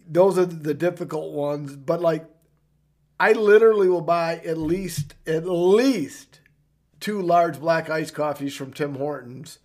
[0.08, 2.26] Those are the difficult ones, but like
[3.18, 6.38] I literally will buy at least at least
[7.00, 9.58] two large black iced coffees from Tim Hortons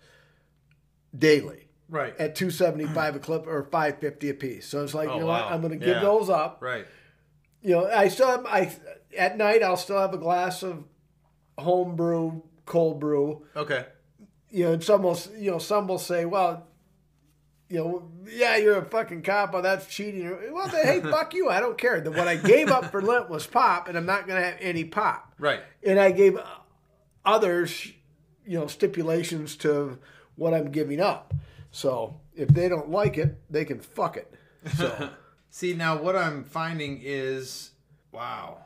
[1.15, 2.15] daily Right.
[2.17, 4.65] at 275 a clip or 550 a piece.
[4.67, 5.43] So it's like, Oh, you know wow.
[5.43, 5.51] what?
[5.53, 5.93] I'm going to Yeah.
[5.93, 6.87] give those up right.
[7.65, 8.71] You know, I still have I
[9.17, 10.83] at night I'll still have a glass of
[11.57, 13.45] home brew, cold brew.
[13.55, 13.85] Okay.
[14.51, 16.67] You know, and some will you know some will say, well,
[17.69, 19.51] you know, yeah, you're a fucking cop.
[19.53, 20.29] Well, that's cheating.
[20.53, 21.49] Well, then, hey, fuck you.
[21.49, 21.99] I don't care.
[22.01, 24.57] The- What I gave up for Lent was pop, and I'm not going to have
[24.61, 25.33] any pop.
[25.39, 25.61] Right.
[25.83, 26.37] And I gave
[27.25, 27.91] others,
[28.45, 29.97] you know, stipulations to
[30.35, 31.33] what I'm giving up.
[31.71, 34.31] So if they don't like it, they can fuck it.
[34.77, 35.09] So
[35.55, 37.71] See now, what I'm finding is,
[38.11, 38.65] wow.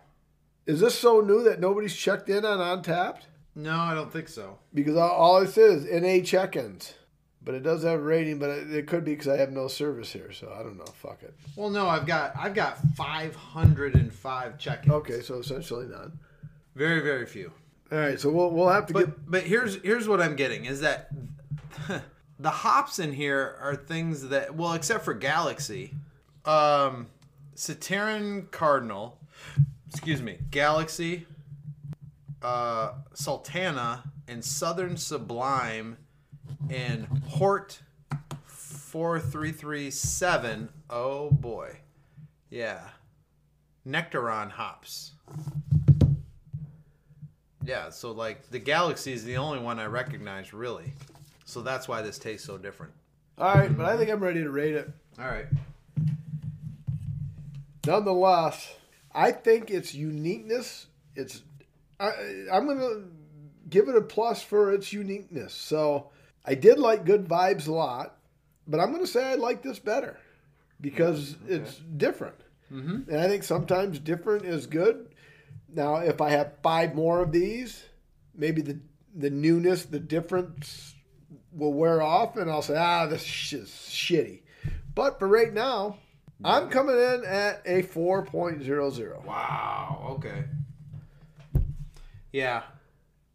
[0.65, 3.19] is this so new that nobody's checked in on Untappd?
[3.53, 4.57] No, I don't think so.
[4.73, 6.95] Because all, it says is NA check-ins.
[7.43, 8.39] but it does have a rating.
[8.39, 10.85] But it, could be because I have no service here, so I don't know.
[10.85, 11.35] Fuck it.
[11.55, 14.91] Well, no, I've got I've got 505 check-ins.
[14.91, 16.17] Okay, so essentially none.
[16.73, 17.51] Very very few.
[17.91, 19.05] All right, so we'll we'll have to get.
[19.05, 21.11] But but here's here's what I'm getting is that
[22.39, 25.93] the hops in here are things that well except for Galaxy,
[26.45, 27.07] um,
[27.55, 29.19] Citaran Cardinal,
[29.89, 31.25] excuse me, Galaxy,
[32.41, 35.97] uh, Sultana, and Southern Sublime,
[36.69, 37.81] and Hort
[38.45, 40.69] four three three seven.
[40.89, 41.77] Oh boy,
[42.49, 42.89] yeah,
[43.87, 45.11] Nectaron hops.
[47.63, 50.93] Yeah, so like the Galaxy is the only one I recognize really.
[51.45, 52.93] So that's why this tastes so different.
[53.37, 54.89] All right, but I think I'm ready to rate it.
[55.19, 55.45] All right.
[57.85, 58.75] Nonetheless,
[59.13, 60.87] I think its uniqueness.
[61.15, 61.41] It's
[61.99, 62.11] I,
[62.51, 63.03] I'm gonna
[63.69, 65.53] give it a plus for its uniqueness.
[65.53, 66.09] So
[66.45, 68.17] I did like Good Vibes a lot,
[68.67, 70.17] but I'm gonna say I like this better
[70.81, 72.35] because it's different,
[72.71, 73.09] Mm-hmm.
[73.09, 75.07] and I think sometimes different is good.
[75.73, 77.83] Now, if I have five more of these,
[78.35, 78.79] maybe the
[79.15, 80.93] the newness, the difference
[81.51, 83.23] will wear off, and I'll say, ah, this
[83.53, 84.41] is shitty.
[84.93, 85.97] But for right now,
[86.43, 89.25] I'm coming in at a 4.00.
[89.25, 90.15] Wow.
[90.17, 90.45] Okay.
[92.31, 92.63] Yeah,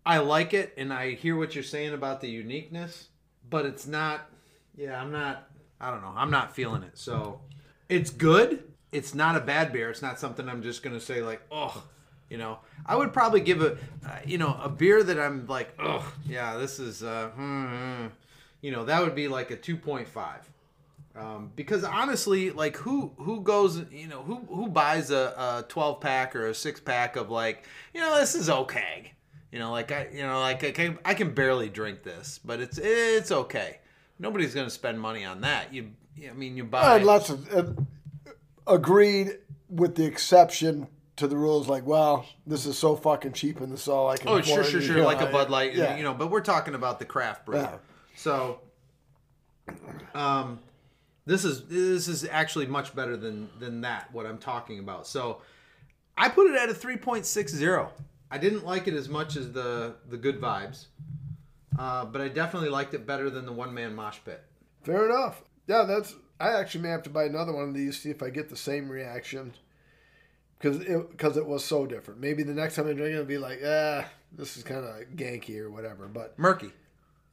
[0.07, 3.09] I like it, and I hear what you're saying about the uniqueness,
[3.49, 4.31] but it's not.
[4.77, 5.49] Yeah, I'm not.
[5.81, 6.13] I don't know.
[6.17, 6.97] I'm not feeling it.
[6.97, 7.41] So
[7.89, 8.63] it's good.
[8.93, 9.91] It's not a bad beer.
[9.91, 11.83] It's not something I'm just gonna say like, oh,
[12.31, 12.59] you know.
[12.87, 13.73] I would probably give a,
[14.07, 18.07] uh, you know, a beer that I'm like, oh, yeah, this is, uh, hmm.
[18.61, 20.07] you know, that would be like a 2.5.
[21.17, 26.01] Um, because honestly, like who who goes, you know, who who buys a, a 12
[26.01, 29.13] pack or a six pack of like, you know, this is okay.
[29.53, 32.59] You know, like I, you know, like I can I can barely drink this, but
[32.59, 33.79] it's it's okay.
[34.19, 35.73] Nobody's gonna spend money on that.
[35.73, 35.93] You,
[36.29, 36.99] I mean, you buy.
[36.99, 37.65] Lots of uh,
[38.67, 39.39] agreed
[39.71, 41.69] with the exception to the rules.
[41.69, 44.29] Like, well, this is so fucking cheap, and this is all I can.
[44.29, 45.05] Oh, sure, sure, sure.
[45.05, 45.97] Like a Bud Light, yeah.
[45.97, 46.15] you know.
[46.15, 47.59] But we're talking about the craft brew.
[47.59, 47.77] Yeah.
[48.17, 48.61] So,
[50.15, 50.59] um,
[51.27, 54.13] this is this is actually much better than than that.
[54.13, 55.07] What I'm talking about.
[55.07, 55.41] So,
[56.17, 57.91] I put it at a 3.60.
[58.31, 60.87] I didn't like it as much as the the good vibes,
[61.79, 64.43] uh, but I definitely liked it better than the one man mosh pit.
[64.83, 65.43] Fair enough.
[65.67, 66.15] Yeah, that's.
[66.41, 68.57] I actually may have to buy another one of these see if I get the
[68.57, 69.55] same reaction.
[70.59, 72.21] Because it because it was so different.
[72.21, 74.95] Maybe the next time I drink it, it'll be like, ah, this is kind of
[75.17, 76.09] ganky or whatever.
[76.09, 76.73] But Murky.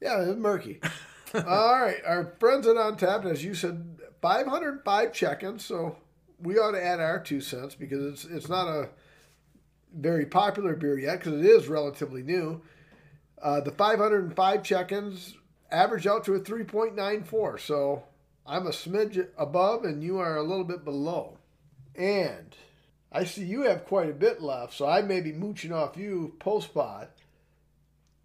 [0.00, 0.80] yeah, it's murky.
[1.34, 5.64] All right, our friends at Untappd, as you said, 505 check-ins.
[5.64, 5.96] So
[6.38, 8.88] we ought to add our two cents because it's it's not a
[9.94, 12.62] very popular beer yet because it is relatively new.
[13.40, 15.36] Uh, the 505 check-ins
[15.70, 17.60] average out to a 3.94.
[17.60, 18.04] So
[18.46, 21.38] I'm a smidge above, and you are a little bit below.
[21.94, 22.54] And
[23.10, 26.34] I see you have quite a bit left, so I may be mooching off you
[26.38, 27.08] post pod.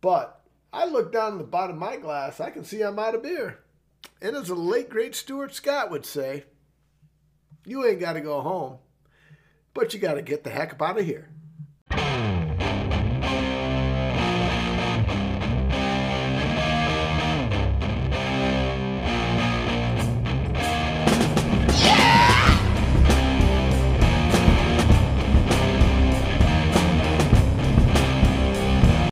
[0.01, 0.36] But
[0.77, 3.23] I look down at the bottom of my glass, I can see I'm out of
[3.23, 3.61] beer.
[4.21, 6.43] And as the late great Stuart Scott would say,
[7.65, 8.77] you ain't got to go home,
[9.73, 11.29] but you got to get the heck up out of here.